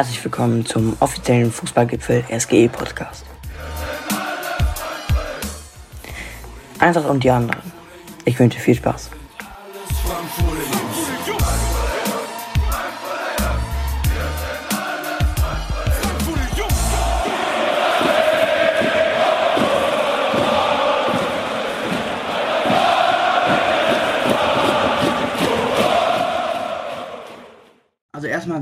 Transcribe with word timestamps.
Herzlich 0.00 0.24
willkommen 0.24 0.64
zum 0.64 0.96
offiziellen 1.00 1.52
Fußballgipfel 1.52 2.24
SGE 2.38 2.70
Podcast. 2.70 3.26
Einfach 6.78 7.04
und 7.04 7.22
die 7.22 7.28
anderen. 7.28 7.60
Ich 8.24 8.38
wünsche 8.38 8.58
viel 8.58 8.76
Spaß. 8.76 9.10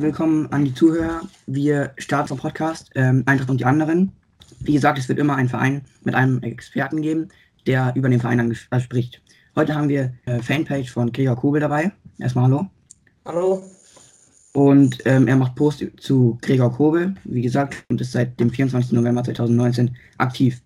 Willkommen 0.01 0.47
an 0.53 0.65
die 0.65 0.75
Zuhörer. 0.75 1.23
Wir 1.47 1.93
starten 1.99 2.29
vom 2.29 2.39
Podcast 2.39 2.89
ähm, 2.95 3.25
Eintracht 3.27 3.51
und 3.51 3.59
die 3.59 3.65
anderen. 3.65 4.13
Wie 4.61 4.73
gesagt, 4.73 4.97
es 4.97 5.09
wird 5.09 5.19
immer 5.19 5.35
einen 5.35 5.49
Verein 5.49 5.83
mit 6.05 6.15
einem 6.15 6.41
Experten 6.43 7.03
geben, 7.03 7.31
der 7.67 7.93
über 7.97 8.09
den 8.09 8.21
Verein 8.21 8.39
dann 8.39 8.57
äh, 8.71 8.81
spricht. 8.81 9.21
Heute 9.57 9.75
haben 9.75 9.89
wir 9.89 10.13
äh, 10.27 10.39
Fanpage 10.39 10.93
von 10.93 11.11
Gregor 11.11 11.35
Kobel 11.35 11.61
dabei. 11.61 11.91
Erstmal 12.21 12.45
hallo. 12.45 12.67
Hallo. 13.25 13.65
Und 14.53 14.99
ähm, 15.05 15.27
er 15.27 15.35
macht 15.35 15.57
Post 15.57 15.85
zu 15.97 16.39
Gregor 16.43 16.73
Kobel, 16.73 17.17
wie 17.25 17.43
gesagt, 17.43 17.85
und 17.89 18.01
ist 18.01 18.13
seit 18.13 18.39
dem 18.39 18.51
24. 18.51 18.93
November 18.93 19.25
2019 19.25 19.97
aktiv. 20.17 20.61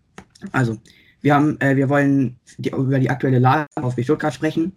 Also, 0.51 0.77
wir 1.23 1.35
haben, 1.35 1.59
äh, 1.63 1.75
wir 1.75 1.89
wollen 1.89 2.37
die, 2.59 2.69
über 2.69 2.99
die 2.99 3.09
aktuelle 3.09 3.39
Lage 3.39 3.67
auf 3.77 3.97
Stuttgart 3.99 4.35
sprechen. 4.35 4.73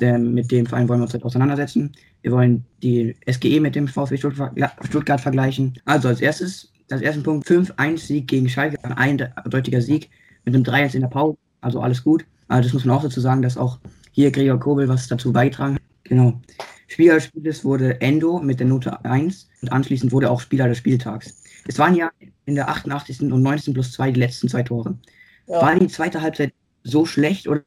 Ähm, 0.00 0.34
mit 0.34 0.50
dem 0.50 0.66
Verein 0.66 0.88
wollen 0.88 1.00
wir 1.00 1.04
uns 1.04 1.14
heute 1.14 1.24
auseinandersetzen. 1.24 1.92
Wir 2.22 2.32
wollen 2.32 2.64
die 2.82 3.14
SGE 3.30 3.60
mit 3.60 3.74
dem 3.74 3.88
VfB 3.88 4.16
Stuttgart 4.16 5.20
vergleichen. 5.20 5.74
Also 5.84 6.08
als 6.08 6.20
erstes, 6.20 6.72
als 6.90 7.02
ersten 7.02 7.22
Punkt 7.22 7.46
5-1-Sieg 7.46 8.26
gegen 8.26 8.48
Schalke, 8.48 8.82
ein 8.82 8.92
eindeutiger 8.92 9.80
Sieg 9.80 10.10
mit 10.44 10.54
einem 10.54 10.64
3-1 10.64 10.94
in 10.94 11.00
der 11.02 11.08
Pause. 11.08 11.36
Also 11.60 11.80
alles 11.80 12.02
gut. 12.02 12.24
Also 12.48 12.68
das 12.68 12.74
muss 12.74 12.84
man 12.84 12.96
auch 12.96 13.02
dazu 13.02 13.20
sagen, 13.20 13.42
dass 13.42 13.56
auch 13.56 13.78
hier 14.12 14.30
Gregor 14.30 14.60
Kobel 14.60 14.88
was 14.88 15.08
dazu 15.08 15.32
beigetragen 15.32 15.74
hat. 15.74 15.82
Genau. 16.04 16.40
Spieler 16.86 17.14
des 17.14 17.24
Spiels 17.24 17.64
wurde 17.64 18.00
Endo 18.00 18.38
mit 18.40 18.60
der 18.60 18.66
Note 18.66 19.04
1 19.04 19.48
und 19.62 19.72
anschließend 19.72 20.12
wurde 20.12 20.30
auch 20.30 20.40
Spieler 20.40 20.68
des 20.68 20.78
Spieltags. 20.78 21.42
Es 21.66 21.78
waren 21.78 21.94
ja 21.94 22.10
in 22.44 22.54
der 22.54 22.68
88. 22.68 23.22
und 23.22 23.42
19 23.42 23.74
plus 23.74 23.92
2 23.92 24.12
die 24.12 24.20
letzten 24.20 24.48
zwei 24.48 24.62
Tore. 24.62 24.98
Ja. 25.46 25.62
War 25.62 25.78
die 25.78 25.88
zweite 25.88 26.20
Halbzeit 26.20 26.52
so 26.82 27.06
schlecht 27.06 27.48
oder 27.48 27.62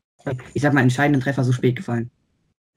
ich 0.54 0.62
sag 0.62 0.74
mal 0.74 0.82
entscheidenden 0.82 1.22
Treffer 1.22 1.44
so 1.44 1.52
spät 1.52 1.76
gefallen? 1.76 2.12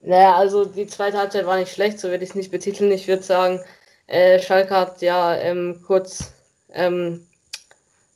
Naja, 0.03 0.37
also 0.37 0.65
die 0.65 0.87
zweite 0.87 1.19
Halbzeit 1.19 1.47
war 1.47 1.59
nicht 1.59 1.73
schlecht, 1.73 2.01
so 2.01 2.09
würde 2.09 2.25
ich 2.25 2.31
es 2.31 2.37
nicht 2.37 2.51
betiteln. 2.51 2.91
Ich 2.93 3.07
würde 3.07 3.23
sagen, 3.23 3.61
äh, 4.07 4.41
Schalke 4.41 4.75
hat 4.75 5.03
ja 5.03 5.35
ähm, 5.37 5.83
kurz 5.87 6.33
ähm, 6.73 7.27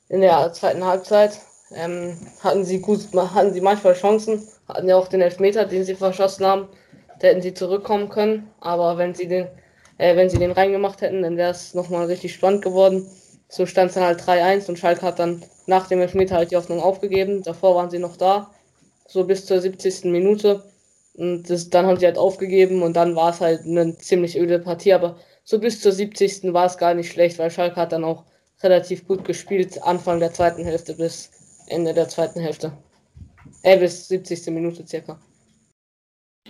in 0.09 0.21
der 0.21 0.51
zweiten 0.53 0.83
Halbzeit 0.83 1.39
ähm, 1.71 2.17
hatten 2.43 2.65
sie 2.65 2.79
gut, 2.79 3.01
hatten 3.15 3.53
sie 3.53 3.61
manchmal 3.61 3.93
Chancen, 3.93 4.47
hatten 4.67 4.87
ja 4.87 4.97
auch 4.97 5.07
den 5.07 5.21
Elfmeter, 5.21 5.65
den 5.65 5.83
sie 5.83 5.95
verschossen 5.95 6.45
haben, 6.45 6.67
da 7.19 7.27
hätten 7.27 7.41
sie 7.41 7.53
zurückkommen 7.53 8.09
können. 8.09 8.51
Aber 8.59 8.97
wenn 8.97 9.13
sie 9.13 9.27
den, 9.27 9.47
äh, 9.97 10.15
wenn 10.15 10.29
sie 10.29 10.39
den 10.39 10.51
reingemacht 10.51 11.01
hätten, 11.01 11.21
dann 11.21 11.37
wäre 11.37 11.51
es 11.51 11.73
nochmal 11.75 12.05
richtig 12.07 12.33
spannend 12.33 12.63
geworden. 12.63 13.07
So 13.47 13.65
stand 13.65 13.89
es 13.89 13.95
dann 13.95 14.03
halt 14.05 14.21
3-1 14.21 14.69
und 14.69 14.79
Schalke 14.79 15.03
hat 15.03 15.19
dann 15.19 15.43
nach 15.67 15.87
dem 15.87 16.01
Elfmeter 16.01 16.35
halt 16.35 16.51
die 16.51 16.55
Hoffnung 16.55 16.81
aufgegeben. 16.81 17.43
Davor 17.43 17.75
waren 17.75 17.89
sie 17.91 17.99
noch 17.99 18.17
da, 18.17 18.51
so 19.07 19.23
bis 19.23 19.45
zur 19.45 19.61
70. 19.61 20.05
Minute. 20.05 20.63
Und 21.17 21.49
das, 21.49 21.69
dann 21.69 21.85
haben 21.85 21.97
sie 21.97 22.05
halt 22.05 22.17
aufgegeben 22.17 22.81
und 22.81 22.95
dann 22.95 23.15
war 23.15 23.31
es 23.31 23.41
halt 23.41 23.61
eine 23.61 23.97
ziemlich 23.97 24.37
öde 24.37 24.59
Partie. 24.59 24.93
Aber 24.93 25.17
so 25.43 25.59
bis 25.59 25.81
zur 25.81 25.91
70. 25.91 26.53
war 26.53 26.65
es 26.65 26.77
gar 26.77 26.93
nicht 26.93 27.11
schlecht, 27.11 27.39
weil 27.39 27.51
Schalke 27.51 27.77
hat 27.77 27.91
dann 27.91 28.03
auch 28.03 28.25
relativ 28.61 29.07
gut 29.07 29.23
gespielt, 29.25 29.81
Anfang 29.83 30.19
der 30.19 30.33
zweiten 30.33 30.63
Hälfte 30.63 30.93
bis 30.95 31.31
Ende 31.67 31.93
der 31.93 32.09
zweiten 32.09 32.39
Hälfte. 32.39 32.71
Äh, 33.63 33.79
bis 33.79 34.07
70. 34.07 34.47
Minute 34.47 34.85
circa. 34.85 35.19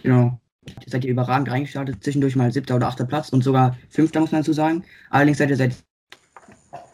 Genau. 0.01 0.39
Ihr 0.65 0.91
seid 0.91 1.05
ihr 1.05 1.11
überragend 1.11 1.49
reingestartet, 1.49 2.03
zwischendurch 2.03 2.35
mal 2.35 2.51
siebter 2.51 2.75
oder 2.75 2.87
achter 2.87 3.05
Platz 3.05 3.29
und 3.29 3.43
sogar 3.43 3.77
fünfter, 3.89 4.19
muss 4.19 4.31
man 4.31 4.41
dazu 4.41 4.53
sagen. 4.53 4.83
Allerdings 5.11 5.37
seid 5.37 5.49
ihr 5.49 5.57
seit 5.57 5.75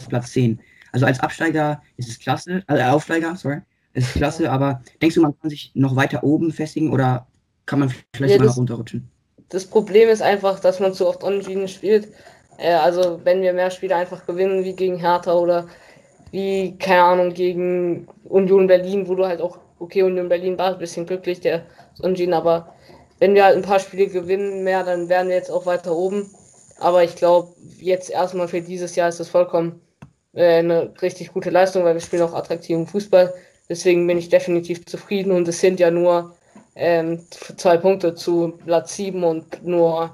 Platz 0.10 0.32
10. 0.34 0.60
Also 0.92 1.06
als 1.06 1.20
Absteiger 1.22 1.82
ist 1.96 2.10
es 2.10 2.20
klasse, 2.20 2.64
also 2.68 2.84
Aufsteiger, 2.84 3.36
sorry, 3.36 3.62
ist 3.94 4.10
es 4.10 4.14
klasse, 4.14 4.52
aber 4.52 4.84
denkst 5.02 5.16
du, 5.16 5.22
man 5.22 5.38
kann 5.40 5.50
sich 5.50 5.72
noch 5.74 5.96
weiter 5.96 6.24
oben 6.24 6.52
festigen 6.52 6.92
oder 6.92 7.28
kann 7.72 7.80
man 7.80 7.94
vielleicht 8.14 8.34
ja, 8.34 8.38
mal 8.38 8.48
das, 8.48 8.58
runterrutschen. 8.58 9.10
Das 9.48 9.66
Problem 9.66 10.10
ist 10.10 10.22
einfach, 10.22 10.60
dass 10.60 10.82
man 10.82 10.94
zu 10.94 11.08
oft 11.08 11.24
unentschieden 11.24 11.70
spielt. 11.70 12.10
Äh, 12.58 12.74
also 12.74 13.22
wenn 13.24 13.42
wir 13.42 13.54
mehr 13.54 13.72
Spiele 13.72 13.96
einfach 13.96 14.26
gewinnen, 14.26 14.66
wie 14.66 14.74
gegen 14.74 14.98
Hertha 14.98 15.34
oder 15.34 15.68
wie, 16.32 16.76
keine 16.78 17.04
Ahnung, 17.04 17.34
gegen 17.34 18.10
Union 18.26 18.68
Berlin, 18.68 19.08
wo 19.08 19.16
du 19.16 19.26
halt 19.26 19.40
auch, 19.40 19.58
okay, 19.80 20.04
Union 20.04 20.28
Berlin 20.28 20.58
war 20.58 20.74
ein 20.74 20.80
bisschen 20.80 21.06
glücklich, 21.06 21.40
der 21.40 21.64
unentschieden, 22.00 22.34
aber 22.34 22.76
wenn 23.20 23.36
wir 23.36 23.46
halt 23.46 23.56
ein 23.56 23.62
paar 23.62 23.80
Spiele 23.80 24.08
gewinnen 24.08 24.66
mehr, 24.66 24.84
dann 24.84 25.08
wären 25.08 25.30
wir 25.30 25.36
jetzt 25.36 25.50
auch 25.50 25.66
weiter 25.66 25.96
oben. 25.96 26.30
Aber 26.78 27.06
ich 27.06 27.16
glaube, 27.16 27.54
jetzt 27.80 28.10
erstmal 28.10 28.50
für 28.50 28.60
dieses 28.60 28.98
Jahr 28.98 29.08
ist 29.08 29.22
das 29.22 29.30
vollkommen 29.30 29.80
äh, 30.34 30.58
eine 30.58 30.94
richtig 31.02 31.32
gute 31.32 31.52
Leistung, 31.52 31.86
weil 31.86 31.94
wir 31.94 32.02
spielen 32.02 32.24
auch 32.24 32.34
attraktiven 32.34 32.86
Fußball. 32.86 33.34
Deswegen 33.70 34.06
bin 34.08 34.18
ich 34.18 34.28
definitiv 34.28 34.86
zufrieden 34.86 35.32
und 35.32 35.48
es 35.48 35.62
sind 35.62 35.80
ja 35.80 35.90
nur 35.90 36.36
ähm, 36.76 37.20
zwei 37.58 37.78
Punkte 37.78 38.16
zu 38.16 38.54
Platz 38.66 38.96
7 38.96 39.24
und 39.24 39.66
nur. 39.66 40.12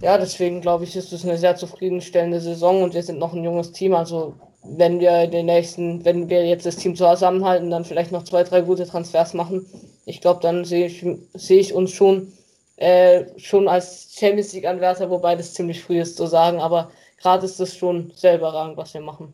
Ja, 0.00 0.18
deswegen 0.18 0.60
glaube 0.60 0.84
ich, 0.84 0.96
ist 0.96 1.12
es 1.12 1.24
eine 1.24 1.38
sehr 1.38 1.54
zufriedenstellende 1.54 2.40
Saison 2.40 2.82
und 2.82 2.94
wir 2.94 3.02
sind 3.02 3.20
noch 3.20 3.34
ein 3.34 3.44
junges 3.44 3.70
Team. 3.70 3.94
Also, 3.94 4.34
wenn 4.64 4.98
wir 4.98 5.28
den 5.28 5.46
nächsten, 5.46 6.04
wenn 6.04 6.28
wir 6.28 6.44
jetzt 6.44 6.66
das 6.66 6.76
Team 6.76 6.96
zusammenhalten, 6.96 7.70
dann 7.70 7.84
vielleicht 7.84 8.10
noch 8.10 8.24
zwei, 8.24 8.42
drei 8.42 8.62
gute 8.62 8.86
Transfers 8.86 9.32
machen. 9.34 9.64
Ich 10.04 10.20
glaube, 10.20 10.40
dann 10.40 10.64
sehe 10.64 10.86
ich, 10.86 11.06
sehe 11.34 11.60
ich 11.60 11.72
uns 11.72 11.92
schon, 11.92 12.32
äh, 12.76 13.26
schon 13.36 13.68
als 13.68 14.08
Champions 14.18 14.52
League-Anwärter, 14.52 15.08
wobei 15.08 15.36
das 15.36 15.54
ziemlich 15.54 15.84
früh 15.84 16.00
ist 16.00 16.16
zu 16.16 16.26
sagen, 16.26 16.60
aber 16.60 16.90
gerade 17.20 17.46
ist 17.46 17.60
es 17.60 17.76
schon 17.76 18.10
sehr 18.16 18.36
überragend, 18.36 18.76
was 18.76 18.94
wir 18.94 19.00
machen. 19.00 19.32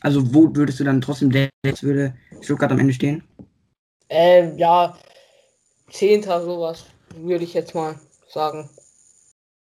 Also, 0.00 0.34
wo 0.34 0.54
würdest 0.54 0.80
du 0.80 0.84
dann 0.84 1.00
trotzdem 1.00 1.30
denken, 1.30 1.52
würde 1.82 2.14
Stuttgart 2.40 2.72
am 2.72 2.80
Ende 2.80 2.92
stehen? 2.92 3.22
Äh, 4.08 4.56
ja, 4.56 4.96
Zehnter, 5.90 6.42
sowas, 6.42 6.86
würde 7.16 7.44
ich 7.44 7.54
jetzt 7.54 7.74
mal 7.74 7.96
sagen. 8.28 8.68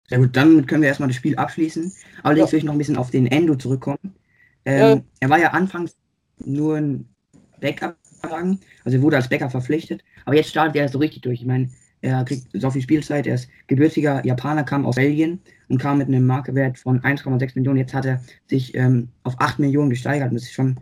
Sehr 0.09 0.19
gut, 0.19 0.35
dann 0.35 0.65
können 0.65 0.81
wir 0.81 0.89
erstmal 0.89 1.09
das 1.09 1.17
Spiel 1.17 1.35
abschließen. 1.35 1.91
Allerdings 2.23 2.49
ja. 2.49 2.51
will 2.53 2.59
ich 2.59 2.65
noch 2.65 2.73
ein 2.73 2.77
bisschen 2.77 2.97
auf 2.97 3.11
den 3.11 3.27
Endo 3.27 3.55
zurückkommen. 3.55 4.15
Ähm, 4.65 4.79
ja. 4.79 5.01
Er 5.19 5.29
war 5.29 5.39
ja 5.39 5.51
anfangs 5.51 5.95
nur 6.39 6.77
ein 6.77 7.07
Backup, 7.59 7.97
also 8.21 8.97
er 8.97 9.01
wurde 9.01 9.17
als 9.17 9.29
Backup 9.29 9.51
verpflichtet, 9.51 10.03
aber 10.25 10.35
jetzt 10.35 10.49
startet 10.49 10.75
er 10.75 10.89
so 10.89 10.99
richtig 10.99 11.21
durch. 11.21 11.41
Ich 11.41 11.47
meine, 11.47 11.69
er 12.01 12.23
kriegt 12.25 12.47
so 12.53 12.69
viel 12.69 12.81
Spielzeit, 12.81 13.27
er 13.27 13.35
ist 13.35 13.49
gebürtiger 13.67 14.25
Japaner, 14.25 14.63
kam 14.63 14.85
aus 14.85 14.95
Belgien 14.95 15.41
und 15.67 15.79
kam 15.79 15.97
mit 15.97 16.07
einem 16.07 16.25
Markewert 16.25 16.77
von 16.77 17.01
1,6 17.01 17.53
Millionen. 17.55 17.79
Jetzt 17.79 17.93
hat 17.93 18.05
er 18.05 18.21
sich 18.47 18.75
ähm, 18.75 19.09
auf 19.23 19.35
8 19.39 19.59
Millionen 19.59 19.89
gesteigert 19.89 20.29
und 20.29 20.35
das 20.35 20.43
ist 20.43 20.53
schon 20.53 20.77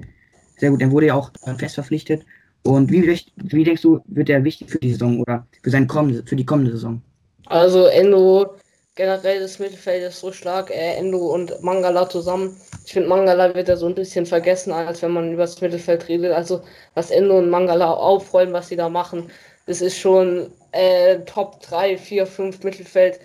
sehr 0.58 0.72
gut. 0.72 0.82
Er 0.82 0.92
wurde 0.92 1.08
ja 1.08 1.14
auch 1.14 1.32
fest 1.58 1.76
verpflichtet 1.76 2.26
und 2.66 2.92
wie, 2.92 3.08
wie 3.36 3.64
denkst 3.64 3.84
du, 3.84 4.02
wird 4.08 4.30
er 4.30 4.44
wichtig 4.44 4.72
für 4.72 4.80
die 4.80 4.92
Saison 4.92 5.20
oder 5.20 5.46
für, 5.62 5.70
seine 5.70 5.88
kommende, 5.88 6.24
für 6.26 6.36
die 6.36 6.46
kommende 6.46 6.72
Saison? 6.72 7.02
Also 7.46 7.86
Endo, 7.86 8.56
generell 8.96 9.40
das 9.40 9.60
Mittelfeld 9.60 10.04
ist 10.04 10.20
so 10.20 10.32
stark, 10.32 10.72
äh, 10.72 10.96
Endo 10.96 11.20
und 11.34 11.62
Mangala 11.62 12.10
zusammen. 12.10 12.58
Ich 12.84 12.94
finde, 12.94 13.08
Mangala 13.08 13.54
wird 13.54 13.70
da 13.70 13.78
so 13.78 13.86
ein 13.86 13.94
bisschen 13.94 14.26
vergessen, 14.26 14.72
als 14.72 15.04
wenn 15.04 15.12
man 15.12 15.32
über 15.32 15.44
das 15.44 15.62
Mittelfeld 15.62 16.08
redet. 16.08 16.32
Also 16.32 16.62
was 16.96 17.12
Endo 17.12 17.38
und 17.38 17.52
Mangala 17.52 17.94
aufräumen, 17.94 18.54
was 18.54 18.70
sie 18.70 18.76
da 18.76 18.90
machen, 18.90 19.30
das 19.68 19.82
ist 19.82 19.98
schon 20.00 20.52
äh, 20.72 21.20
Top 21.26 21.62
3, 21.62 21.98
4, 21.98 22.26
5 22.26 22.64
Mittelfeld 22.64 23.20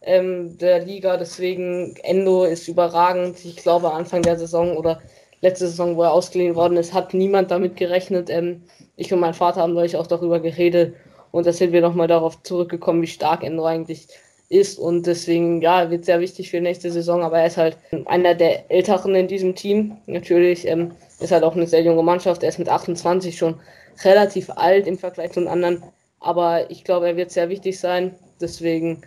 ähm, 0.00 0.56
der 0.56 0.84
Liga. 0.84 1.18
Deswegen 1.18 1.94
Endo 2.04 2.44
ist 2.44 2.68
überragend. 2.68 3.44
Ich 3.44 3.56
glaube, 3.56 3.92
Anfang 3.92 4.22
der 4.22 4.38
Saison 4.38 4.76
oder 4.76 5.00
letzte 5.40 5.66
Saison, 5.66 5.96
wo 5.96 6.02
er 6.02 6.12
ausgeliehen 6.12 6.54
worden 6.54 6.76
ist, 6.76 6.94
hat 6.94 7.14
niemand 7.14 7.50
damit 7.50 7.76
gerechnet. 7.76 8.30
Ähm, 8.30 8.62
ich 8.96 9.12
und 9.12 9.20
mein 9.20 9.34
Vater 9.34 9.60
haben 9.60 9.74
neulich 9.74 9.96
auch 9.96 10.06
darüber 10.06 10.40
geredet 10.40 10.94
und 11.30 11.46
da 11.46 11.52
sind 11.52 11.72
wir 11.72 11.80
nochmal 11.80 12.08
darauf 12.08 12.42
zurückgekommen, 12.42 13.02
wie 13.02 13.06
stark 13.06 13.44
Endo 13.44 13.64
eigentlich 13.64 14.08
ist 14.48 14.78
und 14.78 15.06
deswegen, 15.06 15.60
ja, 15.60 15.90
wird 15.90 16.06
sehr 16.06 16.20
wichtig 16.20 16.50
für 16.50 16.60
nächste 16.60 16.90
Saison, 16.90 17.22
aber 17.22 17.38
er 17.40 17.46
ist 17.46 17.58
halt 17.58 17.76
einer 18.06 18.34
der 18.34 18.70
Älteren 18.70 19.14
in 19.14 19.28
diesem 19.28 19.54
Team. 19.54 19.98
Natürlich 20.06 20.66
ähm, 20.66 20.92
ist 21.20 21.32
halt 21.32 21.44
auch 21.44 21.54
eine 21.54 21.66
sehr 21.66 21.82
junge 21.82 22.02
Mannschaft, 22.02 22.42
er 22.42 22.48
ist 22.48 22.58
mit 22.58 22.68
28 22.68 23.36
schon 23.36 23.60
relativ 24.04 24.50
alt 24.50 24.86
im 24.86 24.96
Vergleich 24.96 25.32
zu 25.32 25.40
den 25.40 25.48
anderen, 25.48 25.82
aber 26.20 26.70
ich 26.70 26.84
glaube, 26.84 27.08
er 27.08 27.16
wird 27.16 27.30
sehr 27.30 27.50
wichtig 27.50 27.78
sein, 27.78 28.14
deswegen 28.40 29.02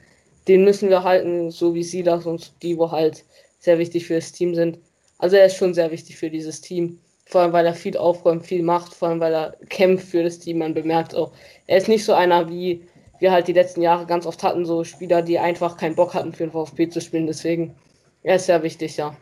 den 0.48 0.64
müssen 0.64 0.90
wir 0.90 1.04
halten, 1.04 1.52
so 1.52 1.74
wie 1.74 1.84
sie 1.84 2.04
das 2.04 2.26
und 2.26 2.52
die, 2.62 2.78
wo 2.78 2.92
halt 2.92 3.24
sehr 3.60 3.78
wichtig 3.78 4.08
für 4.08 4.16
das 4.16 4.32
Team 4.32 4.56
sind. 4.56 4.80
Also 5.22 5.36
er 5.36 5.46
ist 5.46 5.56
schon 5.56 5.76
sehr 5.76 5.92
wichtig 5.92 6.18
für 6.18 6.32
dieses 6.32 6.62
Team. 6.62 6.98
Vor 7.28 7.42
allem, 7.42 7.54
weil 7.54 7.68
er 7.68 7.76
viel 7.76 7.96
aufräumt, 7.96 8.44
viel 8.46 8.64
macht, 8.64 8.92
vor 8.94 9.10
allem, 9.10 9.20
weil 9.20 9.34
er 9.34 9.56
kämpft 9.70 10.08
für 10.08 10.24
das 10.24 10.40
Team. 10.40 10.58
Man 10.58 10.74
bemerkt 10.74 11.16
auch, 11.16 11.32
er 11.68 11.78
ist 11.78 11.88
nicht 11.88 12.04
so 12.04 12.14
einer, 12.14 12.50
wie 12.50 12.88
wir 13.20 13.32
halt 13.32 13.48
die 13.48 13.54
letzten 13.54 13.84
Jahre 13.84 14.08
ganz 14.08 14.26
oft 14.26 14.42
hatten, 14.42 14.66
so 14.66 14.84
Spieler, 14.84 15.22
die 15.22 15.38
einfach 15.38 15.78
keinen 15.78 15.96
Bock 15.96 16.16
hatten, 16.16 16.34
für 16.34 16.44
den 16.44 16.52
VfB 16.52 16.90
zu 16.90 17.00
spielen. 17.00 17.28
Deswegen 17.28 17.76
Er 18.24 18.38
ist 18.38 18.48
sehr 18.48 18.64
wichtig, 18.64 18.98
ja. 18.98 19.16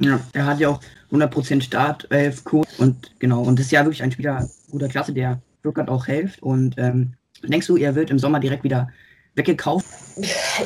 Ja, 0.00 0.20
er 0.34 0.44
hat 0.44 0.60
ja 0.60 0.68
auch 0.68 0.80
100% 1.10 1.62
Start, 1.62 2.06
äh, 2.10 2.30
Code 2.44 2.68
und 2.76 3.18
genau, 3.18 3.42
und 3.42 3.58
ist 3.58 3.72
ja 3.72 3.84
wirklich 3.84 4.02
ein 4.02 4.12
Spieler 4.12 4.46
guter 4.70 4.88
Klasse, 4.88 5.14
der 5.14 5.40
Stuttgart 5.60 5.88
auch 5.88 6.04
hilft. 6.04 6.42
Und 6.42 6.74
ähm, 6.76 7.14
denkst 7.42 7.66
du, 7.66 7.78
er 7.78 7.94
wird 7.94 8.10
im 8.10 8.18
Sommer 8.18 8.38
direkt 8.38 8.64
wieder 8.64 8.90
weggekauft? 9.34 9.86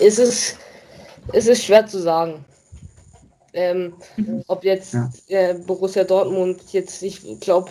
Es 0.00 0.19
ist, 0.19 0.58
es 1.32 1.47
ist 1.47 1.64
schwer 1.64 1.87
zu 1.87 2.00
sagen. 2.00 2.44
Ähm, 3.52 3.94
ob 4.47 4.64
jetzt 4.64 4.94
ja. 4.94 5.11
äh, 5.29 5.55
Borussia 5.55 6.05
Dortmund 6.05 6.61
jetzt, 6.73 7.02
ich 7.02 7.41
glaube, 7.41 7.70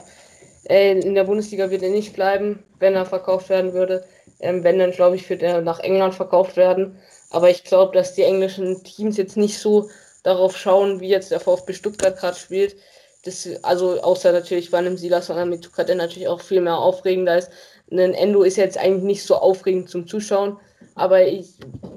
äh, 0.69 0.99
in 0.99 1.15
der 1.15 1.23
Bundesliga 1.23 1.69
wird 1.69 1.83
er 1.83 1.89
nicht 1.89 2.13
bleiben, 2.13 2.63
wenn 2.79 2.95
er 2.95 3.05
verkauft 3.05 3.49
werden 3.49 3.73
würde. 3.73 4.03
Ähm, 4.39 4.63
wenn, 4.63 4.79
dann 4.79 4.91
glaube 4.91 5.15
ich, 5.15 5.29
wird 5.29 5.41
er 5.41 5.61
nach 5.61 5.79
England 5.79 6.15
verkauft 6.15 6.57
werden. 6.57 6.97
Aber 7.29 7.49
ich 7.49 7.63
glaube, 7.63 7.93
dass 7.93 8.15
die 8.15 8.23
englischen 8.23 8.83
Teams 8.83 9.17
jetzt 9.17 9.37
nicht 9.37 9.57
so 9.59 9.89
darauf 10.23 10.57
schauen, 10.57 10.99
wie 10.99 11.09
jetzt 11.09 11.31
der 11.31 11.39
VfB 11.39 11.73
Stuttgart 11.73 12.17
gerade 12.17 12.37
spielt. 12.37 12.75
Das, 13.23 13.47
also 13.63 14.01
außer 14.01 14.31
natürlich 14.31 14.71
bei 14.71 14.77
einem 14.77 14.97
Silas 14.97 15.27
von 15.27 15.49
Mituk 15.49 15.75
der 15.75 15.95
natürlich 15.95 16.27
auch 16.27 16.41
viel 16.41 16.61
mehr 16.61 16.77
aufregender 16.77 17.37
ist. 17.37 17.49
Ein 17.91 18.13
Endo 18.13 18.43
ist 18.43 18.57
jetzt 18.57 18.77
eigentlich 18.77 19.03
nicht 19.03 19.23
so 19.23 19.35
aufregend 19.35 19.89
zum 19.89 20.07
Zuschauen, 20.07 20.57
aber 20.95 21.27
ich 21.27 21.49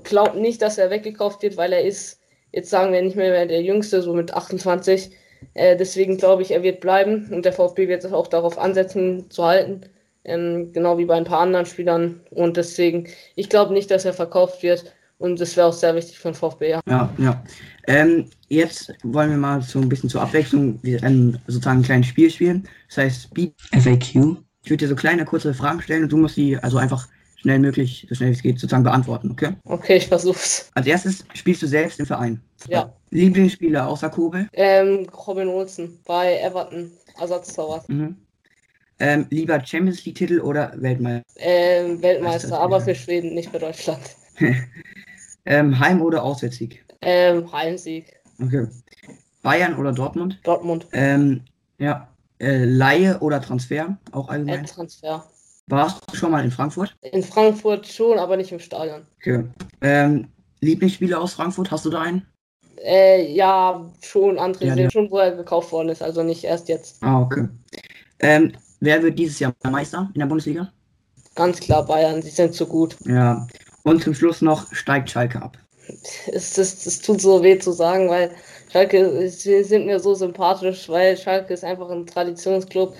glaube 0.04 0.40
nicht, 0.40 0.62
dass 0.62 0.78
er 0.78 0.90
weggekauft 0.90 1.42
wird, 1.42 1.56
weil 1.56 1.72
er 1.72 1.84
ist, 1.84 2.18
jetzt 2.52 2.70
sagen 2.70 2.92
wir 2.92 3.02
nicht 3.02 3.16
mehr 3.16 3.46
der 3.46 3.62
Jüngste, 3.62 4.02
so 4.02 4.14
mit 4.14 4.32
28. 4.32 5.10
Äh, 5.54 5.76
deswegen 5.76 6.18
glaube 6.18 6.42
ich, 6.42 6.52
er 6.52 6.62
wird 6.62 6.80
bleiben 6.80 7.28
und 7.32 7.44
der 7.44 7.52
VfB 7.52 7.88
wird 7.88 8.02
sich 8.02 8.12
auch 8.12 8.28
darauf 8.28 8.58
ansetzen 8.58 9.30
zu 9.30 9.44
halten. 9.44 9.82
Ähm, 10.24 10.72
genau 10.72 10.98
wie 10.98 11.04
bei 11.04 11.14
ein 11.14 11.24
paar 11.24 11.40
anderen 11.40 11.66
Spielern. 11.66 12.20
Und 12.30 12.56
deswegen, 12.56 13.08
ich 13.34 13.48
glaube 13.48 13.72
nicht, 13.72 13.90
dass 13.90 14.04
er 14.04 14.12
verkauft 14.12 14.62
wird. 14.62 14.94
Und 15.18 15.40
das 15.40 15.56
wäre 15.56 15.68
auch 15.68 15.72
sehr 15.72 15.94
wichtig 15.94 16.18
für 16.18 16.30
den 16.30 16.34
VfB, 16.34 16.70
ja. 16.70 16.80
Ja, 16.88 17.12
ja. 17.18 17.44
Ähm, 17.86 18.26
jetzt 18.48 18.92
wollen 19.04 19.30
wir 19.30 19.36
mal 19.36 19.62
so 19.62 19.78
ein 19.78 19.88
bisschen 19.88 20.08
zur 20.08 20.20
Abwechslung 20.20 20.80
ein, 20.84 21.40
sozusagen 21.46 21.80
ein 21.80 21.84
kleines 21.84 22.08
Spiel 22.08 22.28
spielen. 22.30 22.68
Das 22.88 22.98
heißt 22.98 23.22
Speed 23.24 23.54
FAQ. 23.72 24.36
Ich 24.64 24.70
würde 24.70 24.84
dir 24.84 24.88
so 24.88 24.96
kleine, 24.96 25.24
kurze 25.24 25.54
Fragen 25.54 25.80
stellen 25.80 26.04
und 26.04 26.12
du 26.12 26.16
musst 26.16 26.36
die 26.36 26.56
also 26.56 26.78
einfach 26.78 27.08
schnell 27.42 27.58
möglich, 27.58 28.06
so 28.08 28.14
schnell 28.14 28.30
wie 28.30 28.34
es 28.34 28.42
geht, 28.42 28.58
sozusagen 28.58 28.84
beantworten, 28.84 29.30
okay? 29.32 29.54
Okay, 29.64 29.96
ich 29.96 30.06
versuch's. 30.06 30.70
Als 30.74 30.86
erstes 30.86 31.24
spielst 31.34 31.62
du 31.62 31.66
selbst 31.66 31.98
im 31.98 32.06
Verein. 32.06 32.40
Ja. 32.68 32.92
Lieblingsspieler 33.10 33.86
außer 33.86 34.08
Kobel? 34.10 34.48
Ähm, 34.52 35.08
Robin 35.26 35.48
Olsen 35.48 35.98
bei 36.06 36.38
Everton, 36.38 36.92
Ersatztorwart. 37.20 37.88
Mhm. 37.88 38.16
Ähm, 39.00 39.26
lieber 39.30 39.60
Champions 39.64 40.04
League-Titel 40.04 40.40
oder 40.40 40.72
Weltmeister? 40.76 41.24
Ähm, 41.36 42.00
Weltmeister, 42.00 42.58
aber 42.58 42.80
für 42.80 42.94
Schweden, 42.94 43.34
nicht 43.34 43.50
für 43.50 43.58
Deutschland. 43.58 44.00
ähm, 45.44 45.78
Heim- 45.78 46.00
oder 46.00 46.22
Auswärtssieg? 46.22 46.84
Ähm, 47.00 47.50
Heimsieg. 47.50 48.20
Okay. 48.40 48.68
Bayern 49.42 49.76
oder 49.76 49.92
Dortmund? 49.92 50.38
Dortmund. 50.44 50.86
Ähm, 50.92 51.42
ja. 51.78 52.08
Äh, 52.38 52.64
Laie 52.64 53.18
oder 53.18 53.40
Transfer? 53.40 53.96
Auch 54.12 54.28
allgemein? 54.28 54.64
Äh, 54.64 54.68
Transfer. 54.68 55.24
Warst 55.72 56.02
du 56.10 56.16
schon 56.16 56.32
mal 56.32 56.44
in 56.44 56.50
Frankfurt? 56.50 56.94
In 57.00 57.22
Frankfurt 57.22 57.86
schon, 57.86 58.18
aber 58.18 58.36
nicht 58.36 58.52
im 58.52 58.58
Stadion. 58.58 59.06
Okay. 59.16 59.42
Ähm, 59.80 60.28
Lieblingsspieler 60.60 61.18
aus 61.18 61.32
Frankfurt, 61.32 61.70
hast 61.70 61.86
du 61.86 61.90
da 61.90 62.02
einen? 62.02 62.26
Äh, 62.84 63.32
ja, 63.32 63.90
schon 64.02 64.38
André, 64.38 64.74
ja, 64.74 64.90
schon 64.90 65.10
wo 65.10 65.16
er 65.16 65.34
gekauft 65.34 65.72
worden 65.72 65.88
ist, 65.88 66.02
also 66.02 66.22
nicht 66.22 66.44
erst 66.44 66.68
jetzt. 66.68 67.02
Ah, 67.02 67.22
okay. 67.22 67.48
Ähm, 68.18 68.52
wer 68.80 69.02
wird 69.02 69.18
dieses 69.18 69.38
Jahr 69.38 69.54
Meister 69.62 70.10
in 70.12 70.18
der 70.18 70.26
Bundesliga? 70.26 70.70
Ganz 71.36 71.58
klar 71.58 71.86
Bayern, 71.86 72.20
sie 72.20 72.28
sind 72.28 72.52
zu 72.52 72.66
gut. 72.66 72.98
Ja. 73.06 73.46
Und 73.82 74.02
zum 74.02 74.12
Schluss 74.12 74.42
noch 74.42 74.70
steigt 74.74 75.08
Schalke 75.08 75.40
ab. 75.40 75.56
Es, 76.30 76.58
es, 76.58 76.84
es 76.84 77.00
tut 77.00 77.22
so 77.22 77.42
weh 77.42 77.58
zu 77.58 77.72
sagen, 77.72 78.10
weil 78.10 78.30
Schalke, 78.70 79.26
sie 79.30 79.64
sind 79.64 79.86
mir 79.86 80.00
so 80.00 80.12
sympathisch, 80.12 80.90
weil 80.90 81.16
Schalke 81.16 81.54
ist 81.54 81.64
einfach 81.64 81.88
ein 81.88 82.06
Traditionsclub. 82.06 82.94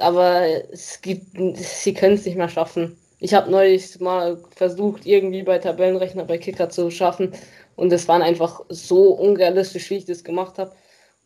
Aber 0.00 0.46
es 0.72 1.00
gibt, 1.00 1.36
sie 1.56 1.94
können 1.94 2.14
es 2.14 2.24
nicht 2.24 2.36
mehr 2.36 2.48
schaffen. 2.48 2.96
Ich 3.18 3.34
habe 3.34 3.50
neulich 3.50 4.00
mal 4.00 4.38
versucht, 4.56 5.06
irgendwie 5.06 5.42
bei 5.42 5.58
Tabellenrechner 5.58 6.24
bei 6.24 6.38
Kicker 6.38 6.70
zu 6.70 6.90
schaffen. 6.90 7.32
Und 7.76 7.92
es 7.92 8.08
waren 8.08 8.22
einfach 8.22 8.60
so 8.68 9.14
unrealistisch, 9.14 9.90
wie 9.90 9.96
ich 9.96 10.04
das 10.04 10.24
gemacht 10.24 10.58
habe. 10.58 10.72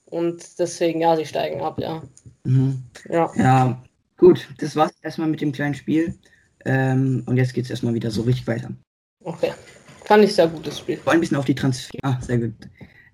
Und 0.06 0.58
deswegen, 0.58 1.00
ja, 1.00 1.16
sie 1.16 1.26
steigen 1.26 1.60
ab, 1.60 1.78
ja. 1.78 2.02
Mhm. 2.44 2.82
Ja. 3.08 3.30
Ja, 3.36 3.82
gut, 4.16 4.48
das 4.58 4.76
war's 4.76 4.92
erstmal 5.02 5.28
mit 5.28 5.40
dem 5.40 5.52
kleinen 5.52 5.74
Spiel. 5.74 6.14
Ähm, 6.64 7.22
und 7.26 7.36
jetzt 7.36 7.54
geht 7.54 7.64
es 7.64 7.70
erstmal 7.70 7.94
wieder 7.94 8.10
so 8.10 8.22
richtig 8.22 8.46
weiter. 8.46 8.70
Okay. 9.22 9.52
Fand 10.04 10.24
ich 10.24 10.34
sehr 10.34 10.48
gutes 10.48 10.78
Spiel. 10.78 10.96
Wir 10.96 11.06
wollen 11.06 11.18
ein 11.18 11.20
bisschen 11.20 11.36
auf 11.36 11.44
die 11.44 11.54
Transfer. 11.54 11.98
Ah, 12.02 12.18
sehr 12.20 12.38
gut. 12.38 12.54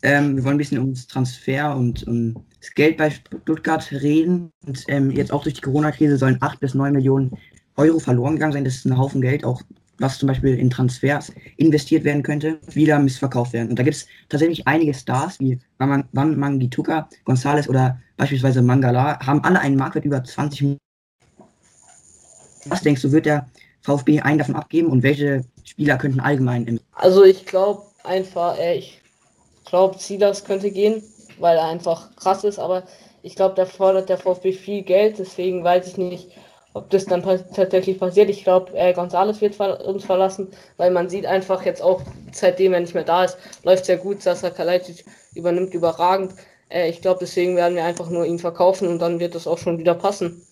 Ähm, 0.03 0.37
wir 0.37 0.45
wollen 0.45 0.55
ein 0.55 0.59
bisschen 0.59 0.79
ums 0.79 1.07
Transfer 1.07 1.77
und 1.77 2.07
um 2.07 2.35
das 2.61 2.73
Geld 2.75 2.97
bei 2.97 3.11
Stuttgart 3.11 3.91
reden. 3.93 4.51
Und 4.67 4.85
ähm, 4.89 5.11
jetzt 5.11 5.33
auch 5.33 5.43
durch 5.43 5.55
die 5.55 5.61
Corona-Krise 5.61 6.17
sollen 6.17 6.39
8 6.41 6.61
bis 6.61 6.75
9 6.75 6.93
Millionen 6.93 7.37
Euro 7.77 7.99
verloren 7.99 8.35
gegangen 8.35 8.53
sein. 8.53 8.65
Das 8.65 8.77
ist 8.77 8.87
ein 8.87 8.99
Haufen 8.99 9.21
Geld, 9.21 9.45
auch 9.45 9.63
was 9.99 10.19
zum 10.19 10.29
Beispiel 10.29 10.59
in 10.59 10.71
Transfers 10.71 11.31
investiert 11.59 12.05
werden 12.05 12.23
könnte, 12.23 12.59
wieder 12.73 12.99
missverkauft 12.99 13.53
werden. 13.53 13.69
Und 13.69 13.79
da 13.79 13.83
gibt 13.83 13.97
es 13.97 14.07
tatsächlich 14.31 14.67
einige 14.67 14.95
Stars, 14.95 15.39
wie 15.41 15.59
Van 15.79 16.07
Mangituka, 16.13 17.09
González 17.27 17.69
oder 17.69 18.01
beispielsweise 18.17 18.63
Mangala, 18.63 19.21
haben 19.21 19.45
alle 19.45 19.61
einen 19.61 19.77
Marktwert 19.77 20.07
über 20.07 20.25
20 20.25 20.61
Millionen. 20.63 20.81
Was 22.67 22.83
denkst 22.83 23.03
du, 23.03 23.13
wird 23.13 23.27
der 23.27 23.47
VfB 23.83 24.21
einen 24.21 24.39
davon 24.39 24.57
abgeben 24.57 24.89
und 24.89 25.03
welche 25.03 25.45
Spieler 25.65 25.97
könnten 25.99 26.21
allgemein 26.21 26.65
im. 26.67 26.81
Also 26.93 27.25
ich 27.25 27.47
glaube 27.47 27.83
einfach, 28.05 28.59
äh, 28.59 28.79
ich 28.79 29.00
glaube, 29.71 29.99
Silas 29.99 30.45
könnte 30.45 30.71
gehen, 30.71 31.03
weil 31.39 31.57
er 31.57 31.65
einfach 31.65 32.15
krass 32.17 32.45
ist, 32.45 32.59
aber 32.59 32.83
ich 33.23 33.35
glaube, 33.35 33.55
da 33.55 33.67
fordert 33.67 34.09
der 34.09 34.19
VfB 34.19 34.53
viel 34.53 34.83
Geld, 34.83 35.19
deswegen 35.19 35.65
weiß 35.65 35.87
ich 35.87 35.97
nicht, 35.97 36.29
ob 36.73 36.89
das 36.91 37.05
dann 37.05 37.23
tatsächlich 37.23 37.99
passiert. 37.99 38.31
Ich 38.31 38.45
glaube, 38.45 38.73
äh, 38.75 38.93
González 38.93 39.41
wird 39.41 39.57
ver 39.57 39.85
uns 39.85 40.05
verlassen, 40.05 40.49
weil 40.77 40.91
man 40.91 41.09
sieht 41.09 41.27
einfach 41.27 41.65
jetzt 41.65 41.83
auch, 41.83 42.03
seitdem 42.33 42.73
er 42.73 42.81
nicht 42.81 42.95
mehr 42.95 43.05
da 43.05 43.25
ist, 43.25 43.39
läuft 43.65 43.87
sehr 43.87 43.97
gut. 43.97 44.23
Sasa 44.23 44.51
Kalajdzic 44.51 45.05
übernimmt 45.35 45.75
überragend. 45.75 46.35
Äh, 46.69 46.89
ich 46.89 47.01
glaube, 47.01 47.21
deswegen 47.21 47.57
werden 47.57 47.75
wir 47.75 47.85
einfach 47.85 48.09
nur 48.09 48.25
ihn 48.25 48.39
verkaufen 48.39 48.87
und 48.89 49.01
dann 49.01 49.19
wird 49.19 49.35
das 49.35 49.49
auch 49.49 49.59
schon 49.59 49.79
wieder 49.79 49.95
passen. 49.95 50.47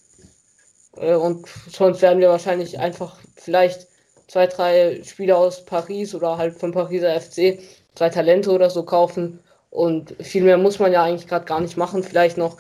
Äh, 0.97 1.15
und 1.15 1.47
sonst 1.71 2.03
werden 2.03 2.19
wir 2.19 2.31
wahrscheinlich 2.31 2.79
einfach 2.81 3.17
vielleicht 3.37 3.87
zwei, 4.27 4.47
drei 4.47 5.01
Spieler 5.05 5.39
aus 5.39 5.65
Paris 5.65 6.15
oder 6.15 6.37
halt 6.37 6.57
vom 6.57 6.73
Pariser 6.73 7.21
FC, 7.21 7.61
zwei 7.99 8.09
Talente 8.09 8.51
oder 8.51 8.71
so 8.71 8.85
kaufen. 8.85 9.41
Und 9.71 10.15
viel 10.21 10.45
mehr 10.45 10.57
muss 10.57 10.79
man 10.79 10.93
ja 10.93 11.03
eigentlich 11.03 11.29
gerade 11.29 11.45
gar 11.45 11.61
nicht 11.61 11.77
machen. 11.77 12.03
Vielleicht 12.03 12.39
noch 12.39 12.57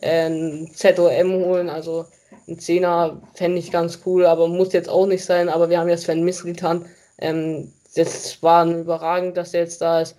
ein 0.00 0.70
ZOM 0.74 1.44
holen, 1.44 1.68
also 1.68 2.06
ein 2.48 2.58
Zehner 2.58 3.22
fände 3.34 3.58
ich 3.58 3.70
ganz 3.70 4.00
cool, 4.06 4.26
aber 4.26 4.48
muss 4.48 4.72
jetzt 4.72 4.88
auch 4.88 5.06
nicht 5.06 5.24
sein. 5.24 5.48
Aber 5.48 5.70
wir 5.70 5.80
haben 5.80 5.88
jetzt 5.88 6.04
Sven 6.04 6.24
Misritan. 6.24 6.86
Ähm, 7.18 7.72
das 7.94 8.42
war 8.42 8.66
überragend, 8.66 9.36
dass 9.36 9.54
er 9.54 9.60
jetzt 9.60 9.80
da 9.80 10.00
ist. 10.02 10.16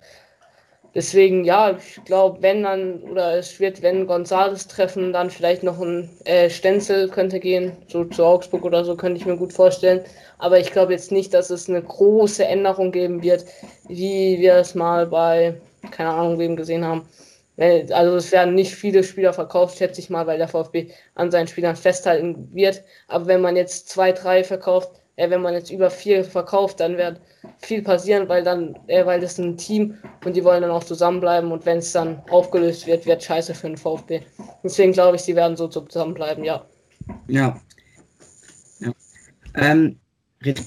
Deswegen, 0.94 1.44
ja, 1.44 1.76
ich 1.76 2.04
glaube, 2.04 2.40
wenn 2.40 2.62
dann, 2.62 3.02
oder 3.02 3.36
es 3.36 3.58
wird, 3.58 3.82
wenn 3.82 4.06
Gonzales 4.06 4.68
treffen, 4.68 5.12
dann 5.12 5.28
vielleicht 5.28 5.64
noch 5.64 5.80
ein 5.80 6.08
äh, 6.24 6.48
Stenzel 6.48 7.08
könnte 7.08 7.40
gehen, 7.40 7.72
so 7.88 8.04
zu 8.04 8.24
Augsburg 8.24 8.64
oder 8.64 8.84
so, 8.84 8.96
könnte 8.96 9.18
ich 9.20 9.26
mir 9.26 9.36
gut 9.36 9.52
vorstellen. 9.52 10.04
Aber 10.38 10.60
ich 10.60 10.70
glaube 10.70 10.92
jetzt 10.92 11.10
nicht, 11.10 11.34
dass 11.34 11.50
es 11.50 11.68
eine 11.68 11.82
große 11.82 12.44
Änderung 12.44 12.92
geben 12.92 13.22
wird, 13.22 13.44
wie 13.88 14.38
wir 14.38 14.54
es 14.54 14.74
mal 14.76 15.06
bei, 15.06 15.60
keine 15.90 16.10
Ahnung, 16.10 16.38
wem 16.38 16.54
gesehen 16.56 16.84
haben. 16.84 17.08
Also 17.56 18.16
es 18.16 18.32
werden 18.32 18.54
nicht 18.54 18.74
viele 18.74 19.04
Spieler 19.04 19.32
verkauft, 19.32 19.78
schätze 19.78 20.00
ich 20.00 20.10
mal, 20.10 20.26
weil 20.26 20.38
der 20.38 20.48
VfB 20.48 20.90
an 21.14 21.30
seinen 21.30 21.46
Spielern 21.46 21.76
festhalten 21.76 22.50
wird. 22.52 22.82
Aber 23.08 23.26
wenn 23.26 23.40
man 23.40 23.56
jetzt 23.56 23.88
zwei, 23.88 24.12
drei 24.12 24.44
verkauft, 24.44 24.90
äh, 25.16 25.30
wenn 25.30 25.42
man 25.42 25.54
jetzt 25.54 25.70
über 25.70 25.90
vier 25.90 26.24
verkauft, 26.24 26.80
dann 26.80 26.96
wird 26.96 27.20
viel 27.58 27.82
passieren, 27.82 28.28
weil 28.28 28.42
dann, 28.42 28.76
äh, 28.86 29.04
weil 29.06 29.20
das 29.20 29.38
ein 29.38 29.56
Team 29.56 29.94
und 30.24 30.34
die 30.34 30.44
wollen 30.44 30.62
dann 30.62 30.70
auch 30.70 30.84
zusammenbleiben 30.84 31.52
und 31.52 31.64
wenn 31.66 31.78
es 31.78 31.92
dann 31.92 32.22
aufgelöst 32.30 32.86
wird, 32.86 33.06
wird 33.06 33.22
scheiße 33.22 33.54
für 33.54 33.68
den 33.68 33.76
VfB. 33.76 34.20
Deswegen 34.62 34.92
glaube 34.92 35.16
ich, 35.16 35.22
sie 35.22 35.36
werden 35.36 35.56
so 35.56 35.68
zusammenbleiben, 35.68 36.44
ja. 36.44 36.64
Ja. 37.28 37.60
ja. 38.80 38.92
Ähm, 39.54 39.98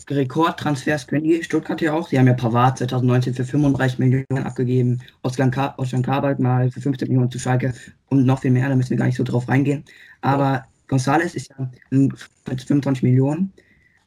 Rekordtransfers 0.10 1.06
können 1.06 1.26
die 1.26 1.44
Stuttgart 1.44 1.80
ja 1.82 1.94
auch. 1.94 2.08
Sie 2.08 2.18
haben 2.18 2.26
ja 2.26 2.34
Pavard 2.34 2.80
2019 2.80 3.36
für 3.36 3.44
35 3.44 4.00
Millionen 4.00 4.44
abgegeben, 4.44 5.02
Oscar, 5.22 5.52
Ka 5.52 5.76
Kabak 6.04 6.40
mal 6.40 6.72
für 6.72 6.82
15 6.82 7.08
Millionen 7.08 7.30
zu 7.30 7.38
Schalke 7.38 7.74
und 8.08 8.26
noch 8.26 8.42
viel 8.42 8.52
mehr, 8.52 8.70
da 8.70 8.76
müssen 8.76 8.92
wir 8.92 8.98
gar 8.98 9.06
nicht 9.06 9.18
so 9.18 9.24
drauf 9.24 9.48
reingehen. 9.48 9.84
Aber 10.22 10.44
ja. 10.44 10.66
González 10.90 11.36
ist 11.36 11.50
ja 11.50 11.70
mit 11.90 12.18
25 12.46 13.04
Millionen 13.04 13.52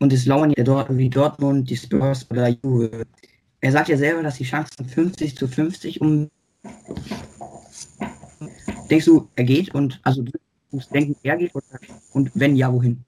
und 0.01 0.13
es 0.13 0.27
lauern 0.27 0.53
ja 0.57 0.65
dort 0.65 0.97
wie 0.97 1.09
Dortmund, 1.09 1.71
die 1.71 1.77
Spurs 1.77 2.27
oder 2.31 2.49
Juve. 2.49 3.05
Er 3.61 3.73
sagt 3.73 3.89
ja 3.89 3.97
selber, 3.97 4.23
dass 4.23 4.39
die 4.39 4.45
Chancen 4.45 4.87
50 4.87 5.37
zu 5.37 5.47
50 5.47 6.01
um. 6.01 6.31
Denkst 8.91 9.05
du, 9.05 9.29
er 9.37 9.45
geht 9.45 9.75
und 9.75 10.01
also 10.03 10.23
du 10.23 10.33
denken, 10.93 11.15
er 11.23 11.37
geht 11.37 11.55
oder, 11.55 11.65
und 12.13 12.31
wenn 12.35 12.57
ja, 12.57 12.73
wohin? 12.73 13.05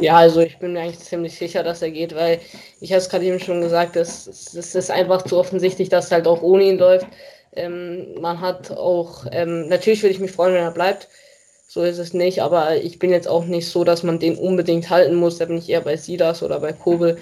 Ja, 0.00 0.18
also 0.18 0.40
ich 0.40 0.58
bin 0.58 0.74
mir 0.74 0.80
eigentlich 0.80 0.98
ziemlich 0.98 1.36
sicher, 1.36 1.62
dass 1.62 1.82
er 1.82 1.90
geht, 1.90 2.14
weil 2.14 2.40
ich 2.80 2.92
habe 2.92 2.98
es 2.98 3.08
gerade 3.08 3.24
eben 3.24 3.40
schon 3.40 3.60
gesagt, 3.60 3.96
es, 3.96 4.26
es 4.26 4.74
ist 4.74 4.90
einfach 4.90 5.22
zu 5.22 5.38
offensichtlich, 5.38 5.88
dass 5.88 6.06
es 6.06 6.12
halt 6.12 6.26
auch 6.26 6.42
ohne 6.42 6.64
ihn 6.64 6.78
läuft. 6.78 7.06
Ähm, 7.54 8.20
man 8.20 8.40
hat 8.40 8.70
auch, 8.70 9.26
ähm, 9.30 9.68
natürlich 9.68 10.02
würde 10.02 10.14
ich 10.14 10.20
mich 10.20 10.32
freuen, 10.32 10.54
wenn 10.54 10.62
er 10.62 10.72
bleibt. 10.72 11.08
So 11.74 11.82
ist 11.84 11.96
es 11.96 12.12
nicht, 12.12 12.42
aber 12.42 12.76
ich 12.76 12.98
bin 12.98 13.10
jetzt 13.10 13.26
auch 13.26 13.46
nicht 13.46 13.66
so, 13.66 13.82
dass 13.82 14.02
man 14.02 14.18
den 14.18 14.36
unbedingt 14.36 14.90
halten 14.90 15.14
muss. 15.14 15.38
Da 15.38 15.46
bin 15.46 15.56
ich 15.56 15.70
eher 15.70 15.80
bei 15.80 15.96
Sidas 15.96 16.42
oder 16.42 16.60
bei 16.60 16.74
Kobel. 16.74 17.16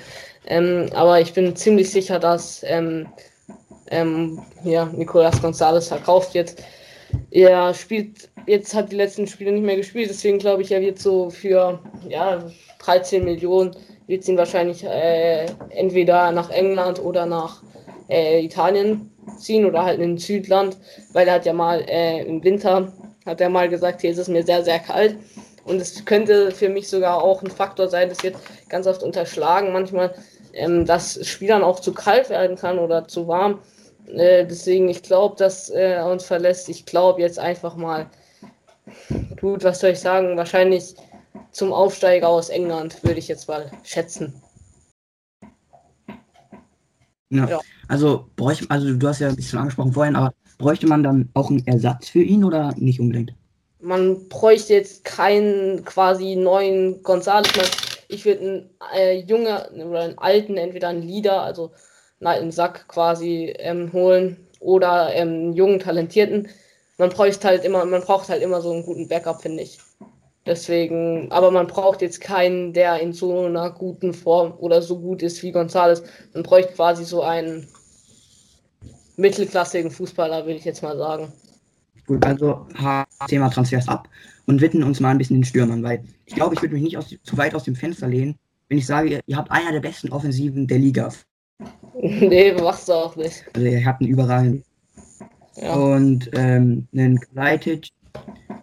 Ähm, 0.45 0.89
aber 0.93 1.21
ich 1.21 1.33
bin 1.33 1.55
ziemlich 1.55 1.93
sicher, 1.93 2.19
dass 2.19 2.65
ähm, 2.67 3.07
ähm, 3.93 4.43
ja, 4.65 4.87
Nicolas 4.87 5.41
Gonzalez 5.41 5.87
verkauft 5.87 6.35
wird. 6.35 6.57
Er 7.31 7.73
spielt, 7.75 8.29
jetzt 8.49 8.75
hat 8.75 8.91
die 8.91 8.97
letzten 8.97 9.29
Spiele 9.29 9.53
nicht 9.53 9.63
mehr 9.63 9.77
gespielt, 9.77 10.11
deswegen 10.11 10.39
glaube 10.41 10.63
ich, 10.63 10.73
er 10.73 10.81
wird 10.81 10.99
so 10.99 11.31
für 11.31 11.79
ja, 12.09 12.45
13 12.81 13.25
Millionen 13.25 13.77
wird 14.09 14.27
ihn 14.27 14.37
wahrscheinlich 14.37 14.83
äh, 14.83 15.47
entweder 15.69 16.33
nach 16.33 16.51
England 16.51 17.01
oder 17.01 17.25
nach 17.25 17.63
äh, 18.09 18.45
Italien 18.45 19.13
ziehen 19.39 19.65
oder 19.65 19.85
halt 19.85 20.01
in 20.01 20.19
Südland, 20.19 20.77
weil 21.13 21.29
er 21.29 21.35
hat 21.35 21.47
ja 21.47 21.53
mal 21.53 21.85
äh, 21.89 22.25
im 22.25 22.43
Winter, 22.43 22.93
hat 23.31 23.41
er 23.41 23.49
mal 23.49 23.69
gesagt, 23.69 24.01
hier 24.01 24.11
ist 24.11 24.19
es 24.19 24.29
mir 24.29 24.43
sehr, 24.45 24.65
sehr 24.65 24.79
kalt. 24.79 25.17
Und 25.65 25.81
es 25.81 26.05
könnte 26.05 26.51
für 26.51 26.69
mich 26.69 26.89
sogar 26.89 27.23
auch 27.23 27.43
ein 27.43 27.51
Faktor 27.51 27.89
sein, 27.89 28.09
das 28.09 28.23
wird 28.23 28.37
ganz 28.69 28.87
oft 28.87 29.03
unterschlagen 29.03 29.73
manchmal, 29.73 30.15
ähm, 30.53 30.85
dass 30.85 31.25
Spielern 31.27 31.63
auch 31.63 31.81
zu 31.81 31.95
kalt 31.95 32.29
werden 32.29 32.57
kann 32.57 32.79
oder 32.79 33.07
zu 33.07 33.29
warm. 33.29 33.61
Äh, 34.09 34.47
deswegen, 34.47 34.89
ich 34.89 35.03
glaube, 35.03 35.37
dass 35.37 35.71
äh, 35.71 35.93
er 35.93 36.07
uns 36.07 36.25
verlässt. 36.25 36.69
Ich 36.69 36.87
glaube 36.87 37.21
jetzt 37.21 37.39
einfach 37.39 37.77
mal, 37.77 38.07
gut, 39.41 39.63
was 39.63 39.81
soll 39.81 39.91
ich 39.91 40.01
sagen, 40.01 40.37
wahrscheinlich 40.37 40.97
zum 41.53 41.73
Aufsteiger 41.73 42.29
aus 42.29 42.49
England, 42.49 43.03
würde 43.05 43.19
ich 43.19 43.29
jetzt 43.29 43.49
mal 43.49 43.71
schätzen. 43.85 44.43
Ja. 47.31 47.49
ja. 47.49 47.61
Also 47.89 48.29
bräuchte, 48.37 48.67
also 48.69 48.93
du 48.93 49.09
hast 49.09 49.21
ja 49.21 49.29
ein 49.29 49.37
bisschen 49.37 49.59
angesprochen 49.59 49.93
vorhin, 49.93 50.17
aber 50.17 50.33
bräuchte 50.59 50.87
man 50.87 51.03
dann 51.03 51.29
auch 51.35 51.51
einen 51.51 51.67
Ersatz 51.67 52.09
für 52.09 52.23
ihn 52.23 52.45
oder 52.45 52.75
nicht 52.77 53.01
unbedingt? 53.01 53.33
Man 53.81 54.29
bräuchte 54.29 54.75
jetzt 54.75 55.05
keinen 55.05 55.85
quasi 55.85 56.37
neuen 56.37 57.03
González. 57.03 57.49
Ich 58.09 58.25
würde 58.25 58.41
einen 58.41 58.71
äh, 58.95 59.21
jungen 59.21 59.47
oder 59.47 60.01
einen 60.01 60.19
alten, 60.19 60.57
entweder 60.57 60.89
einen 60.89 61.03
Leader, 61.03 61.43
also 61.43 61.71
einen 62.21 62.27
alten 62.27 62.53
Sack 62.53 62.87
quasi 62.89 63.55
ähm, 63.59 63.93
holen 63.93 64.37
oder 64.59 65.15
ähm, 65.15 65.29
einen 65.29 65.53
jungen, 65.55 65.81
talentierten. 65.81 66.49
Man 66.99 67.09
bräuchte 67.09 67.49
halt 67.49 67.65
immer, 67.65 67.85
man 67.87 68.03
braucht 68.03 68.29
halt 68.29 68.43
immer 68.43 68.61
so 68.61 68.71
einen 68.73 68.85
guten 68.85 69.09
Backup, 69.09 69.41
finde 69.41 69.63
ich. 69.63 69.79
Deswegen, 70.51 71.31
aber 71.31 71.53
man 71.53 71.69
braucht 71.69 72.03
jetzt 72.03 72.21
keinen, 72.21 72.73
der 72.73 72.99
in 72.99 73.13
so 73.13 73.45
einer 73.45 73.71
guten 73.71 74.13
Form 74.13 74.53
oder 74.59 74.83
so 74.83 74.99
gut 74.99 75.23
ist 75.23 75.41
wie 75.45 75.55
González. 75.55 76.03
Man 76.35 76.43
bräuchte 76.43 76.73
quasi 76.73 77.05
so 77.05 77.23
einen 77.23 77.69
mittelklassigen 79.17 79.93
Fußballer, 79.93 80.45
würde 80.47 80.59
ich 80.59 80.65
jetzt 80.65 80.83
mal 80.83 80.99
sagen. 80.99 81.33
Gut, 82.05 82.27
also 82.27 82.67
Thema 83.29 83.49
Transfers 83.49 83.87
ab 83.87 84.09
und 84.47 84.61
widmen 84.61 84.83
uns 84.83 84.99
mal 84.99 85.11
ein 85.11 85.19
bisschen 85.19 85.37
den 85.37 85.45
Stürmern, 85.45 85.85
weil 85.85 86.03
ich 86.27 86.35
glaube, 86.35 86.57
ich 86.57 86.63
würde 86.63 86.75
mich 86.75 86.83
nicht 86.83 86.99
aus, 86.99 87.15
zu 87.23 87.39
weit 87.39 87.55
aus 87.55 87.63
dem 87.63 87.77
Fenster 87.77 88.09
lehnen, 88.09 88.37
wenn 88.69 88.79
ich 88.79 88.87
sage, 88.87 89.09
ihr, 89.09 89.21
ihr 89.27 89.37
habt 89.37 89.53
einer 89.53 89.71
der 89.71 89.79
besten 89.79 90.11
Offensiven 90.11 90.67
der 90.67 90.81
Liga. 90.81 91.13
nee, 92.03 92.53
machst 92.55 92.89
du 92.89 92.95
auch 92.95 93.15
nicht. 93.15 93.45
Also 93.55 93.69
ihr 93.69 93.87
habt 93.87 94.01
einen 94.01 94.11
überragenden. 94.11 94.65
Ja. 95.55 95.75
Und 95.75 96.29
ähm, 96.33 96.89
einen 96.93 97.21
Kleitic 97.21 97.91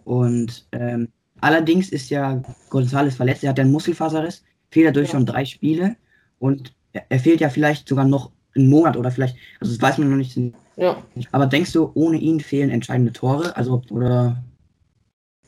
und 0.04 0.66
ähm, 0.72 1.08
Allerdings 1.40 1.90
ist 1.90 2.10
ja 2.10 2.42
González 2.70 3.12
verletzt, 3.12 3.44
er 3.44 3.50
hat 3.50 3.58
ja 3.58 3.62
einen 3.62 3.72
Muskelfaserriss, 3.72 4.44
fehlt 4.70 4.88
dadurch 4.88 5.08
ja. 5.08 5.12
schon 5.12 5.26
drei 5.26 5.44
Spiele 5.44 5.96
und 6.38 6.72
er 6.92 7.20
fehlt 7.20 7.40
ja 7.40 7.48
vielleicht 7.48 7.88
sogar 7.88 8.04
noch 8.04 8.30
einen 8.56 8.68
Monat 8.68 8.96
oder 8.96 9.10
vielleicht, 9.10 9.36
also 9.60 9.72
das 9.72 9.80
weiß 9.82 9.98
man 9.98 10.10
noch 10.10 10.16
nicht. 10.16 10.38
Ja. 10.76 11.02
Aber 11.32 11.46
denkst 11.46 11.72
du, 11.72 11.90
ohne 11.94 12.18
ihn 12.18 12.40
fehlen 12.40 12.70
entscheidende 12.70 13.12
Tore? 13.12 13.56
Also, 13.56 13.82
oder? 13.90 14.42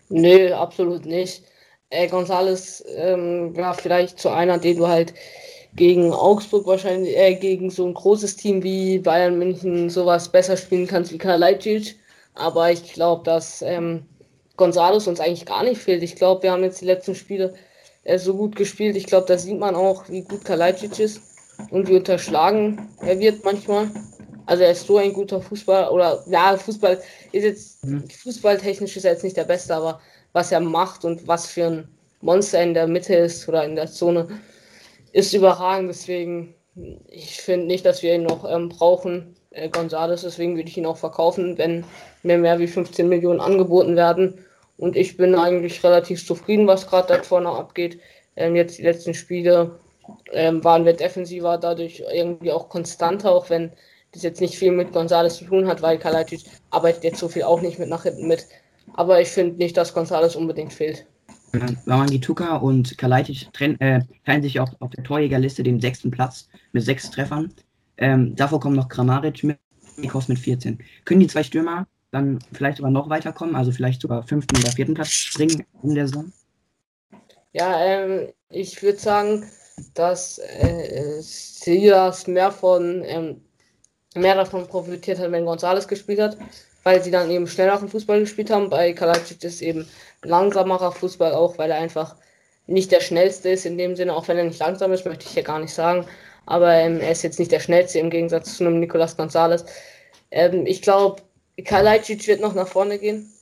Nö, 0.08 0.52
absolut 0.52 1.06
nicht. 1.06 1.44
Äh, 1.90 2.08
González 2.08 2.84
ähm, 2.96 3.56
war 3.56 3.74
vielleicht 3.74 4.18
zu 4.18 4.28
einer, 4.28 4.58
den 4.58 4.76
du 4.76 4.86
halt 4.86 5.14
gegen 5.74 6.12
Augsburg 6.12 6.66
wahrscheinlich, 6.66 7.16
äh, 7.16 7.34
gegen 7.34 7.70
so 7.70 7.86
ein 7.86 7.94
großes 7.94 8.36
Team 8.36 8.62
wie 8.62 8.98
Bayern 8.98 9.38
München 9.38 9.88
sowas 9.88 10.30
besser 10.30 10.56
spielen 10.56 10.86
kannst 10.86 11.12
wie 11.12 11.18
Kalajdzic. 11.18 11.96
Aber 12.34 12.70
ich 12.70 12.92
glaube, 12.92 13.24
dass 13.24 13.62
ähm, 13.62 14.04
Gonzales 14.60 15.08
uns 15.08 15.20
eigentlich 15.20 15.46
gar 15.46 15.64
nicht 15.64 15.80
fehlt. 15.80 16.02
Ich 16.02 16.16
glaube, 16.16 16.42
wir 16.42 16.52
haben 16.52 16.62
jetzt 16.62 16.82
die 16.82 16.84
letzten 16.84 17.14
Spiele 17.14 17.54
äh, 18.04 18.18
so 18.18 18.34
gut 18.34 18.56
gespielt. 18.56 18.94
Ich 18.94 19.06
glaube, 19.06 19.26
da 19.26 19.38
sieht 19.38 19.58
man 19.58 19.74
auch, 19.74 20.06
wie 20.10 20.20
gut 20.20 20.44
Kalajdzic 20.44 20.98
ist 20.98 21.22
und 21.70 21.88
wie 21.88 21.96
unterschlagen 21.96 22.90
er 23.00 23.18
wird 23.18 23.42
manchmal. 23.42 23.90
Also 24.44 24.64
er 24.64 24.72
ist 24.72 24.86
so 24.86 24.98
ein 24.98 25.14
guter 25.14 25.40
Fußball 25.40 25.88
oder 25.88 26.22
ja, 26.26 26.58
Fußball 26.58 27.00
ist 27.32 27.44
jetzt 27.44 27.86
mhm. 27.86 28.06
fußballtechnisch 28.10 28.98
ist 28.98 29.04
er 29.04 29.12
jetzt 29.12 29.24
nicht 29.24 29.38
der 29.38 29.44
Beste, 29.44 29.74
aber 29.74 29.98
was 30.34 30.52
er 30.52 30.60
macht 30.60 31.06
und 31.06 31.26
was 31.26 31.46
für 31.46 31.64
ein 31.64 31.88
Monster 32.20 32.62
in 32.62 32.74
der 32.74 32.86
Mitte 32.86 33.14
ist 33.14 33.48
oder 33.48 33.64
in 33.64 33.76
der 33.76 33.86
Zone, 33.86 34.28
ist 35.12 35.32
überragend. 35.32 35.88
Deswegen, 35.88 36.54
ich 37.08 37.40
finde 37.40 37.66
nicht, 37.66 37.86
dass 37.86 38.02
wir 38.02 38.14
ihn 38.14 38.24
noch 38.24 38.44
ähm, 38.44 38.68
brauchen, 38.68 39.36
äh, 39.52 39.70
Gonzales. 39.70 40.22
Deswegen 40.22 40.56
würde 40.56 40.68
ich 40.68 40.76
ihn 40.76 40.86
auch 40.86 40.98
verkaufen, 40.98 41.56
wenn 41.56 41.84
mir 42.22 42.36
mehr 42.36 42.58
wie 42.58 42.66
15 42.66 43.08
Millionen 43.08 43.40
angeboten 43.40 43.96
werden. 43.96 44.44
Und 44.80 44.96
ich 44.96 45.18
bin 45.18 45.34
eigentlich 45.34 45.84
relativ 45.84 46.26
zufrieden, 46.26 46.66
was 46.66 46.86
gerade 46.86 47.08
da 47.08 47.22
vorne 47.22 47.50
abgeht. 47.50 48.00
Ähm, 48.34 48.56
jetzt 48.56 48.78
die 48.78 48.82
letzten 48.82 49.12
Spiele 49.12 49.78
ähm, 50.32 50.64
waren 50.64 50.86
wir 50.86 50.94
defensiver, 50.94 51.58
dadurch 51.58 52.02
irgendwie 52.12 52.50
auch 52.50 52.70
konstanter, 52.70 53.30
auch 53.30 53.50
wenn 53.50 53.70
das 54.12 54.22
jetzt 54.22 54.40
nicht 54.40 54.56
viel 54.56 54.72
mit 54.72 54.92
Gonzales 54.92 55.36
zu 55.36 55.44
tun 55.44 55.66
hat, 55.66 55.82
weil 55.82 55.98
Kalajdzic 55.98 56.44
arbeitet 56.70 57.04
jetzt 57.04 57.18
so 57.18 57.28
viel 57.28 57.42
auch 57.42 57.60
nicht 57.60 57.78
mit 57.78 57.90
nach 57.90 58.04
hinten 58.04 58.26
mit. 58.26 58.46
Aber 58.94 59.20
ich 59.20 59.28
finde 59.28 59.56
nicht, 59.56 59.76
dass 59.76 59.92
Gonzales 59.92 60.34
unbedingt 60.34 60.72
fehlt. 60.72 61.06
Tuka 62.20 62.56
und 62.56 62.96
Kalajdzic 62.96 63.48
äh, 63.60 64.00
teilen 64.24 64.42
sich 64.42 64.60
auch 64.60 64.70
auf 64.80 64.90
der 64.92 65.04
Torjägerliste 65.04 65.62
den 65.62 65.78
sechsten 65.78 66.10
Platz 66.10 66.48
mit 66.72 66.84
sechs 66.84 67.10
Treffern. 67.10 67.52
Ähm, 67.98 68.34
davor 68.34 68.60
kommen 68.60 68.76
noch 68.76 68.88
Kramaric 68.88 69.44
mit, 69.44 69.58
mit 69.98 70.38
14. 70.38 70.78
Können 71.04 71.20
die 71.20 71.26
zwei 71.26 71.42
Stürmer 71.42 71.86
dann 72.10 72.38
vielleicht 72.52 72.78
sogar 72.78 72.90
noch 72.90 73.08
weiterkommen, 73.08 73.54
also 73.54 73.72
vielleicht 73.72 74.02
sogar 74.02 74.22
fünften 74.24 74.56
oder 74.56 74.72
vierten 74.72 74.94
Platz 74.94 75.10
springen 75.10 75.64
in 75.82 75.94
der 75.94 76.08
Saison? 76.08 76.32
Ja, 77.52 77.80
ähm, 77.84 78.28
ich 78.48 78.82
würde 78.82 78.98
sagen, 78.98 79.44
dass 79.94 80.38
äh, 80.38 81.20
Silas 81.20 82.26
mehr 82.26 82.52
von 82.52 83.02
ähm, 83.04 83.40
mehr 84.14 84.34
davon 84.34 84.66
profitiert 84.66 85.18
hat, 85.18 85.30
wenn 85.30 85.46
González 85.46 85.86
gespielt 85.86 86.20
hat, 86.20 86.36
weil 86.82 87.02
sie 87.02 87.10
dann 87.10 87.30
eben 87.30 87.46
schnelleren 87.46 87.88
Fußball 87.88 88.20
gespielt 88.20 88.50
haben. 88.50 88.70
Bei 88.70 88.92
Kalajdzic 88.92 89.42
ist 89.44 89.62
eben 89.62 89.86
langsamerer 90.22 90.92
Fußball 90.92 91.32
auch, 91.32 91.58
weil 91.58 91.70
er 91.70 91.78
einfach 91.78 92.16
nicht 92.66 92.92
der 92.92 93.00
schnellste 93.00 93.50
ist 93.50 93.66
in 93.66 93.78
dem 93.78 93.96
Sinne, 93.96 94.14
auch 94.14 94.28
wenn 94.28 94.38
er 94.38 94.44
nicht 94.44 94.60
langsam 94.60 94.92
ist, 94.92 95.06
möchte 95.06 95.26
ich 95.26 95.34
ja 95.34 95.42
gar 95.42 95.58
nicht 95.58 95.74
sagen. 95.74 96.06
Aber 96.46 96.72
ähm, 96.72 97.00
er 97.00 97.12
ist 97.12 97.22
jetzt 97.22 97.38
nicht 97.38 97.52
der 97.52 97.60
schnellste 97.60 97.98
im 97.98 98.10
Gegensatz 98.10 98.56
zu 98.56 98.64
einem 98.64 98.80
Nicolas 98.80 99.18
González. 99.18 99.64
Ähm, 100.30 100.66
ich 100.66 100.82
glaube, 100.82 101.22
Kalajdzic 101.62 102.26
wird 102.26 102.40
noch 102.40 102.54
nach 102.54 102.68
vorne 102.68 102.98
gehen. 102.98 103.32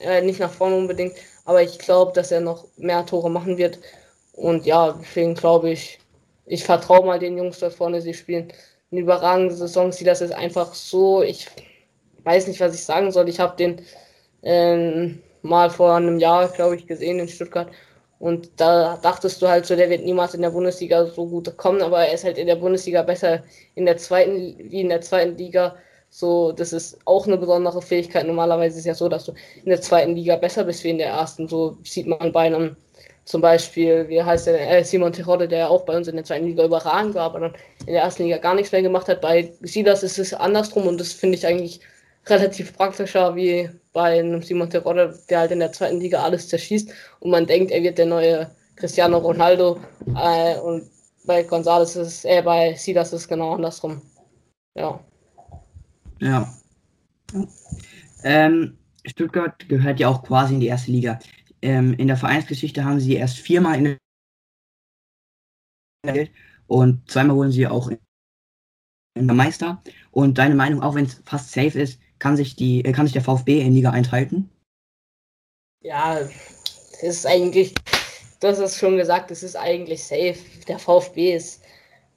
Äh, 0.00 0.22
nicht 0.22 0.40
nach 0.40 0.52
vorne 0.52 0.76
unbedingt, 0.76 1.14
aber 1.44 1.62
ich 1.62 1.78
glaube, 1.78 2.12
dass 2.12 2.30
er 2.30 2.40
noch 2.40 2.66
mehr 2.76 3.04
Tore 3.04 3.30
machen 3.30 3.58
wird. 3.58 3.78
Und 4.32 4.66
ja, 4.66 4.92
deswegen 5.00 5.34
glaube 5.34 5.70
ich, 5.70 5.98
ich 6.46 6.64
vertraue 6.64 7.04
mal 7.04 7.18
den 7.18 7.36
Jungs 7.36 7.58
da 7.58 7.70
vorne, 7.70 8.00
sie 8.00 8.14
spielen 8.14 8.52
eine 8.90 9.00
überragende 9.00 9.54
Saison. 9.54 9.92
Sie 9.92 10.04
das 10.04 10.20
ist 10.20 10.32
einfach 10.32 10.74
so, 10.74 11.22
ich 11.22 11.48
weiß 12.24 12.46
nicht, 12.46 12.60
was 12.60 12.74
ich 12.74 12.84
sagen 12.84 13.10
soll. 13.10 13.28
Ich 13.28 13.40
habe 13.40 13.56
den 13.56 13.82
ähm, 14.42 15.20
mal 15.42 15.70
vor 15.70 15.94
einem 15.94 16.18
Jahr, 16.18 16.48
glaube 16.48 16.76
ich, 16.76 16.86
gesehen 16.86 17.18
in 17.18 17.28
Stuttgart. 17.28 17.68
Und 18.18 18.50
da 18.56 18.96
dachtest 18.96 19.40
du 19.42 19.48
halt 19.48 19.66
so, 19.66 19.76
der 19.76 19.90
wird 19.90 20.04
niemals 20.04 20.34
in 20.34 20.42
der 20.42 20.50
Bundesliga 20.50 21.06
so 21.06 21.26
gut 21.26 21.56
kommen, 21.56 21.82
aber 21.82 22.06
er 22.06 22.14
ist 22.14 22.24
halt 22.24 22.38
in 22.38 22.48
der 22.48 22.56
Bundesliga 22.56 23.02
besser 23.02 23.44
in 23.76 23.86
der 23.86 23.96
zweiten, 23.96 24.56
wie 24.58 24.80
in 24.80 24.88
der 24.88 25.00
zweiten 25.00 25.36
Liga 25.36 25.76
so, 26.10 26.52
das 26.52 26.72
ist 26.72 26.98
auch 27.04 27.26
eine 27.26 27.36
besondere 27.36 27.82
Fähigkeit. 27.82 28.26
Normalerweise 28.26 28.74
ist 28.74 28.80
es 28.80 28.86
ja 28.86 28.94
so, 28.94 29.08
dass 29.08 29.24
du 29.26 29.32
in 29.62 29.68
der 29.68 29.80
zweiten 29.80 30.14
Liga 30.14 30.36
besser 30.36 30.64
bist 30.64 30.84
wie 30.84 30.90
in 30.90 30.98
der 30.98 31.08
ersten. 31.08 31.48
So 31.48 31.78
sieht 31.84 32.06
man 32.06 32.32
bei 32.32 32.46
einem 32.46 32.76
zum 33.24 33.42
Beispiel, 33.42 34.08
wie 34.08 34.22
heißt 34.22 34.46
der, 34.46 34.70
äh, 34.70 34.84
Simon 34.84 35.12
Terodde, 35.12 35.46
der 35.48 35.70
auch 35.70 35.84
bei 35.84 35.94
uns 35.96 36.08
in 36.08 36.16
der 36.16 36.24
zweiten 36.24 36.46
Liga 36.46 36.64
überragend 36.64 37.14
war, 37.14 37.24
aber 37.24 37.40
dann 37.40 37.54
in 37.80 37.92
der 37.92 38.02
ersten 38.02 38.22
Liga 38.22 38.38
gar 38.38 38.54
nichts 38.54 38.72
mehr 38.72 38.80
gemacht 38.80 39.06
hat. 39.08 39.20
Bei 39.20 39.52
Silas 39.60 40.02
ist 40.02 40.18
es 40.18 40.32
andersrum 40.32 40.86
und 40.86 40.98
das 40.98 41.12
finde 41.12 41.36
ich 41.36 41.46
eigentlich 41.46 41.80
relativ 42.26 42.74
praktischer 42.74 43.36
wie 43.36 43.68
bei 43.92 44.18
einem 44.18 44.42
Simon 44.42 44.70
Terodde, 44.70 45.18
der 45.28 45.40
halt 45.40 45.50
in 45.50 45.60
der 45.60 45.72
zweiten 45.72 46.00
Liga 46.00 46.22
alles 46.22 46.48
zerschießt 46.48 46.90
und 47.20 47.30
man 47.30 47.46
denkt, 47.46 47.70
er 47.70 47.82
wird 47.82 47.98
der 47.98 48.06
neue 48.06 48.50
Cristiano 48.76 49.18
Ronaldo 49.18 49.78
äh, 50.16 50.58
und 50.60 50.90
bei 51.26 51.42
González 51.42 52.00
ist 52.00 52.24
äh, 52.24 52.40
bei 52.42 52.74
Silas 52.74 53.12
ist 53.12 53.22
es 53.22 53.28
genau 53.28 53.52
andersrum. 53.52 54.00
Ja. 54.74 55.00
Ja. 56.20 56.52
Ähm, 58.22 58.78
Stuttgart 59.06 59.68
gehört 59.68 60.00
ja 60.00 60.08
auch 60.08 60.22
quasi 60.22 60.54
in 60.54 60.60
die 60.60 60.66
erste 60.66 60.90
Liga. 60.90 61.18
Ähm, 61.62 61.94
in 61.94 62.08
der 62.08 62.16
Vereinsgeschichte 62.16 62.84
haben 62.84 63.00
sie 63.00 63.14
erst 63.14 63.38
viermal 63.38 63.78
in 63.78 63.98
und 66.68 67.10
zweimal 67.10 67.36
wurden 67.36 67.52
sie 67.52 67.66
auch 67.66 67.90
in 67.90 69.26
der 69.26 69.34
Meister. 69.34 69.82
Und 70.10 70.38
deine 70.38 70.54
Meinung, 70.54 70.82
auch 70.82 70.94
wenn 70.94 71.06
es 71.06 71.20
fast 71.24 71.50
safe 71.50 71.78
ist, 71.78 72.00
kann 72.18 72.36
sich 72.36 72.56
die, 72.56 72.84
äh, 72.84 72.92
kann 72.92 73.06
sich 73.06 73.12
der 73.12 73.22
VfB 73.22 73.60
in 73.60 73.74
Liga 73.74 73.90
1 73.90 74.12
halten? 74.12 74.50
Ja, 75.82 76.18
das 76.20 77.02
ist 77.02 77.26
eigentlich, 77.26 77.74
du 78.40 78.48
hast 78.48 78.58
es 78.58 78.78
schon 78.78 78.96
gesagt, 78.96 79.30
es 79.30 79.42
ist 79.42 79.56
eigentlich 79.56 80.04
safe. 80.04 80.38
Der 80.66 80.78
VfB 80.78 81.34
ist 81.34 81.62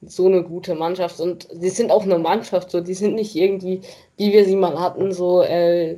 so 0.01 0.25
eine 0.27 0.43
gute 0.43 0.75
Mannschaft 0.75 1.20
und 1.20 1.48
die 1.53 1.70
sind 1.70 1.91
auch 1.91 2.03
eine 2.03 2.17
Mannschaft, 2.20 2.72
so 2.72 2.81
die 2.81 2.93
sind 2.93 3.15
nicht 3.15 3.36
irgendwie, 3.36 3.81
wie 4.17 4.34
wir 4.34 4.46
sie 4.46 4.55
mal 4.55 4.79
hatten, 4.79 5.12
so 5.13 5.43
äh, 5.43 5.98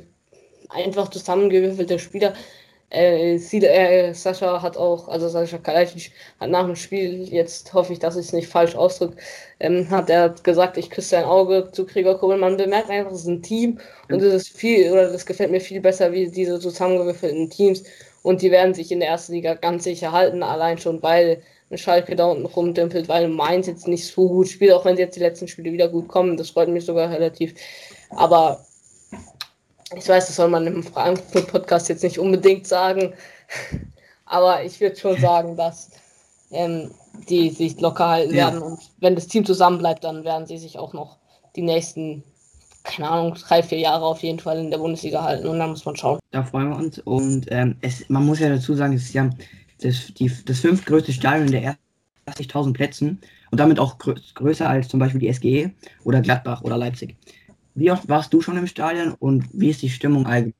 einfach 0.68 1.08
zusammengewürfelte 1.08 1.98
Spieler. 1.98 2.34
Äh, 2.90 3.38
sie, 3.38 3.58
äh, 3.64 4.12
Sascha 4.14 4.62
hat 4.62 4.76
auch, 4.76 5.08
also 5.08 5.28
Sascha 5.28 5.58
Kalajdzic 5.58 6.12
hat 6.38 6.50
nach 6.50 6.66
dem 6.66 6.76
Spiel, 6.76 7.24
jetzt 7.32 7.72
hoffe 7.74 7.92
ich, 7.92 7.98
dass 7.98 8.16
ich 8.16 8.26
es 8.26 8.32
nicht 8.32 8.48
falsch 8.48 8.76
ausdrücke, 8.76 9.16
ähm, 9.60 9.88
hat 9.90 10.10
er 10.10 10.30
gesagt, 10.42 10.76
ich 10.76 10.90
küsse 10.90 11.08
sein 11.10 11.24
Auge 11.24 11.70
zu 11.72 11.86
Gregor 11.86 12.18
Kobel. 12.18 12.36
Man 12.38 12.56
bemerkt 12.56 12.90
einfach, 12.90 13.10
es 13.12 13.20
ist 13.22 13.26
ein 13.26 13.42
Team 13.42 13.80
und 14.10 14.22
es 14.22 14.34
ist 14.34 14.56
viel, 14.56 14.92
oder 14.92 15.10
das 15.10 15.26
gefällt 15.26 15.50
mir 15.50 15.60
viel 15.60 15.80
besser 15.80 16.12
wie 16.12 16.28
diese 16.30 16.60
zusammengewürfelten 16.60 17.50
Teams 17.50 17.82
und 18.22 18.42
die 18.42 18.50
werden 18.50 18.74
sich 18.74 18.92
in 18.92 19.00
der 19.00 19.08
ersten 19.10 19.32
Liga 19.32 19.54
ganz 19.54 19.84
sicher 19.84 20.12
halten, 20.12 20.42
allein 20.42 20.78
schon, 20.78 21.02
weil 21.02 21.42
Schalke 21.78 22.16
da 22.16 22.26
unten 22.26 22.46
rumdümpelt, 22.46 23.08
weil 23.08 23.28
Mainz 23.28 23.66
jetzt 23.66 23.88
nicht 23.88 24.06
so 24.06 24.28
gut 24.28 24.48
spielt, 24.48 24.72
auch 24.72 24.84
wenn 24.84 24.96
sie 24.96 25.02
jetzt 25.02 25.16
die 25.16 25.20
letzten 25.20 25.48
Spiele 25.48 25.72
wieder 25.72 25.88
gut 25.88 26.08
kommen. 26.08 26.36
Das 26.36 26.50
freut 26.50 26.68
mich 26.68 26.84
sogar 26.84 27.10
relativ. 27.10 27.54
Aber 28.10 28.64
ich 29.96 30.08
weiß, 30.08 30.26
das 30.26 30.36
soll 30.36 30.48
man 30.48 30.66
im 30.66 30.82
Frankfurt-Podcast 30.82 31.88
jetzt 31.88 32.02
nicht 32.02 32.18
unbedingt 32.18 32.66
sagen. 32.66 33.12
Aber 34.26 34.64
ich 34.64 34.80
würde 34.80 34.96
schon 34.96 35.18
sagen, 35.20 35.56
dass 35.56 35.90
ähm, 36.50 36.90
die 37.28 37.50
sich 37.50 37.80
locker 37.80 38.08
halten 38.08 38.34
ja. 38.34 38.46
werden. 38.46 38.62
Und 38.62 38.80
wenn 38.98 39.14
das 39.14 39.26
Team 39.26 39.44
zusammenbleibt, 39.44 40.04
dann 40.04 40.24
werden 40.24 40.46
sie 40.46 40.58
sich 40.58 40.78
auch 40.78 40.92
noch 40.92 41.18
die 41.56 41.62
nächsten, 41.62 42.24
keine 42.82 43.10
Ahnung, 43.10 43.34
drei, 43.34 43.62
vier 43.62 43.78
Jahre 43.78 44.04
auf 44.04 44.22
jeden 44.22 44.40
Fall 44.40 44.58
in 44.58 44.70
der 44.70 44.78
Bundesliga 44.78 45.22
halten. 45.22 45.46
Und 45.46 45.58
dann 45.58 45.70
muss 45.70 45.84
man 45.84 45.96
schauen. 45.96 46.18
Da 46.30 46.42
freuen 46.42 46.70
wir 46.70 46.76
uns. 46.76 46.98
Und 47.00 47.46
ähm, 47.50 47.76
es, 47.80 48.08
man 48.08 48.24
muss 48.24 48.40
ja 48.40 48.48
dazu 48.48 48.74
sagen, 48.74 48.94
es 48.94 49.02
ist 49.02 49.14
ja 49.14 49.30
das, 49.84 50.12
die, 50.14 50.32
das 50.44 50.60
fünftgrößte 50.60 51.12
Stadion 51.12 51.50
der 51.50 51.76
80.000 52.26 52.72
Plätzen 52.72 53.20
und 53.50 53.60
damit 53.60 53.78
auch 53.78 53.98
grö 53.98 54.14
größer 54.34 54.68
als 54.68 54.88
zum 54.88 54.98
Beispiel 54.98 55.20
die 55.20 55.32
SGE 55.32 55.72
oder 56.04 56.20
Gladbach 56.20 56.62
oder 56.62 56.78
Leipzig. 56.78 57.16
Wie 57.74 57.90
oft 57.90 58.08
warst 58.08 58.32
du 58.32 58.40
schon 58.40 58.56
im 58.56 58.66
Stadion 58.66 59.14
und 59.18 59.44
wie 59.52 59.70
ist 59.70 59.82
die 59.82 59.90
Stimmung 59.90 60.26
allgemein? 60.26 60.54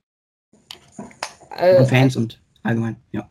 Äh, 1.57 1.85
Fans 1.85 2.17
und 2.17 2.41
allgemein, 2.63 2.97
ja. 3.13 3.29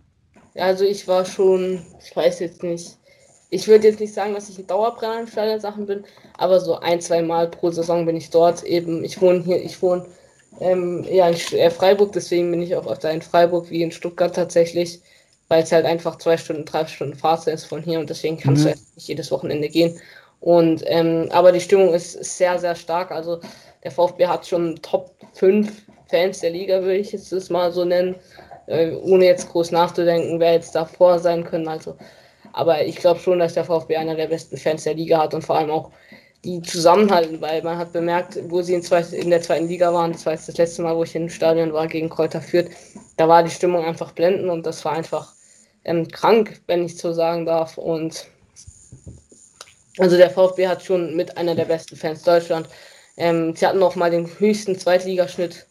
Also 0.56 0.86
ich 0.86 1.08
war 1.08 1.26
schon, 1.26 1.82
ich 2.04 2.16
weiß 2.16 2.40
jetzt 2.40 2.64
nicht, 2.64 2.98
ich 3.50 3.68
würde 3.68 3.88
jetzt 3.88 4.00
nicht 4.00 4.14
sagen, 4.14 4.34
dass 4.34 4.50
ich 4.50 4.58
ein 4.58 4.68
Dauerbrenner 4.68 5.22
in 5.22 5.28
Stadion-Sachen 5.28 5.86
bin, 5.86 6.04
aber 6.38 6.60
so 6.60 6.80
ein, 6.80 7.02
zwei 7.02 7.22
Mal 7.22 7.50
pro 7.50 7.70
Saison 7.70 8.06
bin 8.06 8.16
ich 8.16 8.30
dort 8.32 8.64
eben. 8.64 9.04
Ich 9.04 9.22
wohne 9.22 9.44
hier, 9.44 9.64
ich 9.64 9.80
wohne 9.82 10.06
ähm, 10.60 11.06
ja, 11.10 11.28
in 11.28 11.36
äh, 11.58 11.70
Freiburg, 11.70 12.14
deswegen 12.14 12.50
bin 12.50 12.62
ich 12.62 12.76
auch 12.76 12.88
öfter 12.88 13.12
in 13.12 13.22
Freiburg 13.22 13.70
wie 13.70 13.84
in 13.84 13.92
Stuttgart 13.92 14.34
tatsächlich 14.34 15.02
weil 15.54 15.62
es 15.62 15.72
halt 15.72 15.86
einfach 15.86 16.18
zwei 16.18 16.36
Stunden, 16.36 16.66
drei 16.66 16.84
Stunden 16.88 17.16
Fahrt 17.16 17.46
ist 17.46 17.66
von 17.66 17.84
hier 17.84 18.00
und 18.00 18.10
deswegen 18.10 18.40
kannst 18.40 18.66
mhm. 18.66 18.72
du 18.72 18.76
nicht 18.96 19.08
jedes 19.08 19.30
Wochenende 19.30 19.70
gehen. 19.70 20.00
Und 20.40 20.82
ähm, 20.88 21.30
aber 21.32 21.52
die 21.52 21.62
Stimmung 21.62 21.94
ist 21.94 22.14
sehr, 22.24 22.58
sehr 22.58 22.74
stark. 22.74 23.12
Also 23.12 23.40
der 23.84 23.92
VfB 23.92 24.26
hat 24.26 24.48
schon 24.48 24.82
Top 24.82 25.12
5 25.34 25.72
Fans 26.10 26.40
der 26.40 26.50
Liga, 26.50 26.82
würde 26.82 26.98
ich 26.98 27.12
jetzt 27.12 27.32
das 27.32 27.52
mal 27.52 27.72
so 27.72 27.86
nennen, 27.86 28.16
äh, 28.66 28.96
ohne 28.96 29.26
jetzt 29.26 29.52
groß 29.52 29.70
nachzudenken, 29.70 30.40
wer 30.40 30.54
jetzt 30.54 30.74
davor 30.74 31.20
sein 31.20 31.44
können. 31.44 31.68
Also, 31.68 31.98
aber 32.52 32.84
ich 32.84 32.96
glaube 32.96 33.20
schon, 33.20 33.38
dass 33.38 33.54
der 33.54 33.66
VfB 33.66 33.96
einer 33.98 34.16
der 34.16 34.30
besten 34.30 34.58
Fans 34.58 34.86
der 34.86 34.96
Liga 34.96 35.20
hat 35.20 35.36
und 35.36 35.44
vor 35.44 35.58
allem 35.58 35.70
auch 35.70 35.92
die 36.44 36.64
zusammenhalten, 36.64 37.42
weil 37.42 37.62
man 37.62 37.78
hat 37.78 37.94
bemerkt, 37.94 38.40
wo 38.50 38.64
sie 38.64 38.74
in, 38.74 38.82
zwei, 38.82 39.02
in 39.02 39.30
der 39.30 39.44
zweiten 39.44 39.68
Liga 39.68 39.94
waren, 39.94 40.14
das 40.14 40.26
war 40.26 40.34
jetzt 40.34 40.50
das 40.50 40.58
letzte 40.58 40.82
Mal, 40.82 40.96
wo 40.96 41.04
ich 41.04 41.16
im 41.16 41.30
Stadion 41.30 41.74
war 41.74 41.86
gegen 41.86 42.10
Kräuter 42.10 42.42
Fürth, 42.42 42.72
da 43.18 43.28
war 43.30 43.44
die 43.44 43.52
Stimmung 43.52 43.86
einfach 43.86 44.14
blendend 44.14 44.50
und 44.50 44.66
das 44.66 44.84
war 44.84 44.94
einfach 44.94 45.34
ähm, 45.86 46.08
krank, 46.08 46.62
wenn 46.68 46.86
ich 46.86 46.98
so 46.98 47.14
sagen 47.14 47.46
darf. 47.46 47.78
Und 47.78 48.28
also 49.98 50.18
der 50.18 50.30
VfB 50.30 50.68
hat 50.68 50.84
schon 50.84 51.16
mit 51.16 51.38
einer 51.38 51.56
der 51.56 51.66
besten 51.66 51.96
Fans 51.96 52.24
Deutschland. 52.24 52.68
Ähm, 53.18 53.56
sie 53.56 53.66
hatten 53.66 53.80
noch 53.80 53.96
mal 53.96 54.10
den 54.10 54.28
höchsten 54.40 54.78
Zweitligaschnitt 54.78 55.68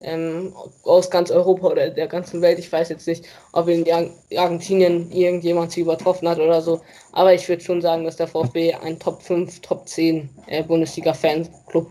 ähm, 0.00 0.54
aus 0.84 1.10
ganz 1.10 1.30
Europa 1.30 1.68
oder 1.68 1.90
der 1.90 2.06
ganzen 2.06 2.40
Welt. 2.40 2.58
Ich 2.58 2.70
weiß 2.70 2.88
jetzt 2.88 3.06
nicht, 3.06 3.26
ob 3.52 3.68
in 3.68 3.84
Argentinien 4.36 5.10
irgendjemand 5.10 5.72
sie 5.72 5.80
übertroffen 5.80 6.28
hat 6.28 6.38
oder 6.38 6.62
so. 6.62 6.80
Aber 7.12 7.34
ich 7.34 7.48
würde 7.48 7.62
schon 7.62 7.82
sagen, 7.82 8.04
dass 8.04 8.16
der 8.16 8.28
VfB 8.28 8.74
ein 8.74 8.98
Top 8.98 9.22
5, 9.22 9.60
Top 9.60 9.88
10 9.88 10.30
äh, 10.46 10.62
Bundesliga-Fanclub 10.62 11.90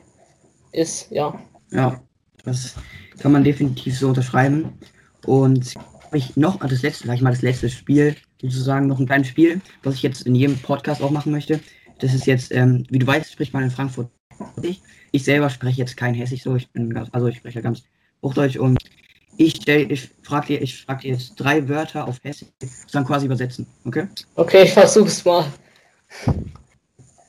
ist, 0.71 1.11
ja. 1.11 1.37
Ja, 1.71 1.99
das 2.45 2.75
kann 3.19 3.33
man 3.33 3.43
definitiv 3.43 3.99
so 3.99 4.07
unterschreiben. 4.07 4.79
Und 5.25 5.73
habe 6.07 6.17
ich 6.17 6.37
noch 6.37 6.59
das 6.59 6.83
letzte, 6.83 7.05
sag 7.05 7.15
ich 7.15 7.21
mal, 7.21 7.31
das 7.31 7.41
letzte 7.41 7.69
Spiel, 7.69 8.15
sozusagen 8.41 8.87
noch 8.87 8.97
ein 8.97 9.05
kleines 9.05 9.27
Spiel, 9.27 9.59
was 9.83 9.95
ich 9.95 10.03
jetzt 10.03 10.21
in 10.21 10.35
jedem 10.35 10.57
Podcast 10.57 11.01
auch 11.01 11.11
machen 11.11 11.33
möchte. 11.33 11.59
Das 11.99 12.13
ist 12.13 12.25
jetzt, 12.25 12.53
ähm, 12.53 12.85
wie 12.89 12.99
du 12.99 13.05
weißt, 13.05 13.33
spricht 13.33 13.53
man 13.53 13.63
in 13.63 13.71
Frankfurt. 13.71 14.09
Ich, 14.61 14.81
ich 15.11 15.25
selber 15.25 15.49
spreche 15.49 15.81
jetzt 15.81 15.97
kein 15.97 16.13
Hessisch 16.13 16.43
so, 16.43 16.55
ich 16.55 16.69
bin 16.71 16.93
ganz, 16.93 17.09
also 17.11 17.27
ich 17.27 17.37
spreche 17.37 17.61
ganz 17.61 17.83
Hochdeutsch 18.23 18.55
und 18.55 18.77
ich 19.35 19.57
stell, 19.57 19.91
ich 19.91 20.09
frage 20.23 20.47
dir, 20.47 20.61
ich 20.61 20.83
frage 20.83 21.01
dir 21.01 21.11
jetzt 21.11 21.35
drei 21.35 21.67
Wörter 21.67 22.07
auf 22.07 22.19
Hessisch, 22.23 22.47
dann 22.93 23.03
quasi 23.03 23.25
übersetzen, 23.25 23.67
okay? 23.83 24.07
Okay, 24.35 24.63
ich 24.63 24.73
versuch's 24.73 25.25
mal. 25.25 25.45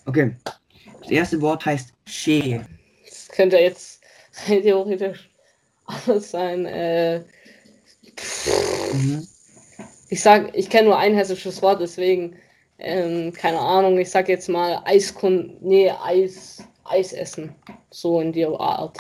Okay. 0.07 0.37
Das 1.01 1.11
erste 1.11 1.41
Wort 1.41 1.67
heißt 1.67 1.93
She. 2.07 2.61
Das 3.05 3.29
könnte 3.29 3.57
jetzt 3.57 4.03
theoretisch 4.47 5.29
alles 5.85 6.31
sein, 6.31 6.65
äh, 6.67 7.25
Mhm. 8.93 9.27
Ich 10.09 10.23
sag, 10.23 10.57
ich 10.57 10.71
kenne 10.71 10.89
nur 10.89 10.99
ein 10.99 11.15
hessisches 11.15 11.61
Wort, 11.61 11.81
deswegen, 11.81 12.37
ähm, 12.79 13.33
keine 13.33 13.59
Ahnung, 13.59 13.99
ich 13.99 14.11
sag 14.11 14.29
jetzt 14.29 14.49
mal 14.49 14.81
Eiskund, 14.85 15.63
nee, 15.63 15.91
Eis, 15.91 16.65
Eis 16.85 17.13
essen. 17.13 17.55
So 17.91 18.21
in 18.21 18.33
der 18.33 18.49
Art. 18.59 18.99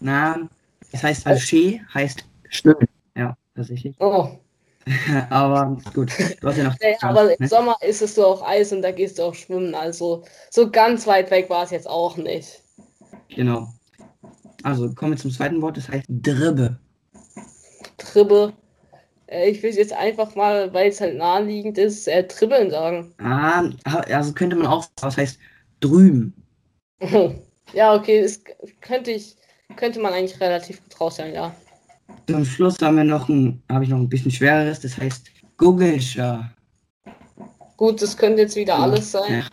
Na, 0.00 0.48
es 0.90 1.02
heißt 1.02 1.26
Alché, 1.26 1.80
heißt 1.92 2.24
schwimmen. 2.48 2.88
Ja, 3.14 3.36
tatsächlich. 3.54 3.94
Oh. 4.00 4.28
aber 5.30 5.76
gut, 5.94 6.10
du 6.40 6.48
hast 6.48 6.56
ja 6.56 6.64
noch. 6.64 6.76
Nee, 6.82 6.96
aber 7.02 7.24
ne? 7.24 7.36
im 7.38 7.46
Sommer 7.46 7.76
ist 7.82 8.02
es 8.02 8.14
so 8.14 8.26
auch 8.26 8.42
Eis 8.42 8.72
und 8.72 8.82
da 8.82 8.90
gehst 8.90 9.18
du 9.18 9.22
auch 9.22 9.34
schwimmen. 9.34 9.74
Also 9.74 10.24
so 10.50 10.70
ganz 10.70 11.06
weit 11.06 11.30
weg 11.30 11.48
war 11.50 11.64
es 11.64 11.70
jetzt 11.70 11.88
auch 11.88 12.16
nicht. 12.16 12.62
Genau. 13.28 13.68
Also 14.62 14.92
kommen 14.94 15.12
wir 15.12 15.18
zum 15.18 15.30
zweiten 15.30 15.62
Wort, 15.62 15.76
das 15.76 15.88
heißt 15.88 16.06
Dribbe. 16.08 16.78
Tribbe. 18.12 18.52
Äh, 19.26 19.50
ich 19.50 19.62
will 19.62 19.74
jetzt 19.74 19.92
einfach 19.92 20.34
mal, 20.34 20.72
weil 20.72 20.90
es 20.90 21.00
halt 21.00 21.16
naheliegend 21.16 21.78
ist, 21.78 22.06
äh, 22.08 22.26
Tribbeln 22.26 22.70
sagen. 22.70 23.14
Ah, 23.18 23.64
also 23.84 24.32
könnte 24.32 24.56
man 24.56 24.66
auch, 24.66 24.86
was 25.00 25.16
heißt 25.16 25.38
drüben. 25.80 26.34
ja, 27.72 27.94
okay, 27.94 28.22
das 28.22 28.40
könnte 28.80 29.10
ich, 29.10 29.36
könnte 29.76 30.00
man 30.00 30.12
eigentlich 30.12 30.40
relativ 30.40 30.82
gut 30.82 31.00
raus 31.00 31.16
sein, 31.16 31.34
ja. 31.34 31.54
Zum 32.28 32.44
Schluss 32.44 32.76
haben 32.80 32.96
wir 32.96 33.04
noch 33.04 33.28
ein, 33.28 33.62
habe 33.70 33.84
ich 33.84 33.90
noch 33.90 33.98
ein 33.98 34.08
bisschen 34.08 34.30
schwereres, 34.30 34.80
das 34.80 34.96
heißt 34.98 35.28
Gugescher. 35.56 36.52
Gut, 37.76 38.02
das 38.02 38.16
könnte 38.16 38.42
jetzt 38.42 38.56
wieder 38.56 38.78
alles 38.78 39.12
sein. 39.12 39.32
Ja. 39.32 39.46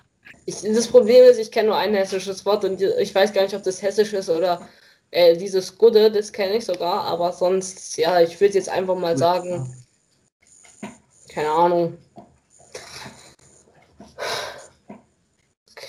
Ich, 0.45 0.61
das 0.61 0.87
Problem 0.87 1.23
ist, 1.25 1.39
ich 1.39 1.51
kenne 1.51 1.69
nur 1.69 1.77
ein 1.77 1.93
hessisches 1.93 2.45
Wort 2.45 2.65
und 2.65 2.81
ich 2.81 3.15
weiß 3.15 3.33
gar 3.33 3.43
nicht, 3.43 3.55
ob 3.55 3.63
das 3.63 3.81
hessisch 3.81 4.13
ist 4.13 4.29
oder 4.29 4.67
äh, 5.11 5.35
dieses 5.35 5.77
Gute, 5.77 6.11
das 6.11 6.31
kenne 6.31 6.57
ich 6.57 6.65
sogar, 6.65 7.03
aber 7.05 7.31
sonst, 7.33 7.97
ja, 7.97 8.21
ich 8.21 8.39
würde 8.39 8.55
jetzt 8.55 8.69
einfach 8.69 8.95
mal 8.95 9.17
sagen, 9.17 9.75
keine 11.29 11.49
Ahnung. 11.49 11.97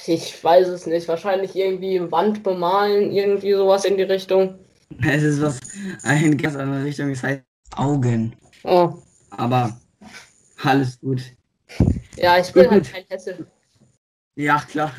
Ich 0.06 0.42
weiß 0.42 0.68
es 0.68 0.86
nicht. 0.86 1.08
Wahrscheinlich 1.08 1.54
irgendwie 1.54 2.10
Wand 2.10 2.42
bemalen, 2.42 3.12
irgendwie 3.12 3.52
sowas 3.52 3.84
in 3.84 3.96
die 3.96 4.02
Richtung. 4.02 4.58
Es 5.02 5.22
ist 5.22 5.40
was 5.40 5.60
in 6.04 6.36
ganz 6.36 6.56
andere 6.56 6.84
Richtung. 6.84 7.10
Es 7.10 7.22
heißt 7.22 7.42
Augen. 7.76 8.34
Oh. 8.64 8.94
Aber 9.30 9.78
alles 10.62 10.98
gut. 11.00 11.22
Ja, 12.16 12.38
ich 12.38 12.52
bin 12.52 12.70
halt 12.70 12.92
kein 12.92 13.04
Hesse. 13.08 13.46
Ja, 14.34 14.60
klar 14.60 14.92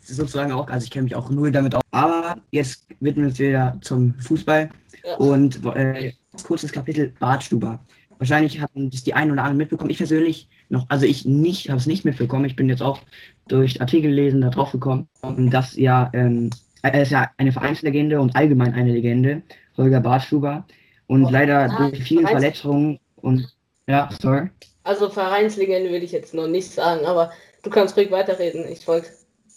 sozusagen 0.00 0.52
auch, 0.52 0.68
also 0.68 0.84
ich 0.84 0.90
kenne 0.90 1.04
mich 1.04 1.14
auch 1.14 1.30
null 1.30 1.52
damit 1.52 1.74
aus. 1.74 1.82
Aber 1.90 2.36
jetzt 2.50 2.86
widmen 3.00 3.24
wir 3.24 3.30
uns 3.30 3.38
wieder 3.38 3.78
zum 3.80 4.14
Fußball 4.20 4.70
ja. 5.04 5.16
und 5.16 5.64
äh, 5.74 6.12
kurzes 6.44 6.72
Kapitel 6.72 7.14
Bartstuber. 7.18 7.80
Wahrscheinlich 8.18 8.60
hatten 8.60 8.90
das 8.90 9.04
die 9.04 9.14
einen 9.14 9.30
oder 9.30 9.42
anderen 9.42 9.58
mitbekommen. 9.58 9.90
Ich 9.90 9.98
persönlich 9.98 10.48
noch, 10.68 10.86
also 10.88 11.06
ich 11.06 11.24
nicht, 11.24 11.68
habe 11.68 11.78
es 11.78 11.86
nicht 11.86 12.04
mitbekommen. 12.04 12.44
Ich 12.44 12.56
bin 12.56 12.68
jetzt 12.68 12.82
auch 12.82 13.00
durch 13.46 13.80
Artikel 13.80 14.10
lesen 14.10 14.40
da 14.40 14.50
drauf 14.50 14.72
gekommen, 14.72 15.08
dass 15.50 15.76
ja, 15.76 16.10
ähm, 16.12 16.50
er 16.82 17.02
ist 17.02 17.10
ja 17.10 17.30
eine 17.38 17.52
Vereinslegende 17.52 18.20
und 18.20 18.34
allgemein 18.36 18.74
eine 18.74 18.92
Legende, 18.92 19.42
Holger 19.76 20.00
Bartstuber. 20.00 20.66
Und 21.06 21.24
oh, 21.24 21.30
leider 21.30 21.68
nein, 21.68 21.90
durch 21.90 22.02
viele 22.02 22.26
Verletzungen 22.26 22.98
und 23.16 23.48
Ja, 23.86 24.10
sorry. 24.20 24.50
Also 24.84 25.08
Vereinslegende 25.08 25.90
will 25.90 26.02
ich 26.02 26.12
jetzt 26.12 26.34
noch 26.34 26.46
nicht 26.46 26.70
sagen, 26.70 27.06
aber 27.06 27.30
du 27.62 27.70
kannst 27.70 27.96
ruhig 27.96 28.10
weiterreden. 28.10 28.66
Ich 28.70 28.86
wollte, 28.86 29.08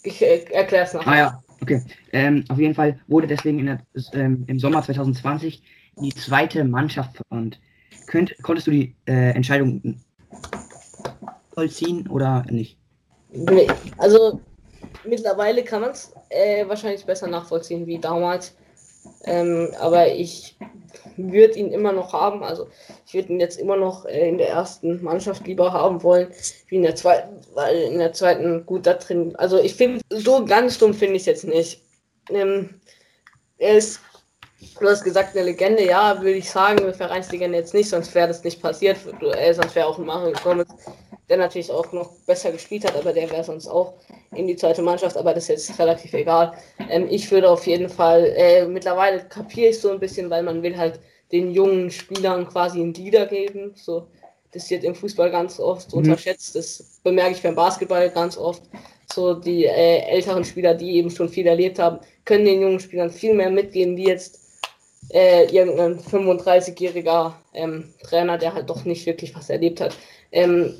ich 0.02 0.22
äh, 0.22 0.44
erkläre 0.52 0.84
es 0.84 0.94
nachher. 0.94 1.12
Ah 1.12 1.16
ja, 1.16 1.42
okay. 1.60 1.82
Ähm, 2.12 2.44
auf 2.48 2.58
jeden 2.58 2.74
Fall 2.74 3.00
wurde 3.06 3.26
deswegen 3.26 3.58
in 3.60 3.66
der, 3.66 3.80
ähm, 4.12 4.44
im 4.46 4.58
Sommer 4.58 4.82
2020 4.82 5.62
die 6.00 6.14
zweite 6.14 6.64
Mannschaft 6.64 7.16
verbannt. 7.16 7.60
Könnt, 8.06 8.34
konntest 8.42 8.66
du 8.66 8.70
die 8.70 8.94
äh, 9.06 9.30
Entscheidung 9.30 10.00
vollziehen 11.54 12.08
oder 12.08 12.44
nicht? 12.50 12.78
Nee, 13.30 13.66
also 13.98 14.40
mittlerweile 15.04 15.64
kann 15.64 15.82
man 15.82 15.90
es 15.90 16.12
äh, 16.28 16.66
wahrscheinlich 16.66 17.04
besser 17.04 17.28
nachvollziehen 17.28 17.86
wie 17.86 17.98
damals. 17.98 18.56
Ähm, 19.24 19.70
aber 19.78 20.12
ich 20.12 20.56
würde 21.16 21.58
ihn 21.58 21.72
immer 21.72 21.92
noch 21.92 22.12
haben. 22.12 22.42
Also 22.42 22.68
ich 23.06 23.14
würde 23.14 23.32
ihn 23.32 23.40
jetzt 23.40 23.58
immer 23.58 23.76
noch 23.76 24.04
äh, 24.06 24.28
in 24.28 24.38
der 24.38 24.48
ersten 24.48 25.02
Mannschaft 25.02 25.46
lieber 25.46 25.72
haben 25.72 26.02
wollen, 26.02 26.28
wie 26.68 26.76
in 26.76 26.82
der 26.82 26.96
zweiten, 26.96 27.40
weil 27.54 27.76
in 27.82 27.98
der 27.98 28.12
zweiten 28.12 28.66
gut 28.66 28.86
da 28.86 28.94
drin. 28.94 29.34
Also 29.36 29.58
ich 29.58 29.74
finde, 29.74 30.00
so 30.10 30.44
ganz 30.44 30.78
dumm 30.78 30.94
finde 30.94 31.16
ich 31.16 31.22
es 31.22 31.26
jetzt 31.26 31.44
nicht. 31.44 31.82
Ähm, 32.30 32.80
er 33.58 33.76
ist, 33.76 34.00
du 34.80 34.88
hast 34.88 35.04
gesagt, 35.04 35.36
eine 35.36 35.46
Legende, 35.46 35.84
ja, 35.84 36.16
würde 36.18 36.32
ich 36.32 36.50
sagen, 36.50 36.80
eine 36.80 36.94
Vereinslegende 36.94 37.58
jetzt 37.58 37.74
nicht, 37.74 37.88
sonst 37.88 38.14
wäre 38.14 38.28
das 38.28 38.44
nicht 38.44 38.62
passiert. 38.62 38.98
Äh, 39.20 39.54
sonst 39.54 39.74
wäre 39.74 39.86
auch 39.86 39.98
ein 39.98 40.06
Mario 40.06 40.34
Gomez, 40.42 40.68
der 41.32 41.38
natürlich 41.38 41.70
auch 41.70 41.90
noch 41.92 42.10
besser 42.26 42.52
gespielt 42.52 42.84
hat, 42.84 42.94
aber 42.94 43.14
der 43.14 43.30
wäre 43.30 43.42
sonst 43.42 43.66
auch 43.66 43.94
in 44.34 44.46
die 44.46 44.56
zweite 44.56 44.82
Mannschaft, 44.82 45.16
aber 45.16 45.32
das 45.32 45.48
ist 45.48 45.68
jetzt 45.68 45.78
relativ 45.78 46.12
egal. 46.12 46.52
Ähm, 46.90 47.06
ich 47.08 47.30
würde 47.30 47.48
auf 47.48 47.66
jeden 47.66 47.88
Fall, 47.88 48.34
äh, 48.36 48.66
mittlerweile 48.66 49.24
kapiere 49.24 49.70
ich 49.70 49.80
so 49.80 49.90
ein 49.90 49.98
bisschen, 49.98 50.28
weil 50.28 50.42
man 50.42 50.62
will 50.62 50.76
halt 50.76 51.00
den 51.32 51.50
jungen 51.50 51.90
Spielern 51.90 52.46
quasi 52.46 52.82
einen 52.82 52.92
Leader 52.92 53.24
geben. 53.24 53.72
So, 53.74 54.08
das 54.52 54.68
wird 54.68 54.84
im 54.84 54.94
Fußball 54.94 55.30
ganz 55.30 55.58
oft 55.58 55.90
mhm. 55.92 56.00
unterschätzt. 56.00 56.54
Das 56.54 57.00
bemerke 57.02 57.32
ich 57.32 57.42
beim 57.42 57.54
Basketball 57.54 58.10
ganz 58.10 58.36
oft. 58.36 58.62
So 59.10 59.32
die 59.32 59.64
äh, 59.64 60.00
älteren 60.10 60.44
Spieler, 60.44 60.74
die 60.74 60.96
eben 60.96 61.10
schon 61.10 61.30
viel 61.30 61.46
erlebt 61.46 61.78
haben, 61.78 61.98
können 62.26 62.44
den 62.44 62.60
jungen 62.60 62.80
Spielern 62.80 63.10
viel 63.10 63.32
mehr 63.32 63.50
mitgeben, 63.50 63.96
wie 63.96 64.08
jetzt 64.08 64.41
äh, 65.10 65.44
irgendein 65.44 65.98
35-jähriger 65.98 67.34
ähm, 67.54 67.92
Trainer, 68.02 68.38
der 68.38 68.54
halt 68.54 68.70
doch 68.70 68.84
nicht 68.84 69.06
wirklich 69.06 69.34
was 69.34 69.50
erlebt 69.50 69.80
hat. 69.80 69.96
Ähm, 70.30 70.74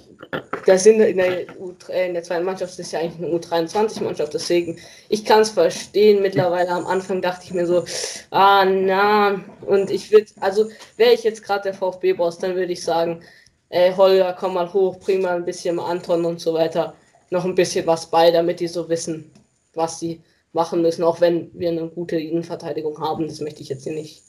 das 0.66 0.84
sind 0.84 1.00
in 1.00 1.18
der, 1.18 1.46
U 1.58 1.74
äh, 1.88 2.06
in 2.06 2.14
der 2.14 2.22
zweiten 2.22 2.44
Mannschaft 2.44 2.72
das 2.72 2.78
ist 2.78 2.92
ja 2.92 3.00
eigentlich 3.00 3.26
eine 3.26 3.36
U23-Mannschaft, 3.36 4.32
deswegen 4.32 4.78
ich 5.08 5.24
kann 5.24 5.40
es 5.40 5.50
verstehen. 5.50 6.22
Mittlerweile 6.22 6.70
am 6.70 6.86
Anfang 6.86 7.20
dachte 7.20 7.44
ich 7.44 7.52
mir 7.52 7.66
so, 7.66 7.84
ah 8.30 8.64
na, 8.64 9.42
und 9.66 9.90
ich 9.90 10.10
würde, 10.10 10.26
also 10.40 10.68
wäre 10.96 11.12
ich 11.12 11.24
jetzt 11.24 11.42
gerade 11.42 11.64
der 11.64 11.74
VfB-Boss, 11.74 12.38
dann 12.38 12.54
würde 12.54 12.72
ich 12.72 12.82
sagen, 12.82 13.22
äh, 13.68 13.94
Holger, 13.94 14.34
komm 14.38 14.54
mal 14.54 14.72
hoch, 14.72 14.98
bring 15.00 15.22
mal 15.22 15.36
ein 15.36 15.44
bisschen 15.44 15.78
Anton 15.78 16.24
und 16.24 16.40
so 16.40 16.54
weiter, 16.54 16.94
noch 17.30 17.44
ein 17.44 17.54
bisschen 17.54 17.86
was 17.86 18.06
bei, 18.06 18.30
damit 18.30 18.60
die 18.60 18.68
so 18.68 18.88
wissen, 18.88 19.30
was 19.74 19.98
sie 20.00 20.22
machen 20.52 20.82
müssen, 20.82 21.02
auch 21.02 21.20
wenn 21.20 21.50
wir 21.54 21.70
eine 21.70 21.88
gute 21.88 22.16
Innenverteidigung 22.16 22.98
haben. 22.98 23.26
Das 23.26 23.40
möchte 23.40 23.62
ich 23.62 23.68
jetzt 23.68 23.84
hier 23.84 23.94
nicht 23.94 24.22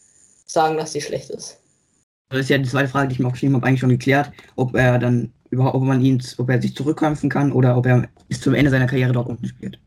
sagen, 0.46 0.78
dass 0.78 0.94
sie 0.94 1.02
schlecht 1.02 1.30
ist. 1.30 1.60
Das 2.30 2.42
ist 2.42 2.50
ja 2.50 2.58
die 2.58 2.70
zweite 2.70 2.88
Frage, 2.88 3.10
die 3.10 3.14
ich 3.14 3.20
mir 3.20 3.28
aufgeschrieben 3.28 3.56
habe, 3.56 3.68
eigentlich 3.68 3.82
schon 3.82 3.90
geklärt, 3.90 4.32
ob 4.56 4.76
er 4.76 4.98
dann 4.98 5.32
überhaupt, 5.50 5.76
ob 5.76 5.84
man 5.84 6.04
ihn, 6.04 6.22
ob 6.38 6.50
er 6.50 6.62
sich 6.62 6.76
zurückkämpfen 6.76 7.30
kann 7.30 7.52
oder 7.52 7.78
ob 7.78 7.86
er 7.86 8.08
bis 8.28 8.42
zum 8.42 8.56
Ende 8.56 8.72
seiner 8.72 8.88
Karriere 8.88 9.12
dort 9.14 9.30
unten 9.30 9.46
spielt. 9.46 9.80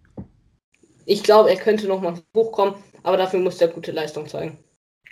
Ich 1.06 1.22
glaube, 1.22 1.50
er 1.50 1.56
könnte 1.56 1.88
nochmal 1.88 2.20
hochkommen, 2.36 2.74
aber 3.02 3.16
dafür 3.16 3.40
muss 3.40 3.60
er 3.60 3.68
gute 3.68 3.92
Leistung 3.92 4.28
zeigen. 4.28 4.58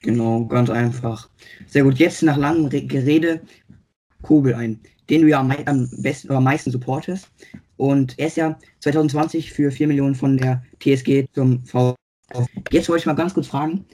Genau, 0.03 0.45
ganz 0.45 0.71
einfach. 0.71 1.31
Sehr 1.67 1.83
gut. 1.83 1.99
Jetzt 1.99 2.23
nach 2.23 2.37
langem 2.37 2.69
Gerede 2.69 3.41
Kobel 4.23 4.55
ein, 4.55 4.81
den 5.09 5.23
du 5.23 5.29
ja 5.29 5.41
am, 5.41 5.51
am 5.67 5.89
besten 6.03 6.29
oder 6.29 6.39
am 6.39 6.45
meisten 6.45 6.71
supportest. 6.71 7.29
Und 7.77 8.19
er 8.19 8.29
ist 8.29 8.37
ja 8.37 8.59
2020 8.81 9.53
für 9.53 9.71
4 9.71 9.89
Millionen 9.89 10.15
von 10.15 10.37
der 10.37 10.63
TSG 10.81 11.27
zum 11.33 11.65
V. 11.65 11.95
Jetzt 12.71 12.89
wollte 12.89 13.01
ich 13.01 13.07
mal 13.07 13.15
ganz 13.15 13.35
kurz 13.35 13.49
fragen. 13.49 13.85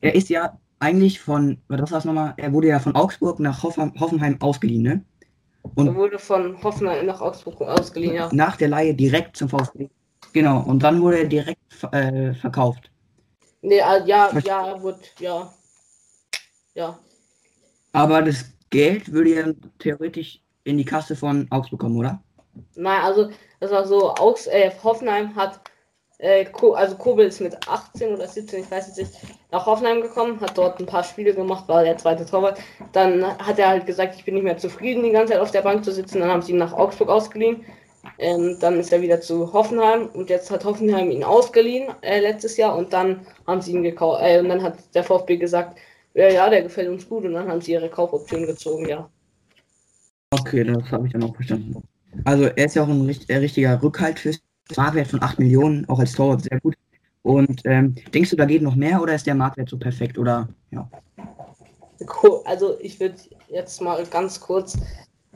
Er 0.00 0.14
ist 0.14 0.28
ja 0.28 0.58
eigentlich 0.78 1.20
von, 1.20 1.58
was 1.68 1.80
war 1.80 1.86
das 1.98 2.04
nochmal? 2.04 2.34
Er 2.36 2.52
wurde 2.52 2.68
ja 2.68 2.78
von 2.78 2.94
Augsburg 2.94 3.40
nach 3.40 3.62
Hoffenheim 3.62 4.40
ausgeliehen, 4.40 4.82
ne? 4.82 5.04
Und 5.74 5.88
er 5.88 5.94
wurde 5.94 6.18
von 6.18 6.62
Hoffenheim 6.62 7.06
nach 7.06 7.20
Augsburg 7.20 7.60
ausgeliehen, 7.62 8.14
ja. 8.14 8.28
Nach 8.32 8.56
der 8.56 8.68
Leihe 8.68 8.94
direkt 8.94 9.36
zum 9.36 9.48
VfB. 9.48 9.88
Genau, 10.32 10.62
und 10.62 10.82
dann 10.82 11.00
wurde 11.00 11.20
er 11.20 11.26
direkt 11.26 11.60
äh, 11.92 12.34
verkauft. 12.34 12.90
Nee, 13.62 13.78
äh, 13.78 14.06
ja, 14.06 14.30
ja, 14.44 14.80
wurde, 14.80 15.00
ja. 15.18 15.52
Ja. 16.74 16.98
Aber 17.92 18.22
das 18.22 18.44
Geld 18.70 19.10
würde 19.10 19.34
ja 19.34 19.52
theoretisch 19.78 20.40
in 20.64 20.76
die 20.76 20.84
Kasse 20.84 21.16
von 21.16 21.46
Augsburg 21.50 21.80
kommen, 21.80 21.96
oder? 21.96 22.22
Nein, 22.74 23.00
also 23.02 23.30
das 23.60 23.70
war 23.70 23.86
so, 23.86 24.14
Augs 24.14 24.46
äh, 24.46 24.70
Hoffenheim 24.82 25.34
hat 25.36 25.60
äh, 26.18 26.46
also 26.74 26.96
Kobel 26.96 27.26
ist 27.26 27.40
mit 27.40 27.56
18 27.68 28.14
oder 28.14 28.26
17, 28.26 28.64
ich 28.64 28.70
weiß 28.70 28.86
jetzt 28.88 28.98
nicht, 28.98 29.12
nach 29.50 29.66
Hoffenheim 29.66 30.00
gekommen, 30.00 30.40
hat 30.40 30.56
dort 30.56 30.80
ein 30.80 30.86
paar 30.86 31.04
Spiele 31.04 31.34
gemacht, 31.34 31.68
war 31.68 31.84
der 31.84 31.98
zweite 31.98 32.24
Torwart. 32.24 32.58
Dann 32.92 33.24
hat 33.38 33.58
er 33.58 33.68
halt 33.68 33.86
gesagt, 33.86 34.14
ich 34.16 34.24
bin 34.24 34.34
nicht 34.34 34.44
mehr 34.44 34.56
zufrieden, 34.56 35.02
die 35.02 35.10
ganze 35.10 35.34
Zeit 35.34 35.42
auf 35.42 35.50
der 35.50 35.62
Bank 35.62 35.84
zu 35.84 35.92
sitzen. 35.92 36.20
Dann 36.20 36.30
haben 36.30 36.42
sie 36.42 36.52
ihn 36.52 36.58
nach 36.58 36.72
Augsburg 36.72 37.08
ausgeliehen. 37.10 37.64
Ähm, 38.18 38.56
dann 38.60 38.78
ist 38.78 38.92
er 38.92 39.02
wieder 39.02 39.20
zu 39.20 39.52
Hoffenheim 39.52 40.08
und 40.14 40.30
jetzt 40.30 40.50
hat 40.50 40.64
Hoffenheim 40.64 41.10
ihn 41.10 41.24
ausgeliehen 41.24 41.92
äh, 42.02 42.20
letztes 42.20 42.56
Jahr 42.56 42.76
und 42.76 42.92
dann 42.92 43.26
haben 43.46 43.60
sie 43.60 43.72
ihn 43.72 43.82
gekauft. 43.82 44.22
Äh, 44.22 44.38
und 44.38 44.48
dann 44.48 44.62
hat 44.62 44.78
der 44.94 45.04
VfB 45.04 45.36
gesagt, 45.36 45.78
ja, 46.14 46.28
ja, 46.28 46.48
der 46.48 46.62
gefällt 46.62 46.88
uns 46.88 47.06
gut 47.08 47.24
und 47.24 47.34
dann 47.34 47.48
haben 47.48 47.60
sie 47.60 47.72
ihre 47.72 47.90
Kaufoption 47.90 48.46
gezogen, 48.46 48.88
ja. 48.88 49.10
Okay, 50.30 50.64
das 50.64 50.90
habe 50.92 51.06
ich 51.06 51.12
dann 51.12 51.24
auch 51.24 51.34
verstanden. 51.34 51.82
Also 52.24 52.44
er 52.44 52.66
ist 52.66 52.74
ja 52.74 52.82
auch 52.82 52.88
ein 52.88 53.02
richtiger 53.02 53.82
Rückhalt 53.82 54.18
fürs 54.18 54.40
Marktwert 54.76 55.08
von 55.08 55.22
8 55.22 55.38
Millionen, 55.38 55.88
auch 55.88 55.98
als 55.98 56.12
Torwart 56.12 56.42
sehr 56.42 56.60
gut. 56.60 56.74
Und 57.22 57.62
ähm, 57.64 57.94
denkst 58.14 58.30
du, 58.30 58.36
da 58.36 58.44
geht 58.44 58.62
noch 58.62 58.76
mehr 58.76 59.02
oder 59.02 59.14
ist 59.14 59.26
der 59.26 59.34
Marktwert 59.34 59.68
so 59.68 59.76
perfekt? 59.78 60.18
Oder 60.18 60.48
ja? 60.70 60.88
Also 62.44 62.78
ich 62.80 63.00
würde 63.00 63.16
jetzt 63.48 63.80
mal 63.80 64.04
ganz 64.06 64.40
kurz, 64.40 64.78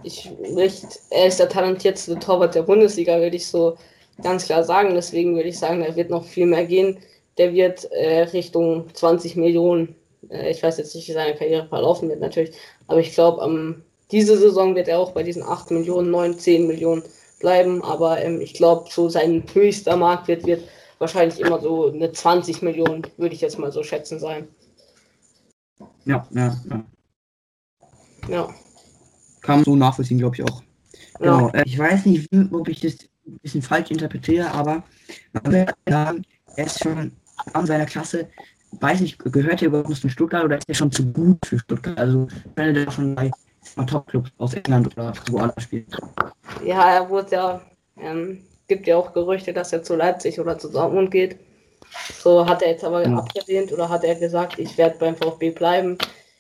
ich 0.02 0.30
nicht, 0.40 0.86
er 1.10 1.26
ist 1.26 1.40
der 1.40 1.48
talentierteste 1.48 2.18
Torwart 2.18 2.54
der 2.54 2.62
Bundesliga, 2.62 3.18
würde 3.18 3.36
ich 3.36 3.46
so 3.46 3.76
ganz 4.22 4.44
klar 4.46 4.62
sagen. 4.62 4.94
Deswegen 4.94 5.34
würde 5.34 5.48
ich 5.48 5.58
sagen, 5.58 5.82
er 5.82 5.96
wird 5.96 6.10
noch 6.10 6.24
viel 6.24 6.46
mehr 6.46 6.64
gehen. 6.64 6.98
Der 7.38 7.52
wird 7.54 7.90
äh, 7.92 8.22
Richtung 8.22 8.86
20 8.94 9.36
Millionen. 9.36 9.96
Äh, 10.28 10.50
ich 10.50 10.62
weiß 10.62 10.78
jetzt 10.78 10.94
nicht, 10.94 11.08
wie 11.08 11.12
seine 11.12 11.34
Karriere 11.34 11.66
verlaufen 11.66 12.08
wird 12.08 12.20
natürlich, 12.20 12.56
aber 12.86 13.00
ich 13.00 13.12
glaube, 13.14 13.44
ähm, 13.44 13.82
diese 14.12 14.36
Saison 14.36 14.74
wird 14.74 14.88
er 14.88 14.98
auch 14.98 15.12
bei 15.12 15.22
diesen 15.22 15.42
8 15.42 15.70
Millionen, 15.70 16.10
9, 16.10 16.38
10 16.38 16.66
Millionen 16.66 17.02
bleiben, 17.40 17.82
aber 17.82 18.22
ähm, 18.22 18.40
ich 18.40 18.54
glaube, 18.54 18.90
so 18.90 19.08
sein 19.08 19.44
höchster 19.52 19.96
Marktwert 19.96 20.46
wird 20.46 20.68
wahrscheinlich 20.98 21.40
immer 21.40 21.60
so 21.60 21.90
eine 21.90 22.12
20 22.12 22.62
Millionen, 22.62 23.06
würde 23.16 23.34
ich 23.34 23.40
jetzt 23.40 23.58
mal 23.58 23.72
so 23.72 23.82
schätzen 23.82 24.18
sein. 24.18 24.48
Ja, 26.04 26.26
ja, 26.30 26.56
ja. 26.68 26.84
Ja. 28.28 28.48
Kann 29.40 29.56
man 29.56 29.64
so 29.64 29.76
nachvollziehen, 29.76 30.18
glaube 30.18 30.36
ich 30.36 30.42
auch. 30.44 30.62
Genau. 31.18 31.48
Ja. 31.48 31.60
Äh, 31.60 31.62
ich 31.66 31.78
weiß 31.78 32.06
nicht, 32.06 32.28
ob 32.52 32.68
ich 32.68 32.80
das 32.80 32.98
ein 33.26 33.38
bisschen 33.42 33.62
falsch 33.62 33.90
interpretiere, 33.90 34.50
aber 34.50 34.82
man 35.32 35.52
will 35.52 35.66
sagen, 35.88 36.24
er 36.56 36.66
ist 36.66 36.82
schon 36.82 37.12
an 37.52 37.66
seiner 37.66 37.86
Klasse, 37.86 38.28
weiß 38.72 39.00
nicht, 39.00 39.18
gehört 39.18 39.62
er 39.62 39.68
überhaupt 39.68 39.94
zu 39.94 40.08
Stuttgart 40.08 40.44
oder 40.44 40.58
ist 40.58 40.68
er 40.68 40.74
schon 40.74 40.92
zu 40.92 41.06
gut 41.12 41.44
für 41.46 41.58
Stuttgart? 41.58 41.98
Also, 41.98 42.28
wenn 42.56 42.76
er 42.76 42.90
schon 42.90 43.14
bei 43.14 43.30
Top-Clubs 43.86 44.30
aus 44.38 44.54
England 44.54 44.86
oder 44.88 45.12
woanders 45.30 45.62
spielt. 45.62 45.86
Ja, 46.64 46.92
er 46.92 47.08
wurde 47.08 47.34
ja, 47.34 47.60
ähm, 47.98 48.42
gibt 48.68 48.86
ja 48.86 48.96
auch 48.96 49.12
Gerüchte, 49.12 49.52
dass 49.52 49.72
er 49.72 49.82
zu 49.82 49.96
Leipzig 49.96 50.40
oder 50.40 50.58
zu 50.58 50.70
Dortmund 50.70 51.10
geht. 51.10 51.38
So 52.14 52.46
hat 52.46 52.62
er 52.62 52.70
jetzt 52.70 52.84
aber 52.84 53.06
ja. 53.06 53.16
abgelehnt 53.16 53.72
oder 53.72 53.88
hat 53.88 54.04
er 54.04 54.14
gesagt, 54.14 54.58
ich 54.58 54.78
werde 54.78 54.98
beim 54.98 55.16
VfB 55.16 55.50
bleiben. 55.50 55.98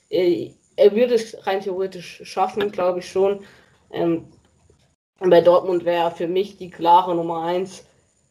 Er, 0.08 0.50
er 0.76 0.94
würde 0.94 1.14
es 1.14 1.46
rein 1.46 1.60
theoretisch 1.60 2.22
schaffen, 2.24 2.70
glaube 2.70 3.00
ich 3.00 3.10
schon. 3.10 3.40
Ähm, 3.92 4.26
bei 5.18 5.40
Dortmund 5.40 5.84
wäre 5.84 6.04
er 6.04 6.10
für 6.10 6.28
mich 6.28 6.56
die 6.56 6.70
klare 6.70 7.14
Nummer 7.14 7.44
1. 7.44 7.84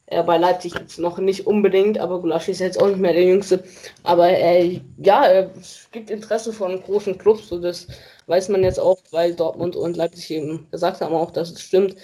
Er 0.07 0.23
bei 0.23 0.37
Leipzig 0.37 0.73
jetzt 0.73 0.97
noch 0.97 1.19
nicht 1.19 1.45
unbedingt, 1.45 1.99
aber 1.99 2.19
Gulaschi 2.19 2.51
ist 2.51 2.59
jetzt 2.59 2.81
auch 2.81 2.87
nicht 2.87 2.99
mehr 2.99 3.13
der 3.13 3.25
Jüngste. 3.25 3.63
Aber 4.01 4.27
äh, 4.27 4.81
ja, 4.97 5.31
es 5.31 5.87
gibt 5.91 6.09
Interesse 6.09 6.51
von 6.51 6.81
großen 6.81 7.15
Clubs, 7.19 7.47
so 7.47 7.59
das 7.59 7.87
weiß 8.29 8.49
man 8.49 8.63
jetzt 8.63 8.79
auch, 8.79 8.99
weil 9.11 9.33
Dortmund 9.35 9.75
und 9.75 9.97
Leipzig 9.97 10.31
eben 10.31 10.67
gesagt 10.71 11.01
haben 11.01 11.15
auch, 11.15 11.31
dass 11.31 11.51
es 11.51 11.61
stimmt. 11.61 11.95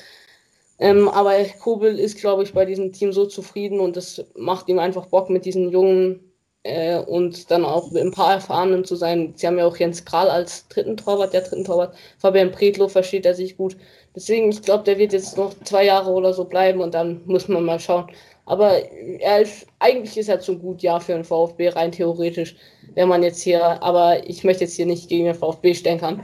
Ähm, 0.79 1.07
aber 1.07 1.33
Kobel 1.61 1.99
ist, 1.99 2.17
glaube 2.17 2.43
ich, 2.43 2.53
bei 2.53 2.65
diesem 2.65 2.91
Team 2.91 3.13
so 3.13 3.25
zufrieden 3.25 3.79
und 3.79 3.95
es 3.97 4.23
macht 4.35 4.67
ihm 4.67 4.79
einfach 4.79 5.05
Bock 5.07 5.29
mit 5.29 5.45
diesen 5.45 5.69
jungen 5.71 6.19
äh, 6.63 6.99
und 6.99 7.49
dann 7.51 7.63
auch 7.63 7.91
mit 7.91 8.03
ein 8.03 8.11
paar 8.11 8.33
Erfahrenen 8.33 8.83
zu 8.83 8.95
sein. 8.95 9.33
Sie 9.37 9.47
haben 9.47 9.57
ja 9.57 9.65
auch 9.65 9.77
Jens 9.77 10.03
Kral 10.03 10.29
als 10.29 10.67
dritten 10.67 10.97
Torwart, 10.97 11.33
der 11.33 11.41
dritten 11.41 11.63
Torwart. 11.63 11.95
Fabian 12.17 12.51
Predlow 12.51 12.89
versteht 12.89 13.25
er 13.25 13.35
sich 13.35 13.55
gut. 13.55 13.77
Deswegen, 14.15 14.49
ich 14.49 14.61
glaube, 14.61 14.83
der 14.83 14.97
wird 14.97 15.13
jetzt 15.13 15.37
noch 15.37 15.53
zwei 15.63 15.85
Jahre 15.85 16.11
oder 16.11 16.33
so 16.33 16.45
bleiben 16.45 16.81
und 16.81 16.93
dann 16.93 17.21
muss 17.25 17.47
man 17.47 17.63
mal 17.63 17.79
schauen. 17.79 18.07
Aber 18.45 18.77
er 19.19 19.41
ist, 19.41 19.65
eigentlich 19.79 20.17
ist 20.17 20.29
er 20.29 20.39
zu 20.39 20.57
gut, 20.57 20.83
ja, 20.83 20.99
für 20.99 21.13
den 21.13 21.23
VfB, 21.23 21.69
rein 21.69 21.91
theoretisch, 21.91 22.55
wenn 22.93 23.09
man 23.09 23.23
jetzt 23.23 23.41
hier, 23.41 23.81
aber 23.81 24.27
ich 24.27 24.43
möchte 24.43 24.65
jetzt 24.65 24.75
hier 24.75 24.85
nicht 24.85 25.09
gegen 25.09 25.25
den 25.25 25.35
VfB 25.35 25.73
stänkern. 25.73 26.23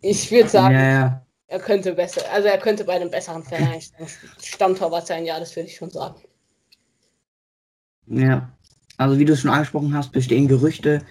Ich 0.00 0.30
würde 0.30 0.48
sagen, 0.48 0.74
Ja, 0.74 0.90
ja. 0.90 1.26
er 1.48 1.58
könnte 1.58 1.92
besser, 1.94 2.22
also 2.32 2.46
er 2.46 2.58
könnte 2.58 2.84
bei 2.84 2.94
einem 2.94 3.10
besseren 3.10 3.42
Verein 3.42 3.80
Stammtorwart 4.42 5.08
sein, 5.08 5.24
ja, 5.24 5.40
das 5.40 5.56
würde 5.56 5.68
ich 5.68 5.76
schon 5.76 5.90
sagen. 5.90 6.20
Ja. 8.06 8.48
Also 8.96 9.18
wie 9.18 9.24
du 9.24 9.32
es 9.32 9.40
schon 9.40 9.50
angesprochen 9.50 9.94
hast, 9.94 10.12
bestehen 10.12 10.48
Gerüchte 10.48 11.02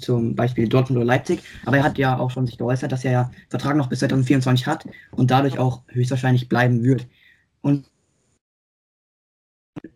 zum 0.00 0.34
Beispiel 0.34 0.68
Dortmund 0.68 0.98
oder 0.98 1.06
Leipzig, 1.06 1.42
aber 1.64 1.78
er 1.78 1.82
hat 1.84 1.98
ja 1.98 2.18
auch 2.18 2.30
schon 2.30 2.46
sich 2.46 2.56
geäußert, 2.58 2.90
dass 2.92 3.04
er 3.04 3.12
ja 3.12 3.30
Vertrag 3.50 3.76
noch 3.76 3.88
bis 3.88 3.98
2024 4.00 4.66
hat 4.66 4.86
und 5.10 5.30
dadurch 5.30 5.58
auch 5.58 5.82
höchstwahrscheinlich 5.88 6.48
bleiben 6.48 6.82
wird. 6.82 7.06
Und 7.66 7.90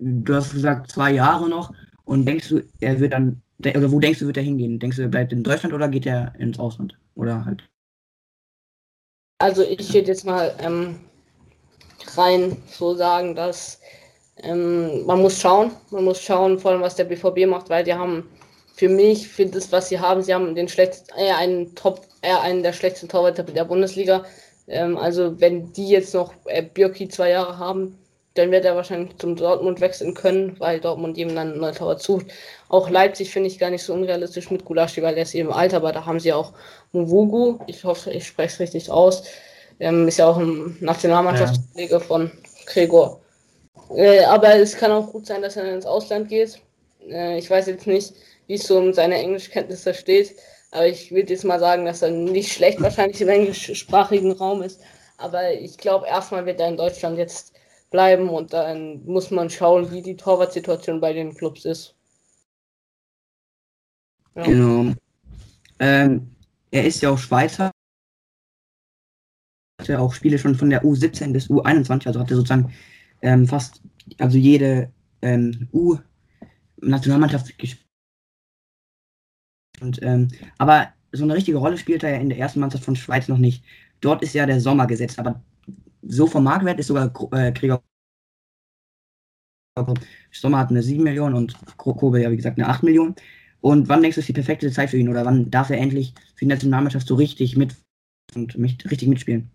du 0.01 0.35
hast 0.35 0.53
gesagt, 0.53 0.91
zwei 0.91 1.13
Jahre 1.13 1.49
noch 1.49 1.73
und 2.05 2.27
denkst 2.27 2.49
du, 2.49 2.63
er 2.81 2.99
wird 2.99 3.13
dann, 3.13 3.43
oder 3.61 3.93
wo 3.93 4.01
denkst 4.01 4.19
du, 4.19 4.27
wird 4.27 4.39
er 4.39 4.43
hingehen? 4.43 4.81
Denkst 4.81 4.97
du, 4.97 5.03
er 5.03 5.09
bleibt 5.09 5.33
in 5.33 5.45
Deutschland 5.45 5.73
oder 5.73 5.89
geht 5.89 6.05
er 6.05 6.35
ins 6.41 6.59
Ausland? 6.59 6.99
Oder 7.15 7.45
halt? 7.45 7.63
Also 9.39 9.63
ich 9.63 9.95
würde 9.95 10.09
jetzt 10.09 10.27
mal 10.27 10.53
ähm, 10.59 10.99
rein 12.17 12.57
so 12.67 12.97
sagen, 12.97 13.37
dass 13.37 13.81
ähm, 14.39 15.07
man 15.07 15.23
muss 15.23 15.39
schauen, 15.39 15.71
man 15.91 16.05
muss 16.05 16.21
schauen, 16.21 16.59
vor 16.59 16.73
allem 16.73 16.81
was 16.81 16.97
der 16.97 17.05
BVB 17.05 17.47
macht, 17.47 17.71
weil 17.71 17.85
die 17.85 17.95
haben 17.95 18.29
für 18.75 18.89
mich, 18.89 19.29
für 19.29 19.47
das, 19.47 19.71
was 19.71 19.91
sie 19.91 20.01
haben, 20.01 20.23
sie 20.23 20.35
haben 20.35 20.57
den 20.57 20.67
schlechtesten, 20.67 21.17
eher 21.17 21.37
einen 21.37 21.73
Top, 21.77 22.01
eher 22.23 22.41
einen 22.41 22.65
der 22.65 22.73
schlechtesten 22.73 23.09
Torwärter 23.09 23.45
der 23.45 23.65
Bundesliga. 23.65 24.25
Ähm, 24.71 24.97
also 24.97 25.41
wenn 25.41 25.73
die 25.73 25.89
jetzt 25.89 26.15
noch 26.15 26.33
äh, 26.47 26.63
Birki 26.63 27.09
zwei 27.09 27.31
Jahre 27.31 27.59
haben, 27.59 27.99
dann 28.35 28.53
wird 28.53 28.65
er 28.65 28.77
wahrscheinlich 28.77 29.17
zum 29.19 29.35
Dortmund 29.35 29.81
wechseln 29.81 30.15
können, 30.15 30.55
weil 30.61 30.81
Dortmund 30.81 31.19
eben 31.19 31.35
dann 31.35 31.51
einen 31.51 31.61
neuen 31.61 31.75
Torwart 31.75 32.01
sucht. 32.01 32.27
Auch 32.69 32.89
Leipzig 32.89 33.31
finde 33.31 33.49
ich 33.49 33.59
gar 33.59 33.71
nicht 33.71 33.83
so 33.83 33.93
unrealistisch 33.93 34.51
mit 34.51 34.65
Gulaschi, 34.65 35.03
weil 35.03 35.17
er 35.17 35.25
ist 35.25 35.35
eben 35.35 35.53
alt, 35.53 35.75
aber 35.75 35.93
da 35.93 36.07
haben 36.07 36.21
sie 36.21 36.33
auch 36.33 36.53
Muvugu, 36.93 37.59
ich 37.67 37.83
hoffe, 37.83 38.13
ich 38.13 38.27
spreche 38.27 38.55
es 38.55 38.61
richtig 38.61 38.91
aus, 38.91 39.25
ähm, 39.81 40.07
ist 40.07 40.19
ja 40.19 40.29
auch 40.29 40.39
ein 40.39 40.77
Nationalmannschaftskollege 40.81 41.93
ja. 41.93 42.01
von 42.01 42.31
Gregor. 42.67 43.21
Äh, 43.97 44.25
aber 44.25 44.55
es 44.55 44.77
kann 44.77 44.93
auch 44.93 45.11
gut 45.11 45.27
sein, 45.27 45.43
dass 45.43 45.57
er 45.57 45.75
ins 45.75 45.87
Ausland 45.87 46.29
geht. 46.29 46.61
Äh, 47.09 47.39
ich 47.39 47.51
weiß 47.51 47.67
jetzt 47.67 47.89
nicht, 47.89 48.15
wie 48.47 48.55
es 48.55 48.67
so 48.67 48.79
um 48.79 48.93
seine 48.93 49.17
Englischkenntnisse 49.17 49.93
steht, 49.93 50.37
aber 50.71 50.87
ich 50.87 51.11
würde 51.11 51.33
jetzt 51.33 51.45
mal 51.45 51.59
sagen, 51.59 51.85
dass 51.85 52.03
er 52.03 52.11
nicht 52.11 52.53
schlecht 52.53 52.81
wahrscheinlich 52.81 53.21
im 53.21 53.29
englischsprachigen 53.29 54.33
Raum 54.33 54.63
ist. 54.63 54.81
Aber 55.19 55.53
ich 55.53 55.77
glaube, 55.77 56.07
erstmal 56.07 56.47
wird 56.47 56.61
er 56.61 56.69
in 56.69 56.77
Deutschland 56.77 57.19
jetzt 57.19 57.53
bleiben 57.91 58.29
und 58.29 58.53
dann 58.53 59.05
muss 59.05 59.31
man 59.31 59.51
schauen, 59.51 59.91
wie 59.91 60.03
die 60.03 60.17
Torwartsituation 60.17 61.01
bei 61.01 61.13
den 61.13 61.35
Clubs 61.35 61.65
ist. 61.65 61.97
Ja. 64.37 64.45
Genau. 64.45 64.95
Ähm, 65.81 66.31
er 66.71 66.87
ist 66.87 67.03
ja 67.03 67.11
auch 67.11 67.19
Schweizer. 67.19 67.73
Hatte 69.81 69.99
auch 69.99 70.13
Spiele 70.13 70.39
schon 70.39 70.55
von 70.55 70.71
der 70.71 70.85
U17 70.85 71.33
bis 71.33 71.51
U21, 71.51 72.07
also 72.07 72.21
hatte 72.21 72.37
sozusagen 72.37 72.73
ähm, 73.23 73.49
fast, 73.49 73.83
also 74.19 74.39
jede 74.39 74.93
ähm, 75.23 75.69
U-Nationalmannschaft 75.73 77.59
gespielt. 77.59 77.90
Und, 79.81 80.01
ähm, 80.03 80.29
aber 80.59 80.89
so 81.13 81.25
eine 81.25 81.35
richtige 81.35 81.59
Rolle 81.59 81.79
spielt 81.79 82.03
er 82.03 82.11
ja 82.11 82.17
in 82.17 82.29
der 82.29 82.39
ersten 82.39 82.61
Mannschaft 82.61 82.85
von 82.85 82.97
Schweiz 82.97 83.29
noch 83.29 83.39
nicht. 83.39 83.65
Dort 84.01 84.23
ist 84.23 84.35
ja 84.35 84.47
der 84.47 84.61
Sommer 84.61 84.87
gesetzt, 84.87 85.19
aber 85.19 85.43
so 86.03 86.27
vom 86.27 86.45
Marktwert 86.45 86.79
ist 86.79 86.87
sogar 86.87 87.13
äh, 87.33 87.53
Krieger 87.53 87.83
Sommer 90.33 90.59
hat 90.59 90.71
eine 90.71 90.83
7 90.83 91.03
Millionen 91.03 91.35
und 91.35 91.55
Kobe 91.77 92.21
ja 92.21 92.31
wie 92.31 92.37
gesagt 92.37 92.59
eine 92.59 92.69
8 92.69 92.83
Millionen. 92.83 93.15
Und 93.61 93.89
wann 93.89 94.03
denkst 94.03 94.17
du, 94.17 94.21
ist 94.21 94.29
die 94.29 94.35
perfekte 94.35 94.71
Zeit 94.71 94.91
für 94.91 94.97
ihn 94.97 95.09
oder 95.09 95.25
wann 95.25 95.51
darf 95.51 95.71
er 95.71 95.79
endlich 95.79 96.15
für 96.35 96.45
die 96.45 96.47
Nationalmannschaft 96.47 97.07
so 97.07 97.15
richtig 97.15 97.57
mit 97.57 97.75
und 98.35 98.57
mit, 98.57 98.91
richtig 98.91 99.09
mitspielen? 99.09 99.51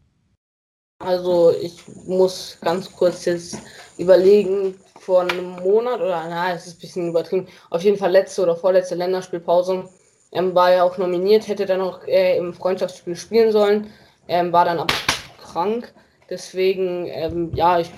Also 1.00 1.54
ich 1.62 1.84
muss 2.06 2.58
ganz 2.62 2.92
kurz 2.92 3.26
jetzt 3.26 3.58
überlegen, 3.98 4.76
vor 5.00 5.22
einem 5.22 5.52
Monat 5.52 6.00
oder 6.00 6.26
na, 6.30 6.54
es 6.54 6.66
ist 6.66 6.78
ein 6.78 6.80
bisschen 6.80 7.10
übertrieben, 7.10 7.48
auf 7.70 7.84
jeden 7.84 7.98
Fall 7.98 8.12
letzte 8.12 8.42
oder 8.42 8.56
vorletzte 8.56 8.96
Länderspielpause 8.96 9.88
ähm, 10.32 10.56
war 10.56 10.72
er 10.72 10.84
auch 10.84 10.98
nominiert, 10.98 11.48
hätte 11.48 11.66
dann 11.66 11.82
auch 11.82 12.06
äh, 12.08 12.38
im 12.38 12.54
Freundschaftsspiel 12.54 13.16
spielen 13.16 13.52
sollen, 13.52 13.88
ähm, 14.28 14.52
war 14.52 14.66
dann 14.66 14.80
aber 14.80 14.94
krank. 15.42 15.94
Deswegen, 16.30 17.08
ähm, 17.08 17.52
ja, 17.54 17.80
ich 17.80 17.92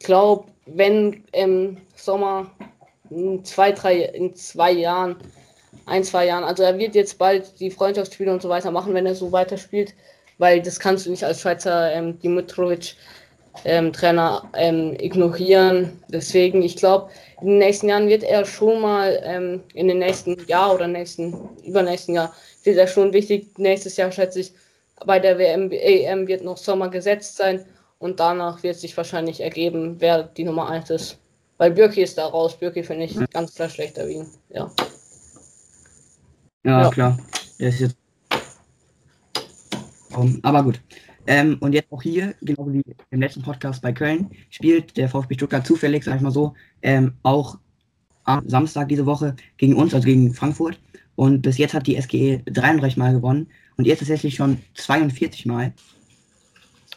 glaube, 0.00 0.46
wenn 0.66 1.24
im 1.32 1.78
Sommer 1.94 2.50
in 3.10 3.44
zwei, 3.44 3.72
drei, 3.72 4.02
in 4.02 4.34
zwei 4.34 4.72
Jahren, 4.72 5.16
ein, 5.86 6.04
zwei 6.04 6.26
Jahren, 6.26 6.44
also 6.44 6.62
er 6.62 6.78
wird 6.78 6.94
jetzt 6.94 7.18
bald 7.18 7.58
die 7.60 7.70
Freundschaftsspiele 7.70 8.32
und 8.32 8.42
so 8.42 8.48
weiter 8.48 8.70
machen, 8.70 8.94
wenn 8.94 9.06
er 9.06 9.14
so 9.14 9.32
weiterspielt, 9.32 9.94
weil 10.38 10.62
das 10.62 10.80
kannst 10.80 11.06
du 11.06 11.10
nicht 11.10 11.24
als 11.24 11.40
Schweizer 11.40 11.92
ähm, 11.92 12.18
Dimitrovic 12.18 12.96
ähm, 13.64 13.92
Trainer 13.92 14.48
ähm, 14.54 14.96
ignorieren. 14.98 16.02
Deswegen, 16.08 16.62
ich 16.62 16.76
glaube, 16.76 17.10
in 17.40 17.48
den 17.48 17.58
nächsten 17.58 17.88
Jahren 17.88 18.08
wird 18.08 18.22
er 18.22 18.44
schon 18.44 18.80
mal 18.80 19.20
ähm, 19.24 19.62
in 19.74 19.88
den 19.88 19.98
nächsten 19.98 20.36
Jahr 20.46 20.74
oder 20.74 20.86
nächsten, 20.86 21.48
übernächsten 21.64 22.14
Jahr 22.14 22.34
wird 22.64 22.78
er 22.78 22.86
schon 22.86 23.12
wichtig. 23.12 23.58
Nächstes 23.58 23.96
Jahr 23.96 24.12
schätze 24.12 24.40
ich, 24.40 24.52
bei 25.04 25.18
der 25.18 25.38
WM, 25.38 25.70
EM 25.70 26.26
wird 26.28 26.44
noch 26.44 26.56
Sommer 26.56 26.88
gesetzt 26.88 27.36
sein 27.36 27.64
und 27.98 28.20
danach 28.20 28.62
wird 28.62 28.76
sich 28.76 28.96
wahrscheinlich 28.96 29.40
ergeben, 29.40 29.96
wer 29.98 30.22
die 30.22 30.44
Nummer 30.44 30.68
1 30.68 30.90
ist. 30.90 31.18
Weil 31.58 31.70
Birki 31.70 32.02
ist 32.02 32.18
da 32.18 32.26
raus. 32.26 32.58
Birki 32.58 32.82
finde 32.82 33.04
ich 33.04 33.16
ganz 33.30 33.54
klar 33.54 33.68
schlechter 33.68 34.08
wie 34.08 34.14
ihn. 34.14 34.26
Ja. 34.50 34.70
Ja, 36.64 36.82
ja. 36.82 36.90
klar. 36.90 37.18
Jetzt. 37.58 37.96
Aber 40.42 40.62
gut. 40.62 40.80
Ähm, 41.26 41.56
und 41.60 41.72
jetzt 41.72 41.90
auch 41.92 42.02
hier, 42.02 42.34
genau 42.42 42.66
wie 42.72 42.82
im 43.10 43.20
letzten 43.20 43.42
Podcast 43.42 43.82
bei 43.82 43.92
Köln, 43.92 44.30
spielt 44.50 44.96
der 44.96 45.08
VfB 45.08 45.34
Stuttgart 45.34 45.66
zufällig, 45.66 46.04
sag 46.04 46.16
ich 46.16 46.22
mal 46.22 46.32
so, 46.32 46.54
ähm, 46.82 47.14
auch 47.22 47.58
am 48.24 48.48
Samstag 48.48 48.88
diese 48.88 49.06
Woche 49.06 49.36
gegen 49.56 49.74
uns, 49.74 49.94
also 49.94 50.04
gegen 50.04 50.34
Frankfurt. 50.34 50.80
Und 51.14 51.42
bis 51.42 51.58
jetzt 51.58 51.74
hat 51.74 51.86
die 51.86 52.00
SGE 52.00 52.42
33 52.46 52.96
Mal 52.96 53.12
gewonnen 53.12 53.48
und 53.76 53.86
jetzt 53.86 54.00
tatsächlich 54.00 54.34
schon 54.34 54.58
42 54.74 55.46
Mal. 55.46 55.72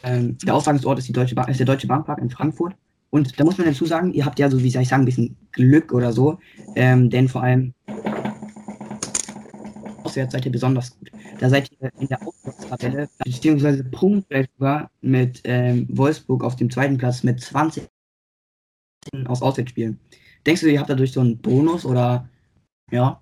Ähm, 0.02 0.36
der 0.44 0.54
Austragungsort 0.54 0.98
ist, 0.98 1.08
ist 1.08 1.58
der 1.58 1.66
Deutsche 1.66 1.86
Bankpark 1.86 2.18
in 2.20 2.30
Frankfurt. 2.30 2.74
Und 3.10 3.38
da 3.38 3.44
muss 3.44 3.56
man 3.58 3.66
dazu 3.66 3.86
sagen, 3.86 4.12
ihr 4.12 4.24
habt 4.24 4.38
ja 4.38 4.50
so, 4.50 4.62
wie 4.62 4.70
soll 4.70 4.82
ich 4.82 4.88
sagen, 4.88 5.02
ein 5.02 5.06
bisschen 5.06 5.36
Glück 5.52 5.92
oder 5.92 6.12
so. 6.12 6.38
Ähm, 6.74 7.08
denn 7.10 7.28
vor 7.28 7.42
allem 7.42 7.72
auswärts 10.16 10.32
seid 10.32 10.46
ihr 10.46 10.52
besonders 10.52 10.98
gut. 10.98 11.10
Da 11.38 11.48
seid 11.48 11.70
ihr 11.72 11.90
in 11.98 12.08
der 12.08 12.20
Auswärtstabelle, 12.26 13.08
beziehungsweise 13.24 13.84
punktgleich 13.84 14.46
sogar 14.56 14.90
mit 15.02 15.40
ähm, 15.44 15.86
Wolfsburg 15.90 16.42
auf 16.42 16.56
dem 16.56 16.70
zweiten 16.70 16.96
Platz 16.96 17.22
mit 17.22 17.40
20 17.40 17.86
aus 19.26 19.42
Auswärtsspielen. 19.42 20.00
Denkst 20.46 20.62
du, 20.62 20.68
ihr 20.68 20.80
habt 20.80 20.90
dadurch 20.90 21.12
so 21.12 21.20
einen 21.20 21.38
Bonus 21.38 21.84
oder 21.84 22.28
ja? 22.90 23.20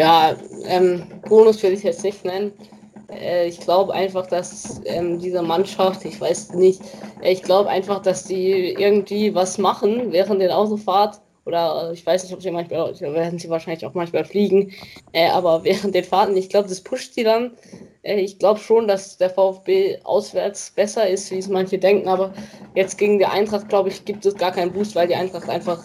Ja, 0.00 0.36
ähm, 0.66 1.04
Bonus 1.28 1.62
will 1.62 1.72
ich 1.72 1.82
jetzt 1.82 2.04
nicht 2.04 2.24
nennen. 2.24 2.52
Äh, 3.10 3.48
ich 3.48 3.60
glaube 3.60 3.94
einfach, 3.94 4.26
dass 4.26 4.80
ähm, 4.84 5.18
diese 5.18 5.42
Mannschaft, 5.42 6.04
ich 6.04 6.20
weiß 6.20 6.54
nicht, 6.54 6.82
äh, 7.22 7.32
ich 7.32 7.42
glaube 7.42 7.68
einfach, 7.68 8.02
dass 8.02 8.24
die 8.24 8.72
irgendwie 8.72 9.34
was 9.34 9.58
machen 9.58 10.12
während 10.12 10.40
der 10.40 10.56
Autofahrt 10.56 11.20
oder 11.48 11.90
ich 11.94 12.04
weiß 12.04 12.22
nicht, 12.22 12.34
ob 12.34 12.42
sie 12.42 12.50
manchmal, 12.50 13.00
werden 13.00 13.38
sie 13.38 13.48
wahrscheinlich 13.48 13.86
auch 13.86 13.94
manchmal 13.94 14.24
fliegen, 14.24 14.72
äh, 15.12 15.30
aber 15.30 15.64
während 15.64 15.94
den 15.94 16.04
Fahrten, 16.04 16.36
ich 16.36 16.50
glaube, 16.50 16.68
das 16.68 16.82
pusht 16.82 17.14
sie 17.14 17.24
dann. 17.24 17.52
Äh, 18.02 18.20
ich 18.20 18.38
glaube 18.38 18.60
schon, 18.60 18.86
dass 18.86 19.16
der 19.16 19.30
VfB 19.30 19.98
auswärts 20.04 20.70
besser 20.70 21.08
ist, 21.08 21.30
wie 21.30 21.38
es 21.38 21.48
manche 21.48 21.78
denken, 21.78 22.06
aber 22.06 22.34
jetzt 22.74 22.98
gegen 22.98 23.18
die 23.18 23.24
Eintracht, 23.24 23.70
glaube 23.70 23.88
ich, 23.88 24.04
gibt 24.04 24.26
es 24.26 24.34
gar 24.34 24.52
keinen 24.52 24.72
Boost, 24.72 24.94
weil 24.94 25.08
die 25.08 25.14
Eintracht 25.14 25.48
einfach 25.48 25.82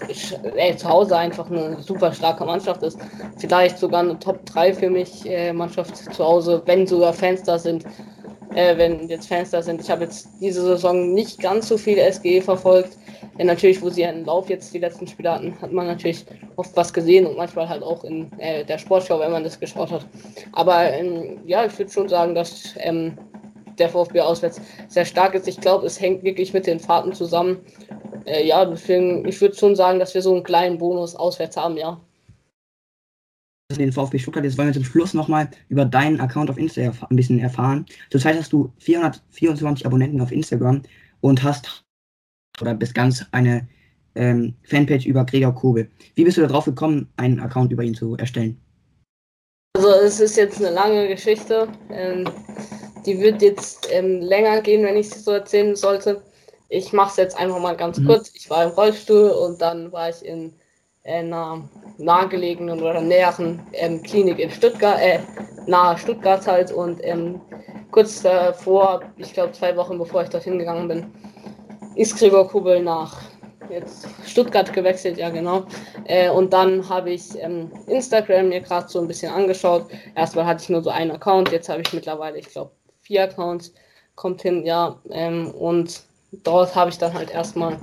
äh, 0.57 0.75
zu 0.75 0.89
Hause 0.89 1.17
einfach 1.17 1.49
eine 1.49 1.81
super 1.81 2.11
starke 2.11 2.43
Mannschaft 2.43 2.83
ist. 2.83 2.99
Vielleicht 3.37 3.79
sogar 3.79 4.01
eine 4.01 4.19
Top 4.19 4.45
3 4.45 4.73
für 4.73 4.89
mich 4.89 5.25
äh, 5.25 5.53
Mannschaft 5.53 5.95
zu 6.13 6.23
Hause, 6.23 6.61
wenn 6.65 6.85
sogar 6.85 7.13
Fans 7.13 7.41
da 7.43 7.57
sind. 7.57 7.85
Äh, 8.55 8.77
wenn 8.77 9.07
jetzt 9.09 9.27
Fans 9.27 9.49
da 9.49 9.61
sind. 9.61 9.81
Ich 9.81 9.89
habe 9.89 10.03
jetzt 10.03 10.27
diese 10.39 10.61
Saison 10.61 11.13
nicht 11.13 11.39
ganz 11.39 11.67
so 11.67 11.77
viel 11.77 11.97
SGE 11.97 12.41
verfolgt. 12.41 12.97
Ja, 13.37 13.45
natürlich, 13.45 13.81
wo 13.81 13.89
sie 13.89 14.05
einen 14.05 14.25
Lauf 14.25 14.49
jetzt 14.49 14.73
die 14.73 14.79
letzten 14.79 15.07
Spiele 15.07 15.31
hatten, 15.31 15.59
hat 15.59 15.71
man 15.71 15.87
natürlich 15.87 16.25
oft 16.55 16.75
was 16.75 16.93
gesehen 16.93 17.25
und 17.25 17.35
manchmal 17.35 17.67
halt 17.67 17.81
auch 17.81 18.03
in 18.03 18.31
äh, 18.37 18.63
der 18.63 18.77
Sportschau, 18.77 19.19
wenn 19.19 19.31
man 19.31 19.43
das 19.43 19.59
geschaut 19.59 19.91
hat. 19.91 20.05
Aber 20.51 20.91
ähm, 20.93 21.39
ja, 21.45 21.65
ich 21.65 21.77
würde 21.79 21.91
schon 21.91 22.09
sagen, 22.09 22.35
dass 22.35 22.75
ähm, 22.77 23.17
der 23.79 23.89
VfB 23.89 24.21
auswärts 24.21 24.61
sehr 24.87 25.05
stark 25.05 25.33
ist. 25.33 25.47
Ich 25.47 25.59
glaube, 25.59 25.87
es 25.87 25.99
hängt 25.99 26.23
wirklich 26.23 26.53
mit 26.53 26.67
den 26.67 26.79
Fahrten 26.79 27.13
zusammen. 27.13 27.59
Äh, 28.25 28.45
ja, 28.45 28.65
deswegen, 28.65 29.27
ich 29.27 29.41
würde 29.41 29.55
schon 29.55 29.75
sagen, 29.75 29.99
dass 29.99 30.13
wir 30.13 30.21
so 30.21 30.33
einen 30.33 30.43
kleinen 30.43 30.77
Bonus 30.77 31.15
auswärts 31.15 31.57
haben, 31.57 31.77
ja. 31.77 31.99
Den 33.79 33.91
VfB 33.91 34.19
Stuttgart, 34.19 34.43
jetzt 34.43 34.57
wollen 34.57 34.69
wir 34.69 34.73
zum 34.73 34.83
Schluss 34.83 35.13
nochmal 35.13 35.49
über 35.69 35.85
deinen 35.85 36.19
Account 36.19 36.49
auf 36.49 36.57
Instagram 36.57 36.95
ein 37.09 37.15
bisschen 37.15 37.39
erfahren. 37.39 37.85
Zurzeit 38.09 38.37
hast 38.37 38.53
du 38.53 38.71
424 38.79 39.85
Abonnenten 39.85 40.21
auf 40.21 40.31
Instagram 40.31 40.81
und 41.21 41.43
hast 41.43 41.83
oder 42.61 42.73
bist 42.73 42.93
ganz 42.95 43.25
eine 43.31 43.67
ähm, 44.15 44.55
Fanpage 44.63 45.05
über 45.05 45.25
Gregor 45.25 45.55
Kobel. 45.55 45.89
Wie 46.15 46.23
bist 46.23 46.37
du 46.37 46.41
darauf 46.41 46.65
gekommen, 46.65 47.09
einen 47.17 47.39
Account 47.39 47.71
über 47.71 47.83
ihn 47.83 47.95
zu 47.95 48.15
erstellen? 48.15 48.59
Also 49.75 49.89
es 49.89 50.19
ist 50.19 50.37
jetzt 50.37 50.59
eine 50.59 50.69
lange 50.69 51.07
Geschichte. 51.07 51.67
Ähm, 51.89 52.29
die 53.05 53.19
wird 53.19 53.41
jetzt 53.41 53.87
ähm, 53.91 54.21
länger 54.21 54.61
gehen, 54.61 54.85
wenn 54.85 54.97
ich 54.97 55.07
es 55.07 55.25
so 55.25 55.31
erzählen 55.31 55.75
sollte. 55.75 56.21
Ich 56.69 56.93
mache 56.93 57.11
es 57.11 57.17
jetzt 57.17 57.37
einfach 57.37 57.59
mal 57.59 57.75
ganz 57.75 57.99
mhm. 57.99 58.05
kurz. 58.05 58.31
Ich 58.35 58.49
war 58.49 58.63
im 58.63 58.71
Rollstuhl 58.71 59.29
und 59.29 59.61
dann 59.61 59.91
war 59.91 60.09
ich 60.09 60.23
in 60.23 60.53
einer 61.05 61.61
nahegelegenen 61.97 62.81
oder 62.81 63.01
näheren 63.01 63.61
ähm, 63.73 64.01
Klinik 64.03 64.39
in 64.39 64.49
Stuttgart, 64.49 64.99
äh, 65.01 65.19
nahe 65.67 65.97
Stuttgart 65.97 66.45
halt 66.47 66.71
und 66.71 66.99
ähm, 67.03 67.41
kurz 67.91 68.21
davor, 68.21 69.01
ich 69.17 69.33
glaube 69.33 69.51
zwei 69.51 69.75
Wochen 69.75 69.97
bevor 69.97 70.23
ich 70.23 70.29
dorthin 70.29 70.59
gegangen 70.59 70.87
bin, 70.87 71.05
ist 71.95 72.17
Gregor 72.17 72.47
Kubel 72.47 72.81
nach 72.81 73.21
jetzt 73.69 74.07
Stuttgart 74.25 74.71
gewechselt, 74.73 75.17
ja 75.17 75.29
genau. 75.29 75.63
Äh, 76.05 76.29
und 76.29 76.53
dann 76.53 76.87
habe 76.89 77.11
ich 77.11 77.37
ähm, 77.39 77.71
Instagram 77.87 78.49
mir 78.49 78.61
gerade 78.61 78.87
so 78.87 78.99
ein 78.99 79.07
bisschen 79.07 79.33
angeschaut. 79.33 79.87
Erstmal 80.15 80.45
hatte 80.45 80.63
ich 80.63 80.69
nur 80.69 80.83
so 80.83 80.89
einen 80.89 81.11
Account, 81.11 81.51
jetzt 81.51 81.69
habe 81.69 81.81
ich 81.81 81.93
mittlerweile, 81.93 82.37
ich 82.37 82.49
glaube, 82.49 82.71
vier 83.01 83.23
Accounts. 83.23 83.73
Kommt 84.15 84.41
hin, 84.43 84.63
ja. 84.65 84.99
Ähm, 85.09 85.49
und 85.51 86.03
dort 86.43 86.75
habe 86.75 86.91
ich 86.91 86.97
dann 86.97 87.13
halt 87.13 87.31
erstmal, 87.31 87.77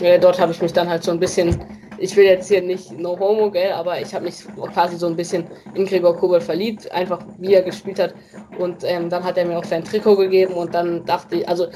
äh, 0.00 0.18
dort 0.18 0.40
habe 0.40 0.52
ich 0.52 0.62
mich 0.62 0.72
dann 0.72 0.88
halt 0.88 1.02
so 1.02 1.10
ein 1.10 1.20
bisschen 1.20 1.60
ich 1.98 2.16
will 2.16 2.24
jetzt 2.24 2.48
hier 2.48 2.62
nicht 2.62 2.98
no 2.98 3.18
homo, 3.18 3.50
gell, 3.50 3.72
aber 3.72 4.00
ich 4.00 4.14
habe 4.14 4.24
mich 4.24 4.44
quasi 4.72 4.96
so 4.96 5.06
ein 5.06 5.16
bisschen 5.16 5.46
in 5.74 5.86
Gregor 5.86 6.16
Kobel 6.16 6.40
verliebt, 6.40 6.90
einfach 6.92 7.24
wie 7.38 7.54
er 7.54 7.62
gespielt 7.62 7.98
hat. 7.98 8.14
Und 8.58 8.84
ähm, 8.84 9.10
dann 9.10 9.24
hat 9.24 9.36
er 9.36 9.44
mir 9.44 9.58
auch 9.58 9.64
sein 9.64 9.84
Trikot 9.84 10.16
gegeben 10.16 10.54
und 10.54 10.74
dann 10.74 11.04
dachte 11.04 11.36
ich, 11.36 11.48
also 11.48 11.66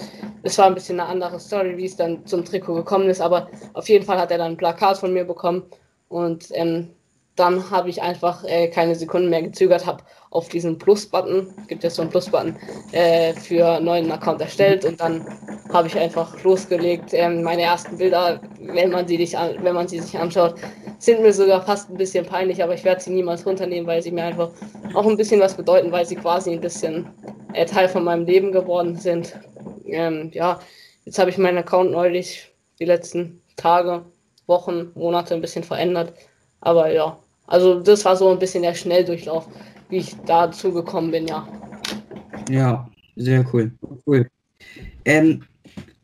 es 0.42 0.56
war 0.58 0.66
ein 0.66 0.74
bisschen 0.74 1.00
eine 1.00 1.08
andere 1.08 1.38
Story, 1.38 1.76
wie 1.76 1.86
es 1.86 1.96
dann 1.96 2.24
zum 2.26 2.44
Trikot 2.44 2.74
gekommen 2.74 3.08
ist, 3.08 3.20
aber 3.20 3.48
auf 3.74 3.88
jeden 3.88 4.04
Fall 4.04 4.18
hat 4.18 4.30
er 4.30 4.38
dann 4.38 4.52
ein 4.52 4.56
Plakat 4.56 4.98
von 4.98 5.12
mir 5.12 5.24
bekommen 5.24 5.64
und 6.08 6.48
ähm, 6.52 6.88
dann 7.40 7.70
habe 7.70 7.88
ich 7.88 8.02
einfach 8.02 8.44
äh, 8.44 8.68
keine 8.68 8.94
Sekunden 8.94 9.30
mehr 9.30 9.42
gezögert, 9.42 9.86
habe 9.86 10.04
auf 10.30 10.48
diesen 10.48 10.78
Plus-Button, 10.78 11.52
gibt 11.66 11.82
es 11.82 11.96
so 11.96 12.02
einen 12.02 12.10
Plus-Button, 12.10 12.56
äh, 12.92 13.32
für 13.32 13.66
einen 13.66 13.86
neuen 13.86 14.12
Account 14.12 14.40
erstellt 14.40 14.84
und 14.84 15.00
dann 15.00 15.26
habe 15.72 15.88
ich 15.88 15.98
einfach 15.98 16.40
losgelegt. 16.44 17.12
Ähm, 17.12 17.42
meine 17.42 17.62
ersten 17.62 17.96
Bilder, 17.96 18.40
wenn 18.60 18.90
man, 18.90 19.08
sie 19.08 19.16
dich 19.16 19.36
an, 19.36 19.56
wenn 19.62 19.74
man 19.74 19.88
sie 19.88 20.00
sich 20.00 20.16
anschaut, 20.18 20.54
sind 20.98 21.22
mir 21.22 21.32
sogar 21.32 21.62
fast 21.62 21.90
ein 21.90 21.96
bisschen 21.96 22.26
peinlich, 22.26 22.62
aber 22.62 22.74
ich 22.74 22.84
werde 22.84 23.00
sie 23.00 23.10
niemals 23.10 23.46
runternehmen, 23.46 23.86
weil 23.86 24.02
sie 24.02 24.12
mir 24.12 24.24
einfach 24.24 24.50
auch 24.94 25.06
ein 25.06 25.16
bisschen 25.16 25.40
was 25.40 25.56
bedeuten, 25.56 25.90
weil 25.90 26.06
sie 26.06 26.16
quasi 26.16 26.52
ein 26.52 26.60
bisschen 26.60 27.08
äh, 27.54 27.64
Teil 27.64 27.88
von 27.88 28.04
meinem 28.04 28.26
Leben 28.26 28.52
geworden 28.52 28.96
sind. 28.96 29.34
Ähm, 29.86 30.30
ja, 30.34 30.60
jetzt 31.06 31.18
habe 31.18 31.30
ich 31.30 31.38
meinen 31.38 31.58
Account 31.58 31.90
neulich 31.90 32.52
die 32.78 32.84
letzten 32.84 33.42
Tage, 33.56 34.04
Wochen, 34.46 34.92
Monate 34.94 35.34
ein 35.34 35.40
bisschen 35.40 35.64
verändert. 35.64 36.12
Aber 36.60 36.92
ja, 36.92 37.18
also 37.50 37.80
das 37.80 38.04
war 38.04 38.16
so 38.16 38.30
ein 38.30 38.38
bisschen 38.38 38.62
der 38.62 38.74
Schnelldurchlauf, 38.74 39.48
wie 39.88 39.98
ich 39.98 40.16
dazu 40.24 40.72
gekommen 40.72 41.10
bin, 41.10 41.26
ja. 41.26 41.46
Ja, 42.48 42.88
sehr 43.16 43.44
cool. 43.52 43.72
Cool. 44.06 44.30
Ähm, 45.04 45.44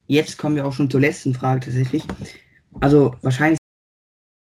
jetzt 0.09 0.39
kommen 0.39 0.57
wir 0.57 0.67
auch 0.67 0.73
schon 0.73 0.91
zur 0.91 1.01
letzten 1.01 1.35
Frage 1.35 1.61
tatsächlich. 1.61 2.03
Also 2.81 3.15
wahrscheinlich 3.23 3.59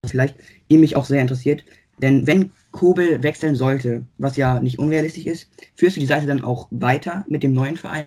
vielleicht, 0.06 0.36
die 0.70 0.78
mich 0.78 0.96
auch 0.96 1.04
sehr 1.04 1.22
interessiert. 1.22 1.64
Denn 1.98 2.26
wenn 2.26 2.52
Kobel 2.72 3.22
wechseln 3.22 3.54
sollte, 3.54 4.04
was 4.18 4.36
ja 4.36 4.60
nicht 4.60 4.78
unrealistisch 4.78 5.26
ist, 5.26 5.50
führst 5.76 5.96
du 5.96 6.00
die 6.00 6.06
Seite 6.06 6.26
dann 6.26 6.44
auch 6.44 6.66
weiter 6.70 7.24
mit 7.28 7.42
dem 7.42 7.52
neuen 7.52 7.76
Verein? 7.76 8.06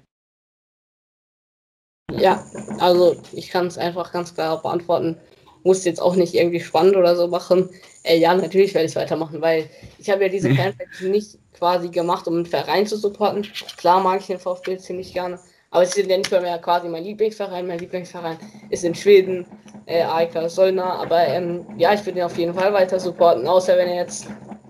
Ja, 2.12 2.46
also 2.80 3.22
ich 3.32 3.50
kann 3.50 3.68
es 3.68 3.78
einfach 3.78 4.12
ganz 4.12 4.34
klar 4.34 4.62
beantworten 4.62 5.18
muss 5.64 5.86
jetzt 5.86 6.02
auch 6.02 6.16
nicht 6.16 6.34
irgendwie 6.34 6.60
spannend 6.60 6.96
oder 6.96 7.16
so 7.16 7.28
machen. 7.28 7.70
Äh, 8.04 8.18
ja, 8.18 8.34
natürlich 8.34 8.74
werde 8.74 8.88
ich 8.88 8.96
weitermachen, 8.96 9.42
weil 9.42 9.70
ich 10.00 10.10
habe 10.10 10.24
ja 10.24 10.30
diese 10.30 10.54
Fanpage 10.54 11.02
nicht 11.04 11.38
quasi 11.54 11.90
gemacht, 11.90 12.28
um 12.28 12.36
einen 12.36 12.46
Verein 12.46 12.88
zu 12.88 12.98
supporten. 12.98 13.48
Klar 13.78 14.02
mag 14.02 14.22
ich 14.22 14.28
den 14.28 14.40
VfB 14.40 14.78
ziemlich 14.78 15.14
gerne, 15.14 15.40
aber 15.70 15.84
es 15.84 15.96
ist 15.96 16.08
ja 16.08 16.18
nicht 16.18 16.32
mehr 16.32 16.58
quasi 16.60 16.90
mein 16.90 17.04
Lieblingsverein. 17.04 17.68
Mein 17.68 17.80
Lieblingsverein 17.80 18.38
ist 18.70 18.84
in 18.84 18.96
Schweden, 18.96 19.46
äh, 19.86 20.04
AIK 20.04 20.50
Solna, 20.50 21.02
aber 21.02 21.28
ähm, 21.28 21.66
ja, 21.78 21.94
ich 21.94 22.06
würde 22.06 22.20
ihn 22.20 22.26
auf 22.26 22.38
jeden 22.38 22.54
Fall 22.54 22.74
weiter 22.74 23.00
supporten, 23.00 23.48
außer 23.48 23.78
wenn 23.78 23.90
er 23.90 23.96
jetzt, 23.96 24.28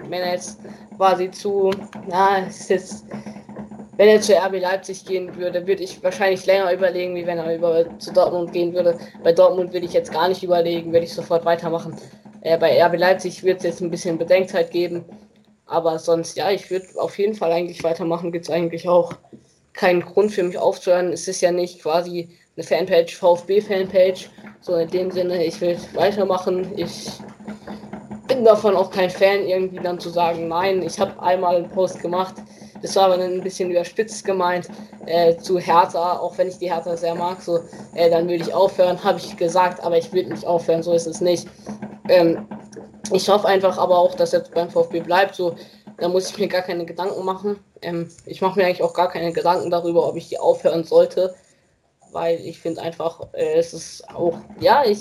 wenn 0.09 0.21
er 0.21 0.33
jetzt 0.33 0.59
quasi 0.97 1.31
zu, 1.31 1.71
ja, 2.09 2.45
es 2.47 2.61
ist 2.61 2.69
jetzt 2.69 3.05
wenn 4.01 4.09
er 4.09 4.19
zu 4.19 4.35
RB 4.35 4.59
Leipzig 4.59 5.05
gehen 5.05 5.37
würde, 5.37 5.67
würde 5.67 5.83
ich 5.83 6.01
wahrscheinlich 6.01 6.43
länger 6.47 6.73
überlegen, 6.73 7.13
wie 7.13 7.27
wenn 7.27 7.37
er 7.37 7.55
über, 7.55 7.85
zu 7.99 8.11
Dortmund 8.11 8.51
gehen 8.51 8.73
würde. 8.73 8.97
Bei 9.23 9.31
Dortmund 9.31 9.73
würde 9.73 9.85
ich 9.85 9.93
jetzt 9.93 10.11
gar 10.11 10.27
nicht 10.27 10.41
überlegen, 10.41 10.91
würde 10.91 11.05
ich 11.05 11.13
sofort 11.13 11.45
weitermachen. 11.45 11.95
Äh, 12.41 12.57
bei 12.57 12.83
RB 12.83 12.97
Leipzig 12.97 13.43
wird 13.43 13.59
es 13.59 13.63
jetzt 13.63 13.79
ein 13.79 13.91
bisschen 13.91 14.17
Bedenkzeit 14.17 14.71
geben. 14.71 15.05
Aber 15.67 15.99
sonst, 15.99 16.35
ja, 16.35 16.49
ich 16.49 16.71
würde 16.71 16.87
auf 16.97 17.19
jeden 17.19 17.35
Fall 17.35 17.51
eigentlich 17.51 17.83
weitermachen. 17.83 18.31
Gibt 18.31 18.45
es 18.45 18.51
eigentlich 18.51 18.89
auch 18.89 19.13
keinen 19.73 20.01
Grund 20.01 20.31
für 20.31 20.41
mich 20.41 20.57
aufzuhören. 20.57 21.13
Es 21.13 21.27
ist 21.27 21.41
ja 21.41 21.51
nicht 21.51 21.83
quasi 21.83 22.29
eine 22.57 22.65
Fanpage, 22.65 23.15
VfB-Fanpage. 23.15 24.29
So 24.61 24.77
in 24.77 24.89
dem 24.89 25.11
Sinne, 25.11 25.45
ich 25.45 25.61
will 25.61 25.77
weitermachen. 25.93 26.71
Ich 26.75 27.07
bin 28.35 28.43
davon 28.43 28.75
auch 28.75 28.89
kein 28.89 29.09
Fan, 29.09 29.45
irgendwie 29.45 29.79
dann 29.79 29.99
zu 29.99 30.09
sagen, 30.09 30.47
nein, 30.47 30.81
ich 30.81 30.99
habe 30.99 31.21
einmal 31.21 31.55
einen 31.55 31.69
Post 31.69 32.01
gemacht 32.01 32.35
das 32.81 32.95
war 32.95 33.11
aber 33.11 33.23
ein 33.23 33.41
bisschen 33.41 33.71
überspitzt 33.71 34.25
gemeint 34.25 34.67
äh, 35.05 35.35
zu 35.37 35.59
Hertha, 35.59 36.17
auch 36.17 36.37
wenn 36.37 36.47
ich 36.47 36.57
die 36.57 36.71
Hertha 36.71 36.97
sehr 36.97 37.15
mag, 37.15 37.41
so, 37.41 37.59
äh, 37.93 38.09
dann 38.09 38.27
würde 38.27 38.43
ich 38.43 38.53
aufhören, 38.53 39.03
habe 39.03 39.19
ich 39.19 39.37
gesagt, 39.37 39.83
aber 39.83 39.97
ich 39.97 40.11
will 40.13 40.27
nicht 40.27 40.45
aufhören, 40.45 40.83
so 40.83 40.93
ist 40.93 41.07
es 41.07 41.21
nicht. 41.21 41.47
Ähm, 42.09 42.47
ich 43.13 43.29
hoffe 43.29 43.47
einfach 43.47 43.77
aber 43.77 43.97
auch, 43.97 44.15
dass 44.15 44.33
er 44.33 44.41
beim 44.53 44.69
VfB 44.69 45.01
bleibt, 45.01 45.35
so, 45.35 45.55
da 45.97 46.09
muss 46.09 46.29
ich 46.29 46.37
mir 46.37 46.47
gar 46.47 46.61
keine 46.61 46.85
Gedanken 46.85 47.23
machen. 47.23 47.59
Ähm, 47.81 48.09
ich 48.25 48.41
mache 48.41 48.59
mir 48.59 48.65
eigentlich 48.65 48.83
auch 48.83 48.93
gar 48.93 49.09
keine 49.09 49.31
Gedanken 49.31 49.69
darüber, 49.69 50.07
ob 50.07 50.15
ich 50.15 50.29
die 50.29 50.39
aufhören 50.39 50.83
sollte 50.83 51.35
weil 52.11 52.39
ich 52.39 52.59
finde 52.59 52.81
einfach, 52.81 53.21
äh, 53.33 53.55
es 53.55 53.73
ist 53.73 54.07
auch, 54.09 54.37
ja, 54.59 54.83
ich 54.85 54.99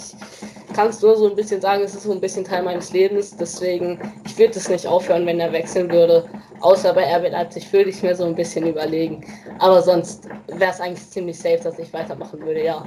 kann 0.75 0.89
es 0.89 1.03
nur 1.03 1.17
so 1.17 1.29
ein 1.29 1.37
bisschen 1.37 1.61
sagen, 1.61 1.83
es 1.83 1.95
ist 1.95 2.05
so 2.05 2.13
ein 2.13 2.21
bisschen 2.21 2.45
Teil 2.45 2.63
meines 2.63 2.93
Lebens, 2.93 3.37
deswegen, 3.37 3.99
ich 4.25 4.39
würde 4.39 4.59
es 4.59 4.69
nicht 4.69 4.87
aufhören, 4.87 5.27
wenn 5.27 5.41
er 5.41 5.53
wechseln 5.53 5.91
würde, 5.91 6.25
außer 6.61 6.95
bei 6.95 7.05
RB 7.17 7.31
Leipzig 7.31 7.73
würde 7.73 7.91
ich 7.91 8.03
mir 8.03 8.15
so 8.15 8.25
ein 8.25 8.35
bisschen 8.35 8.67
überlegen, 8.67 9.25
aber 9.59 9.83
sonst 9.83 10.29
wäre 10.49 10.73
es 10.73 10.81
eigentlich 10.81 11.09
ziemlich 11.09 11.39
safe, 11.39 11.61
dass 11.63 11.79
ich 11.79 11.93
weitermachen 11.93 12.41
würde, 12.41 12.65
ja. 12.65 12.85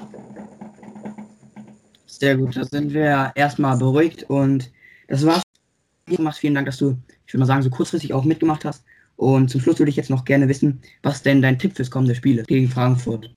Sehr 2.05 2.38
gut, 2.38 2.55
da 2.55 2.63
sind 2.63 2.93
wir 2.93 3.31
erstmal 3.36 3.77
beruhigt 3.77 4.23
und 4.29 4.71
das 5.07 5.25
war's. 5.25 5.41
Vielen 6.38 6.53
Dank, 6.53 6.65
dass 6.65 6.77
du, 6.77 6.97
ich 7.25 7.33
würde 7.33 7.39
mal 7.39 7.45
sagen, 7.45 7.63
so 7.63 7.69
kurzfristig 7.69 8.13
auch 8.13 8.23
mitgemacht 8.23 8.65
hast. 8.65 8.83
Und 9.15 9.49
zum 9.49 9.62
Schluss 9.62 9.79
würde 9.79 9.89
ich 9.89 9.95
jetzt 9.95 10.09
noch 10.09 10.25
gerne 10.25 10.49
wissen, 10.49 10.81
was 11.01 11.23
denn 11.23 11.41
dein 11.41 11.57
Tipp 11.59 11.75
fürs 11.75 11.91
kommende 11.91 12.15
Spiel 12.15 12.39
ist 12.39 12.47
gegen 12.47 12.67
Frankfurt. 12.67 13.33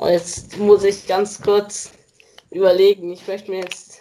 Und 0.00 0.08
jetzt 0.08 0.56
muss 0.56 0.82
ich 0.82 1.06
ganz 1.06 1.42
kurz 1.42 1.90
überlegen. 2.50 3.12
Ich 3.12 3.28
möchte 3.28 3.50
mir 3.50 3.60
jetzt. 3.60 3.98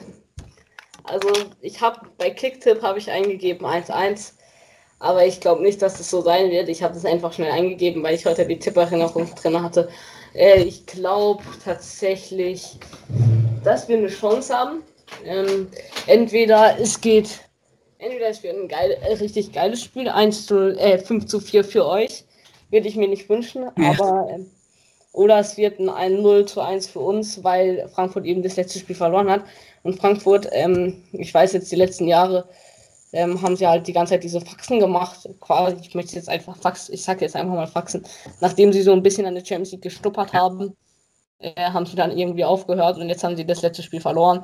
Also, 1.04 1.28
ich 1.60 1.82
habe 1.82 2.00
bei 2.18 2.30
Kicktip 2.30 2.82
habe 2.82 3.00
ich 3.00 3.12
eingegeben 3.12 3.66
1-1. 3.66 4.32
Aber 5.00 5.26
ich 5.26 5.42
glaube 5.42 5.62
nicht, 5.62 5.82
dass 5.82 6.00
es 6.00 6.10
so 6.10 6.22
sein 6.22 6.52
wird. 6.52 6.70
Ich 6.70 6.84
habe 6.84 6.94
das 6.94 7.04
einfach 7.04 7.34
schnell 7.34 7.52
eingegeben, 7.52 8.02
weil 8.02 8.16
ich 8.16 8.26
heute 8.26 8.46
die 8.46 8.58
Tipperinnerung 8.60 9.30
drin 9.36 9.62
hatte. 9.62 9.90
Äh, 10.34 10.64
ich 10.64 10.86
glaube 10.86 11.44
tatsächlich, 11.66 12.78
dass 13.66 13.90
wir 13.90 13.98
eine 13.98 14.08
Chance 14.08 14.58
haben. 14.58 14.84
Ähm, 15.26 15.68
entweder 16.08 16.80
es 16.80 17.02
geht, 17.02 17.42
entweder 17.98 18.30
es 18.30 18.42
wird 18.42 18.56
ein 18.56 18.70
geil, 18.70 18.98
äh, 19.02 19.16
richtig 19.16 19.52
geiles 19.52 19.84
Spiel, 19.84 20.08
1 20.08 20.46
zu, 20.46 20.80
äh, 20.80 20.98
5 20.98 21.26
zu 21.26 21.42
4 21.42 21.66
für 21.66 21.86
euch. 21.86 22.24
Würde 22.70 22.88
ich 22.88 22.96
mir 22.96 23.10
nicht 23.10 23.28
wünschen, 23.28 23.64
ja. 23.64 23.96
aber 23.98 24.30
äh, 24.32 24.59
oder 25.12 25.40
es 25.40 25.58
wird 25.58 25.80
ein 25.80 26.22
0 26.22 26.46
zu 26.46 26.62
1 26.62 26.88
für 26.88 27.00
uns, 27.00 27.44
weil 27.44 27.90
Frankfurt 27.90 28.26
eben 28.26 28.44
das 28.44 28.56
letzte 28.58 28.80
Spiel 28.80 28.96
verloren 28.96 29.30
hat. 29.30 29.44
Und 29.84 30.00
Frankfurt, 30.00 30.48
ähm, 30.52 31.04
ich 31.14 31.34
weiß 31.34 31.54
jetzt, 31.54 31.72
die 31.72 31.76
letzten 31.76 32.08
Jahre 32.08 32.48
ähm, 33.12 33.42
haben 33.42 33.56
sie 33.56 33.68
halt 33.68 33.88
die 33.88 33.94
ganze 33.94 34.12
Zeit 34.14 34.24
diese 34.24 34.42
Faxen 34.42 34.80
gemacht. 34.80 35.28
Quasi, 35.40 35.78
ich 35.82 35.96
möchte 35.96 36.16
jetzt 36.16 36.30
einfach 36.30 36.56
Faxen, 36.58 36.94
ich 36.94 37.04
sage 37.04 37.22
jetzt 37.22 37.36
einfach 37.36 37.56
mal 37.56 37.68
Faxen. 37.68 38.06
Nachdem 38.40 38.72
sie 38.74 38.84
so 38.84 38.94
ein 38.94 39.04
bisschen 39.04 39.26
an 39.26 39.36
der 39.36 39.46
Champions 39.46 39.72
League 39.72 39.82
gestuppert 39.82 40.34
haben, 40.34 40.76
äh, 41.40 41.56
haben 41.72 41.86
sie 41.86 41.96
dann 41.96 42.16
irgendwie 42.18 42.46
aufgehört 42.46 42.98
und 42.98 43.10
jetzt 43.10 43.24
haben 43.24 43.36
sie 43.38 43.46
das 43.46 43.62
letzte 43.62 43.84
Spiel 43.84 44.02
verloren. 44.02 44.44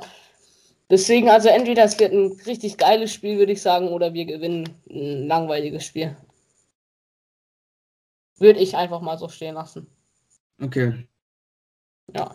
Deswegen, 0.89 1.29
also 1.29 1.49
entweder 1.49 1.83
es 1.83 1.99
wird 1.99 2.13
ein 2.13 2.31
richtig 2.45 2.77
geiles 2.77 3.11
Spiel, 3.13 3.37
würde 3.37 3.51
ich 3.53 3.61
sagen, 3.61 3.89
oder 3.89 4.13
wir 4.13 4.25
gewinnen 4.25 4.69
ein 4.89 5.27
langweiliges 5.27 5.83
Spiel. 5.85 6.15
Würde 8.37 8.59
ich 8.59 8.75
einfach 8.77 9.01
mal 9.01 9.17
so 9.17 9.27
stehen 9.29 9.55
lassen. 9.55 9.94
Okay. 10.61 11.07
Ja. 12.13 12.33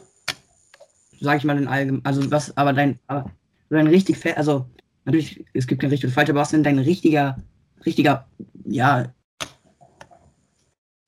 Sag 1.20 1.38
ich 1.38 1.44
mal 1.44 1.58
in 1.58 1.68
allgemein, 1.68 2.04
also 2.04 2.30
was, 2.30 2.56
aber 2.56 2.72
dein, 2.72 2.98
aber 3.06 3.30
dein 3.68 3.86
richtig, 3.86 4.36
also 4.36 4.66
natürlich, 5.04 5.44
es 5.52 5.66
gibt 5.66 5.80
kein 5.80 5.90
richtig 5.90 6.08
und 6.08 6.14
falsch, 6.14 6.30
aber 6.30 6.40
was 6.40 6.50
denn 6.50 6.62
dein 6.62 6.78
richtiger, 6.78 7.36
richtiger, 7.84 8.26
ja, 8.64 9.12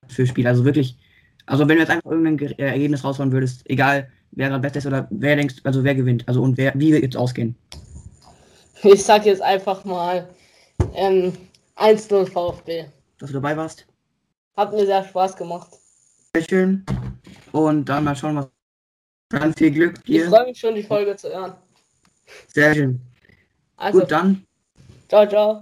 für 0.08 0.26
Spiel, 0.26 0.46
also 0.46 0.64
wirklich, 0.64 0.98
also 1.46 1.66
wenn 1.66 1.76
du 1.76 1.82
jetzt 1.82 1.90
einfach 1.90 2.10
irgendein 2.10 2.58
äh, 2.58 2.66
Ergebnis 2.66 3.04
raushauen 3.04 3.32
würdest, 3.32 3.68
egal 3.70 4.10
wer 4.32 4.48
gerade 4.48 4.62
besser 4.62 4.78
ist 4.78 4.86
oder 4.86 5.06
wer 5.10 5.36
denkst, 5.36 5.56
also 5.64 5.84
wer 5.84 5.94
gewinnt, 5.94 6.26
also 6.28 6.42
und 6.42 6.56
wer, 6.56 6.72
wie 6.74 6.92
wird 6.92 7.14
es 7.14 7.16
ausgehen? 7.16 7.56
Ich 8.82 9.04
sag 9.04 9.24
jetzt 9.26 9.42
einfach 9.42 9.84
mal, 9.84 10.28
ähm, 10.94 11.32
1-0 11.76 12.26
VfB. 12.26 12.86
dass 13.18 13.28
du 13.28 13.34
dabei 13.34 13.56
warst. 13.56 13.86
Hat 14.56 14.72
mir 14.72 14.84
sehr 14.84 15.04
Spaß 15.04 15.36
gemacht. 15.36 15.78
Sehr 16.34 16.46
schön. 16.48 16.84
Und 17.52 17.84
dann 17.84 18.04
mal 18.04 18.16
schauen, 18.16 18.36
was. 18.36 18.48
Dann 19.28 19.52
viel 19.54 19.70
Glück 19.70 19.98
Ich 20.04 20.04
dir. 20.06 20.28
freue 20.28 20.46
mich 20.46 20.58
schon, 20.58 20.74
die 20.74 20.82
Folge 20.82 21.14
zu 21.16 21.28
hören. 21.28 21.54
Sehr 22.48 22.74
schön. 22.74 23.00
Also, 23.76 24.00
Gut, 24.00 24.10
dann. 24.10 24.44
ciao, 25.08 25.26
ciao. 25.28 25.60